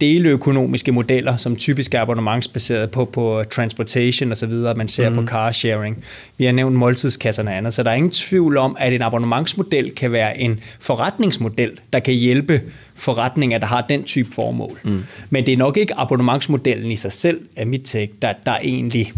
deleøkonomiske 0.00 0.92
modeller, 0.92 1.36
som 1.36 1.56
typisk 1.56 1.94
er 1.94 2.00
abonnementsbaseret 2.00 2.90
på, 2.90 3.04
på 3.04 3.44
transportation 3.50 4.32
osv., 4.32 4.52
man 4.76 4.88
ser 4.88 5.08
mm. 5.08 5.16
på 5.16 5.22
car 5.22 5.52
sharing. 5.52 6.04
Vi 6.36 6.44
har 6.44 6.52
nævnt 6.52 6.76
måltidskasserne 6.76 7.50
og 7.50 7.56
andet, 7.56 7.74
så 7.74 7.82
der 7.82 7.90
er 7.90 7.94
ingen 7.94 8.10
tvivl 8.10 8.56
om, 8.56 8.76
at 8.80 8.92
en 8.92 9.02
abonnementsmodel 9.02 9.90
kan 9.90 10.12
være 10.12 10.38
en 10.38 10.60
forretningsmodel, 10.80 11.80
der 11.92 11.98
kan 11.98 12.14
hjælpe 12.14 12.62
forretninger, 12.94 13.58
der 13.58 13.66
har 13.66 13.86
den 13.88 14.04
type 14.04 14.32
formål. 14.32 14.80
Mm. 14.82 15.04
Men 15.30 15.46
det 15.46 15.52
er 15.52 15.56
nok 15.56 15.76
ikke 15.76 15.94
abonnementsmodellen 15.96 16.90
i 16.90 16.96
sig 16.96 17.12
selv, 17.12 17.40
af 17.56 17.66
mit 17.66 17.82
take, 17.82 18.12
der, 18.22 18.32
der 18.46 18.56
egentlig 18.56 19.12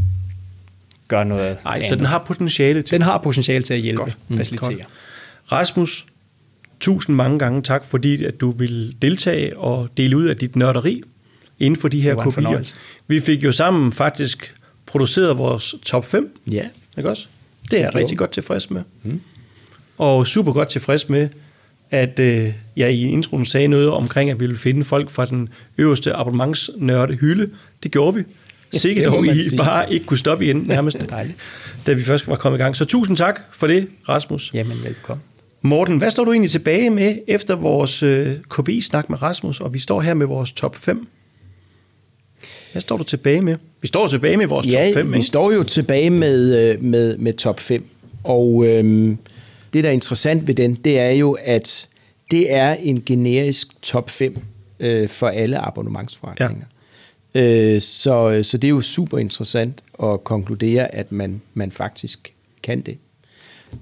gør 1.09 1.25
noget 1.25 1.57
Nej, 1.64 1.83
så 1.83 1.97
den 1.97 2.05
har 2.05 2.18
potentiale 2.18 2.83
til 2.83 2.99
Den 2.99 3.03
har 3.03 3.18
potentiale 3.18 3.62
til 3.62 3.75
at 3.75 3.81
hjælpe, 3.81 4.03
Godt. 4.03 4.16
Mm. 4.29 4.37
facilitere. 4.37 4.85
Rasmus, 5.53 6.07
tusind 6.81 7.16
mange 7.16 7.39
gange 7.39 7.62
tak, 7.62 7.85
fordi 7.85 8.24
at 8.24 8.41
du 8.41 8.51
vil 8.51 8.97
deltage 9.03 9.59
og 9.59 9.89
dele 9.97 10.16
ud 10.16 10.24
af 10.24 10.37
dit 10.37 10.57
nørderi 10.57 11.03
inden 11.59 11.81
for 11.81 11.89
de 11.89 12.01
her 12.01 12.14
kopier. 12.14 12.72
Vi 13.07 13.20
fik 13.20 13.45
jo 13.45 13.53
sammen 13.53 13.93
faktisk 13.93 14.55
produceret 14.87 15.39
vores 15.39 15.74
top 15.83 16.07
5. 16.07 16.39
Ja. 16.53 16.64
Ikke 16.97 17.11
også? 17.11 17.26
Det 17.70 17.78
er 17.78 17.83
jeg 17.83 17.95
rigtig 17.95 18.18
godt 18.18 18.31
tilfreds 18.31 18.70
med. 18.70 18.83
Mm. 19.03 19.20
Og 19.99 20.26
super 20.26 20.53
godt 20.53 20.68
tilfreds 20.68 21.09
med, 21.09 21.28
at 21.91 22.18
øh, 22.18 22.53
jeg 22.76 22.93
i 22.93 23.09
introen 23.09 23.47
sagde 23.47 23.68
noget 23.68 23.91
omkring, 23.91 24.31
at 24.31 24.41
vi 24.41 24.45
ville 24.47 24.57
finde 24.57 24.85
folk 24.85 25.11
fra 25.11 25.26
den 25.26 25.49
øverste 25.78 26.12
abonnementsnørde 26.12 27.14
hylde. 27.14 27.51
Det 27.83 27.91
gjorde 27.91 28.16
vi. 28.16 28.22
Sikkert 28.78 29.07
dog, 29.07 29.26
I 29.26 29.43
sige. 29.43 29.57
bare 29.57 29.93
ikke 29.93 30.07
kunne 30.07 30.18
stoppe 30.18 30.45
igen 30.45 30.57
nærmest, 30.66 30.97
da 31.87 31.93
vi 31.93 32.03
først 32.03 32.28
var 32.28 32.37
kommet 32.37 32.59
i 32.59 32.62
gang. 32.62 32.76
Så 32.76 32.85
tusind 32.85 33.16
tak 33.16 33.41
for 33.53 33.66
det, 33.66 33.89
Rasmus. 34.09 34.51
Jamen, 34.55 34.85
velkommen. 34.85 35.22
Morten, 35.62 35.98
hvad 35.98 36.11
står 36.11 36.24
du 36.24 36.32
egentlig 36.32 36.50
tilbage 36.50 36.90
med 36.90 37.16
efter 37.26 37.56
vores 37.56 38.02
øh, 38.02 38.36
KPI-snak 38.48 39.11
med 39.11 39.22
Rasmus, 39.22 39.61
og 39.61 39.74
vi 39.74 39.78
står 39.78 40.00
her 40.00 40.14
med 40.14 40.26
vores 40.26 40.52
top 40.52 40.76
5? 40.76 41.06
Hvad 42.72 42.82
står 42.82 42.96
du 42.96 43.04
tilbage 43.04 43.40
med? 43.40 43.56
Vi 43.80 43.88
står 43.88 44.06
tilbage 44.06 44.36
med 44.36 44.46
vores 44.46 44.66
ja, 44.66 44.86
top 44.86 44.94
5, 44.94 45.12
vi 45.12 45.16
ikke? 45.16 45.26
står 45.26 45.52
jo 45.52 45.62
tilbage 45.62 46.11
med, 46.11 46.58
øh, 46.58 46.82
med, 46.82 47.16
med 47.16 47.32
top 47.32 47.61
5. 47.61 47.84
Og 48.24 48.66
øhm, 48.66 49.18
det, 49.72 49.84
der 49.84 49.90
er 49.90 49.94
interessant 49.94 50.46
ved 50.46 50.54
den, 50.54 50.74
det 50.74 50.98
er 50.98 51.11
jo, 51.11 51.36
at 51.44 51.88
det 52.30 52.52
er 52.52 52.72
en 52.72 53.02
generisk 53.06 53.82
top 53.82 54.11
5 54.11 54.36
øh, 54.80 55.08
for 55.08 55.28
alle 55.28 55.58
abonnementsforretninger. 55.58 56.66
Ja. 57.34 57.40
Øh, 57.40 57.80
så, 57.80 58.40
så 58.42 58.56
det 58.56 58.68
er 58.68 58.70
jo 58.70 58.80
super 58.80 59.18
interessant 59.18 59.82
at 60.02 60.24
konkludere, 60.24 60.94
at 60.94 61.12
man, 61.12 61.40
man 61.54 61.70
faktisk 61.70 62.32
kan 62.62 62.80
det. 62.80 62.98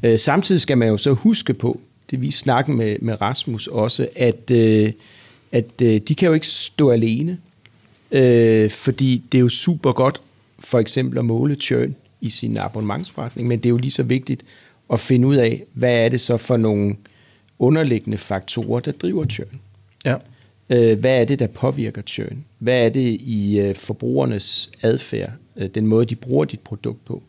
Øh, 0.03 0.19
samtidig 0.19 0.61
skal 0.61 0.79
man 0.79 0.89
jo 0.89 0.97
så 0.97 1.13
huske 1.13 1.55
på, 1.55 1.81
det 2.11 2.23
vi 2.23 2.31
snakker 2.31 2.73
med, 2.73 2.97
med 3.01 3.21
Rasmus 3.21 3.67
også, 3.67 4.09
at, 4.17 4.51
øh, 4.51 4.93
at 5.53 5.83
øh, 5.83 6.01
de 6.09 6.15
kan 6.15 6.27
jo 6.27 6.33
ikke 6.33 6.49
stå 6.49 6.91
alene, 6.91 7.39
øh, 8.13 8.71
fordi 8.71 9.25
det 9.33 9.39
er 9.39 9.43
jo 9.43 9.49
super 9.49 9.93
godt 9.93 10.21
for 10.59 10.79
eksempel 10.79 11.19
at 11.19 11.25
måle 11.25 11.55
churn 11.55 11.95
i 12.21 12.29
sin 12.29 12.57
abonnementsforretning, 12.57 13.49
men 13.49 13.59
det 13.59 13.67
er 13.67 13.71
jo 13.71 13.77
lige 13.77 13.91
så 13.91 14.03
vigtigt 14.03 14.43
at 14.93 15.01
finde 15.01 15.29
ud 15.29 15.37
af, 15.37 15.65
hvad 15.73 16.05
er 16.05 16.09
det 16.09 16.21
så 16.21 16.37
for 16.37 16.57
nogle 16.57 16.97
underliggende 17.59 18.19
faktorer, 18.19 18.81
der 18.81 18.93
driver 18.93 19.27
churn. 19.27 19.61
Ja. 20.05 20.17
Øh, 20.71 20.99
hvad 20.99 21.21
er 21.21 21.25
det, 21.25 21.39
der 21.39 21.47
påvirker 21.47 22.03
churn? 22.03 22.45
Hvad 22.59 22.85
er 22.85 22.89
det 22.89 23.21
i 23.21 23.61
øh, 23.61 23.75
forbrugernes 23.75 24.71
adfærd, 24.83 25.33
øh, 25.57 25.69
den 25.75 25.87
måde, 25.87 26.07
de 26.07 26.17
bruger 26.17 26.45
dit 26.45 26.61
produkt 26.61 27.05
på, 27.05 27.23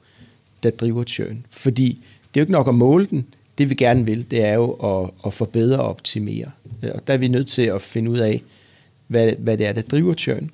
der 0.63 0.69
driver 0.69 1.03
churn? 1.03 1.45
Fordi 1.49 2.03
det 2.33 2.39
er 2.39 2.41
jo 2.41 2.43
ikke 2.43 2.51
nok 2.51 2.67
at 2.67 2.75
måle 2.75 3.05
den. 3.05 3.25
Det 3.57 3.69
vi 3.69 3.75
gerne 3.75 4.05
vil, 4.05 4.31
det 4.31 4.43
er 4.45 4.53
jo 4.53 4.71
at, 4.71 5.09
at 5.25 5.33
forbedre 5.33 5.77
og 5.79 5.89
optimere. 5.89 6.45
Øh, 6.83 6.89
Og 6.95 7.01
der 7.07 7.13
er 7.13 7.17
vi 7.17 7.27
nødt 7.27 7.47
til 7.47 7.61
at 7.61 7.81
finde 7.81 8.11
ud 8.11 8.17
af, 8.17 8.41
hvad, 9.07 9.31
hvad 9.37 9.57
det 9.57 9.67
er, 9.67 9.73
der 9.73 9.81
driver 9.81 10.13
churn. 10.13 10.49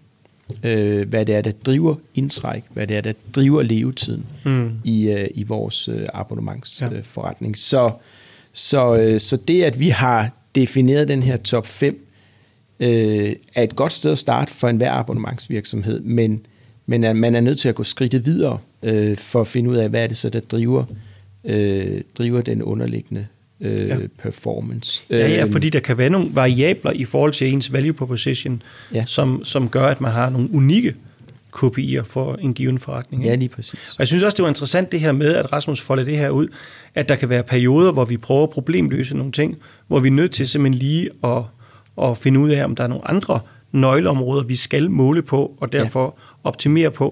Øh, 0.63 1.09
hvad 1.09 1.25
det 1.25 1.35
er, 1.35 1.41
der 1.41 1.51
driver 1.65 1.95
indtræk. 2.15 2.63
Hvad 2.73 2.87
det 2.87 2.97
er, 2.97 3.01
der 3.01 3.13
driver 3.35 3.63
levetiden 3.63 4.25
Mm. 4.45 4.71
i, 4.83 5.07
øh, 5.09 5.27
i 5.33 5.43
vores 5.43 5.87
øh, 5.87 6.07
abonnementsforretning. 6.13 7.51
Ja. 7.51 7.55
Øh, 7.55 7.55
så, 7.55 7.91
så, 8.53 8.95
øh, 8.95 9.19
så 9.19 9.37
det, 9.47 9.63
at 9.63 9.79
vi 9.79 9.89
har 9.89 10.29
defineret 10.55 11.07
den 11.07 11.23
her 11.23 11.37
top 11.37 11.67
5, 11.67 12.07
øh, 12.79 13.35
er 13.55 13.63
et 13.63 13.75
godt 13.75 13.93
sted 13.93 14.11
at 14.11 14.17
starte 14.17 14.53
for 14.53 14.67
enhver 14.69 14.91
abonnementsvirksomhed, 14.91 15.99
men, 16.01 16.45
men 16.85 17.03
at 17.03 17.15
man 17.15 17.35
er 17.35 17.41
nødt 17.41 17.59
til 17.59 17.69
at 17.69 17.75
gå 17.75 17.83
skridtet 17.83 18.25
videre 18.25 18.57
øh, 18.83 19.17
for 19.17 19.41
at 19.41 19.47
finde 19.47 19.69
ud 19.69 19.75
af, 19.75 19.89
hvad 19.89 20.03
er 20.03 20.07
det 20.07 20.17
så, 20.17 20.29
der 20.29 20.39
driver, 20.39 20.83
øh, 21.45 22.01
driver 22.17 22.41
den 22.41 22.63
underliggende 22.63 23.27
øh, 23.61 23.87
Ja. 23.87 23.97
performance. 24.19 25.01
Ja, 25.09 25.17
ja, 25.17 25.43
Øh, 25.45 25.51
fordi 25.51 25.69
der 25.69 25.79
kan 25.79 25.97
være 25.97 26.09
nogle 26.09 26.27
variabler 26.33 26.91
i 26.91 27.05
forhold 27.05 27.31
til 27.33 27.53
ens 27.53 27.73
value 27.73 27.93
proposition, 27.93 28.61
ja. 28.93 29.03
Som, 29.07 29.43
som 29.43 29.69
gør, 29.69 29.85
at 29.87 30.01
man 30.01 30.11
har 30.11 30.29
nogle 30.29 30.49
unikke 30.53 30.95
KPI'er 31.57 32.01
for 32.03 32.35
en 32.35 32.53
given 32.53 32.79
forretning. 32.79 33.23
ikke? 33.23 33.29
Ja, 33.31 33.35
lige 33.35 33.49
præcis. 33.49 33.89
Og 33.93 33.99
jeg 33.99 34.07
synes 34.07 34.23
også, 34.23 34.35
det 34.35 34.43
var 34.43 34.49
interessant 34.49 34.91
det 34.91 34.99
her 34.99 35.11
med, 35.11 35.35
at 35.35 35.53
Rasmus 35.53 35.81
folder 35.81 36.03
det 36.03 36.17
her 36.17 36.29
ud, 36.29 36.47
at 36.95 37.09
der 37.09 37.15
kan 37.15 37.29
være 37.29 37.43
perioder, 37.43 37.91
hvor 37.91 38.05
vi 38.05 38.17
prøver 38.17 38.43
at 38.43 38.49
problemløse 38.49 39.17
nogle 39.17 39.31
ting, 39.31 39.57
hvor 39.87 39.99
vi 39.99 40.07
er 40.07 40.11
nødt 40.11 40.31
til 40.31 40.47
simpelthen 40.47 40.79
lige 40.79 41.09
at, 41.23 41.41
at 42.03 42.17
finde 42.17 42.39
ud 42.39 42.49
af, 42.49 42.63
om 42.65 42.75
der 42.75 42.83
er 42.83 42.87
nogle 42.87 43.07
andre 43.07 43.39
nøgleområder, 43.71 44.43
vi 44.43 44.55
skal 44.55 44.91
måle 44.91 45.21
på, 45.21 45.55
og 45.61 45.71
derfor 45.71 46.03
ja. 46.17 46.49
optimere 46.49 46.91
på. 46.91 47.05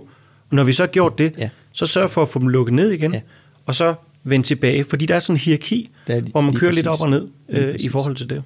Og 0.49 0.55
når 0.55 0.63
vi 0.63 0.73
så 0.73 0.83
har 0.83 0.87
gjort 0.87 1.17
det, 1.17 1.33
Ja. 1.37 1.49
så 1.71 1.85
sørg 1.85 2.09
for 2.09 2.21
at 2.21 2.27
få 2.27 2.39
dem 2.39 2.47
lukket 2.47 2.73
ned 2.73 2.91
igen. 2.91 3.13
Ja. 3.13 3.21
og 3.65 3.75
så 3.75 3.93
vende 4.23 4.45
tilbage, 4.45 4.83
fordi 4.83 5.05
der 5.05 5.15
er 5.15 5.19
sådan 5.19 5.35
en 5.35 5.39
hierarki, 5.39 5.89
Der 6.07 6.15
er 6.15 6.21
hvor 6.21 6.41
man 6.41 6.53
kører 6.53 6.71
lidt 6.71 6.87
op 6.87 6.91
præcis. 6.99 7.01
og 7.01 7.09
ned 7.09 7.27
øh, 7.49 7.69
i 7.69 7.71
præcis. 7.71 7.91
forhold 7.91 8.15
til 8.15 8.29
det. 8.29 8.43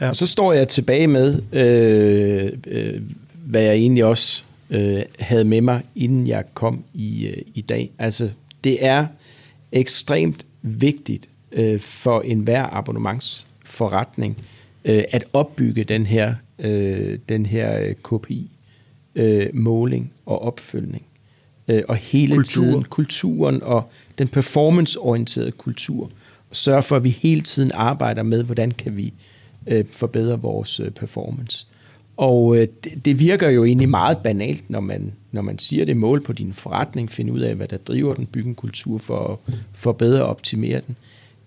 Ja. 0.00 0.08
Og 0.08 0.16
så 0.16 0.26
står 0.26 0.52
jeg 0.52 0.68
tilbage 0.68 1.06
med, 1.06 1.42
øh, 1.52 2.52
øh, 2.66 3.00
hvad 3.44 3.62
jeg 3.62 3.72
egentlig 3.74 4.04
også 4.04 4.42
øh, 4.70 5.02
havde 5.18 5.44
med 5.44 5.60
mig, 5.60 5.82
inden 5.96 6.26
jeg 6.26 6.44
kom 6.54 6.84
i, 6.94 7.26
øh, 7.26 7.42
i 7.54 7.60
dag. 7.60 7.90
Altså, 7.98 8.30
det 8.64 8.84
er 8.84 9.06
ekstremt 9.72 10.44
vigtigt 10.62 11.28
øh, 11.52 11.80
for 11.80 12.20
enhver 12.20 12.62
abonnementsforretning 12.62 14.36
øh, 14.84 15.02
at 15.12 15.24
opbygge 15.32 15.84
den 15.84 16.06
her, 16.06 16.34
øh, 16.58 17.18
den 17.28 17.46
her 17.46 17.80
øh, 17.80 17.94
KPI, 18.04 18.50
øh, 19.14 19.46
måling 19.52 20.12
og 20.26 20.42
opfølgning. 20.42 21.02
Øh, 21.68 21.82
og 21.88 21.96
hele 21.96 22.34
Kultur. 22.34 22.62
tiden 22.62 22.84
kulturen 22.84 23.62
og 23.62 23.90
den 24.18 24.28
performanceorienterede 24.28 25.50
kultur. 25.50 26.10
Og 26.50 26.56
sørge 26.56 26.82
for, 26.82 26.96
at 26.96 27.04
vi 27.04 27.10
hele 27.10 27.40
tiden 27.40 27.70
arbejder 27.74 28.22
med, 28.22 28.42
hvordan 28.42 28.70
kan 28.70 28.96
vi 28.96 29.12
øh, 29.66 29.84
forbedre 29.92 30.40
vores 30.40 30.80
øh, 30.80 30.90
performance. 30.90 31.66
Og 32.16 32.56
øh, 32.56 32.68
det, 32.84 33.04
det 33.04 33.18
virker 33.18 33.48
jo 33.48 33.64
egentlig 33.64 33.88
meget 33.88 34.18
banalt, 34.18 34.70
når 34.70 34.80
man, 34.80 35.12
når 35.32 35.42
man 35.42 35.58
siger 35.58 35.84
det 35.84 35.96
mål 35.96 36.22
på 36.22 36.32
din 36.32 36.52
forretning, 36.52 37.10
finde 37.10 37.32
ud 37.32 37.40
af, 37.40 37.54
hvad 37.54 37.68
der 37.68 37.76
driver 37.76 38.14
den, 38.14 38.26
bygge 38.26 38.48
en 38.48 38.54
kultur 38.54 38.98
for 38.98 39.18
at 39.18 39.54
forbedre 39.74 40.22
og 40.22 40.28
optimere 40.28 40.80
den. 40.86 40.96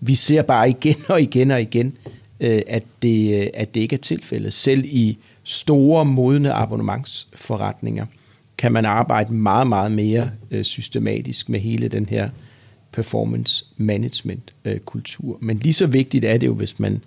Vi 0.00 0.14
ser 0.14 0.42
bare 0.42 0.70
igen 0.70 0.96
og 1.08 1.22
igen 1.22 1.50
og 1.50 1.60
igen, 1.60 1.96
øh, 2.40 2.62
at, 2.66 2.82
det, 3.02 3.40
øh, 3.40 3.46
at 3.54 3.74
det 3.74 3.80
ikke 3.80 3.94
er 3.94 4.00
tilfældet. 4.00 4.52
Selv 4.52 4.84
i 4.84 5.18
store, 5.44 6.04
modne 6.04 6.52
abonnementsforretninger 6.52 8.06
kan 8.60 8.72
man 8.72 8.84
arbejde 8.84 9.34
meget, 9.34 9.66
meget 9.66 9.92
mere 9.92 10.30
øh, 10.50 10.64
systematisk 10.64 11.48
med 11.48 11.60
hele 11.60 11.88
den 11.88 12.06
her 12.06 12.30
performance 12.92 13.64
management 13.76 14.54
øh, 14.64 14.78
kultur. 14.78 15.38
Men 15.40 15.58
lige 15.58 15.72
så 15.72 15.86
vigtigt 15.86 16.24
er 16.24 16.36
det 16.36 16.46
jo, 16.46 16.54
hvis 16.54 16.78
man 16.78 17.02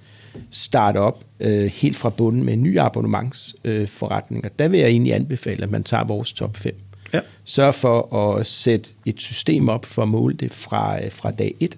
starter 0.52 1.00
op 1.00 1.24
øh, 1.40 1.66
helt 1.66 1.98
fra 1.98 2.10
bunden 2.10 2.44
med 2.44 2.54
en 2.54 2.64
ny 2.64 2.80
abonnementsforretning. 2.80 3.82
Øh, 3.82 3.88
forretning. 3.88 4.46
og 4.46 4.60
der 4.60 4.68
vil 4.68 4.80
jeg 4.80 4.90
egentlig 4.90 5.14
anbefale, 5.14 5.64
at 5.64 5.72
man 5.72 5.84
tager 5.84 6.04
vores 6.04 6.34
top 6.34 6.58
5. 6.58 6.76
Ja. 7.14 7.20
Sørg 7.44 7.76
for 7.76 8.16
at 8.16 8.48
sætte 8.48 8.90
et 9.06 9.22
system 9.22 9.70
op 9.70 9.86
for 9.86 10.02
at 10.02 10.08
måle 10.08 10.36
det 10.36 10.52
fra, 10.52 11.04
øh, 11.04 11.12
fra 11.12 11.32
dag 11.32 11.56
1, 11.60 11.78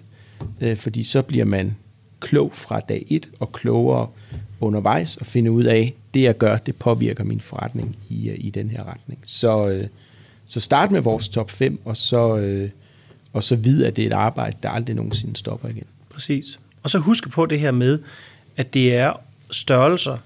øh, 0.60 0.76
fordi 0.76 1.02
så 1.02 1.22
bliver 1.22 1.44
man 1.44 1.76
klog 2.26 2.54
fra 2.54 2.80
dag 2.80 3.06
1 3.08 3.28
og 3.40 3.52
klogere 3.52 4.08
undervejs 4.60 5.16
og 5.16 5.26
finde 5.26 5.50
ud 5.50 5.64
af, 5.64 5.94
det 6.14 6.22
jeg 6.22 6.38
gør, 6.38 6.56
det 6.56 6.76
påvirker 6.76 7.24
min 7.24 7.40
forretning 7.40 7.96
i, 8.08 8.28
øh, 8.28 8.36
i 8.38 8.50
den 8.50 8.70
her 8.70 8.84
retning. 8.84 9.20
Så, 9.24 9.68
øh, 9.68 9.88
så 10.46 10.60
start 10.60 10.90
med 10.90 11.00
vores 11.00 11.28
top 11.28 11.50
5, 11.50 11.80
og 11.84 11.96
så, 11.96 12.36
øh, 12.36 12.70
og 13.32 13.44
så 13.44 13.56
vide, 13.56 13.86
at 13.86 13.96
det 13.96 14.02
er 14.02 14.06
et 14.06 14.12
arbejde, 14.12 14.56
der 14.62 14.70
aldrig 14.70 14.96
nogensinde 14.96 15.36
stopper 15.36 15.68
igen. 15.68 15.84
Præcis. 16.10 16.60
Og 16.82 16.90
så 16.90 16.98
husk 16.98 17.30
på 17.30 17.46
det 17.46 17.60
her 17.60 17.70
med, 17.70 17.98
at 18.56 18.74
det 18.74 18.94
er 18.94 19.12
størrelser, 19.50 20.18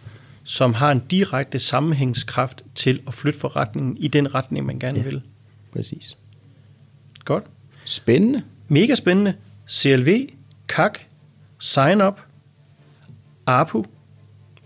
som 0.44 0.74
har 0.74 0.92
en 0.92 1.02
direkte 1.10 1.58
sammenhængskraft 1.58 2.62
til 2.74 3.00
at 3.06 3.14
flytte 3.14 3.38
forretningen 3.38 3.96
i 3.96 4.08
den 4.08 4.34
retning, 4.34 4.66
man 4.66 4.78
gerne 4.78 4.98
ja. 4.98 5.04
Vil. 5.04 5.22
Præcis. 5.72 6.16
Godt. 7.24 7.44
Spændende. 7.84 8.42
Mega 8.68 8.94
spændende. 8.94 9.34
CLV, 9.70 10.28
CAC, 10.68 10.92
Sign 11.60 12.00
Up, 12.00 12.20
ARPU 13.46 13.84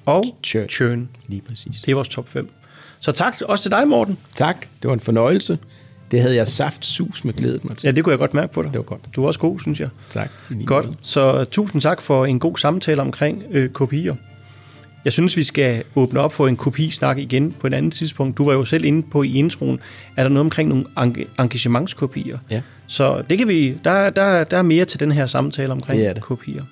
og 0.07 0.25
Churn. 0.45 0.69
Churn. 0.69 1.09
Lige 1.29 1.43
præcis. 1.49 1.81
Det 1.81 1.91
er 1.91 1.95
vores 1.95 2.09
top 2.09 2.29
5. 2.29 2.51
Så 3.01 3.13
tak 3.13 3.35
også 3.49 3.63
til 3.63 3.71
dig, 3.71 3.89
Morten. 3.89 4.19
Tak. 4.35 4.57
Det 4.83 4.89
var 4.89 4.95
en 4.95 5.01
fornøjelse. 5.01 5.59
Det 6.11 6.21
havde 6.23 6.35
jeg 6.37 6.49
saft 6.49 6.87
sus 6.87 7.25
med 7.25 7.35
glædet 7.35 7.65
mig 7.65 7.77
til. 7.77 7.87
Ja, 7.87 7.93
det 7.93 8.05
kunne 8.05 8.11
jeg 8.11 8.19
godt 8.19 8.35
mærke 8.35 8.53
på 8.53 8.63
dig. 8.63 8.71
Det 8.73 8.79
var 8.79 8.85
godt. 8.85 9.01
Du 9.17 9.21
var 9.21 9.29
også 9.29 9.41
god, 9.41 9.61
synes 9.61 9.81
jeg. 9.81 9.89
Tak. 10.11 10.31
Godt. 10.67 10.87
Så 11.03 11.45
tusind 11.45 11.81
tak 11.83 12.01
for 12.03 12.27
en 12.27 12.39
god 12.39 12.57
samtale 12.57 13.01
omkring 13.03 13.43
øh, 13.51 13.71
kopier. 13.71 14.15
Jeg 15.05 15.13
synes, 15.13 15.37
vi 15.37 15.43
skal 15.43 15.85
åbne 15.95 16.21
op 16.21 16.33
for 16.33 16.49
en 16.49 16.57
kopisnak 16.57 17.19
igen 17.19 17.53
på 17.61 17.67
et 17.67 17.75
andet 17.75 17.93
tidspunkt. 17.93 18.39
Du 18.39 18.45
var 18.45 18.53
jo 18.53 18.65
selv 18.65 18.85
inde 18.85 19.03
på 19.03 19.23
i 19.23 19.33
introen, 19.35 19.81
er 20.17 20.23
der 20.23 20.29
noget 20.31 20.41
omkring 20.41 20.69
nogle 20.69 20.85
eng- 20.99 21.43
engagementskopier. 21.43 22.39
Ja. 22.51 22.63
Så 22.87 23.23
det 23.31 23.39
kan 23.39 23.49
vi, 23.49 23.79
der, 23.85 24.11
der, 24.11 24.45
der 24.45 24.59
er 24.59 24.63
mere 24.63 24.85
til 24.85 25.01
den 25.01 25.13
her 25.13 25.27
samtale 25.27 25.73
omkring 25.73 26.01
Det 26.01 26.09
er 26.09 26.13
det. 26.13 26.23
kopier. 26.23 26.65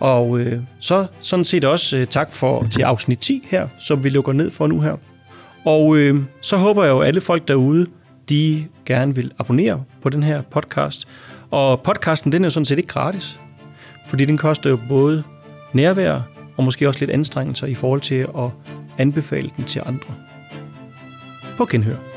Og 0.00 0.40
øh, 0.40 0.60
så 0.80 1.06
sådan 1.20 1.44
set 1.44 1.64
også 1.64 1.96
øh, 1.96 2.06
tak 2.06 2.32
for 2.32 2.66
til 2.70 2.82
afsnit 2.82 3.18
10 3.18 3.42
her, 3.50 3.68
som 3.78 4.04
vi 4.04 4.08
lukker 4.08 4.32
ned 4.32 4.50
for 4.50 4.66
nu 4.66 4.80
her. 4.80 4.96
Og 5.64 5.96
øh, 5.96 6.22
så 6.40 6.56
håber 6.56 6.84
jeg 6.84 6.90
jo, 6.90 6.98
at 6.98 7.08
alle 7.08 7.20
folk 7.20 7.48
derude, 7.48 7.86
de 8.28 8.64
gerne 8.86 9.14
vil 9.14 9.32
abonnere 9.38 9.82
på 10.02 10.08
den 10.08 10.22
her 10.22 10.42
podcast. 10.42 11.08
Og 11.50 11.80
podcasten, 11.82 12.32
den 12.32 12.44
er 12.44 12.46
jo 12.46 12.50
sådan 12.50 12.64
set 12.64 12.78
ikke 12.78 12.88
gratis, 12.88 13.40
fordi 14.06 14.24
den 14.24 14.38
koster 14.38 14.70
jo 14.70 14.78
både 14.88 15.22
nærvær 15.72 16.20
og 16.56 16.64
måske 16.64 16.88
også 16.88 17.00
lidt 17.00 17.10
anstrengelser 17.10 17.66
i 17.66 17.74
forhold 17.74 18.00
til 18.00 18.14
at 18.14 18.50
anbefale 18.98 19.50
den 19.56 19.64
til 19.64 19.82
andre. 19.86 20.14
På 21.56 21.64
genhør. 21.70 22.07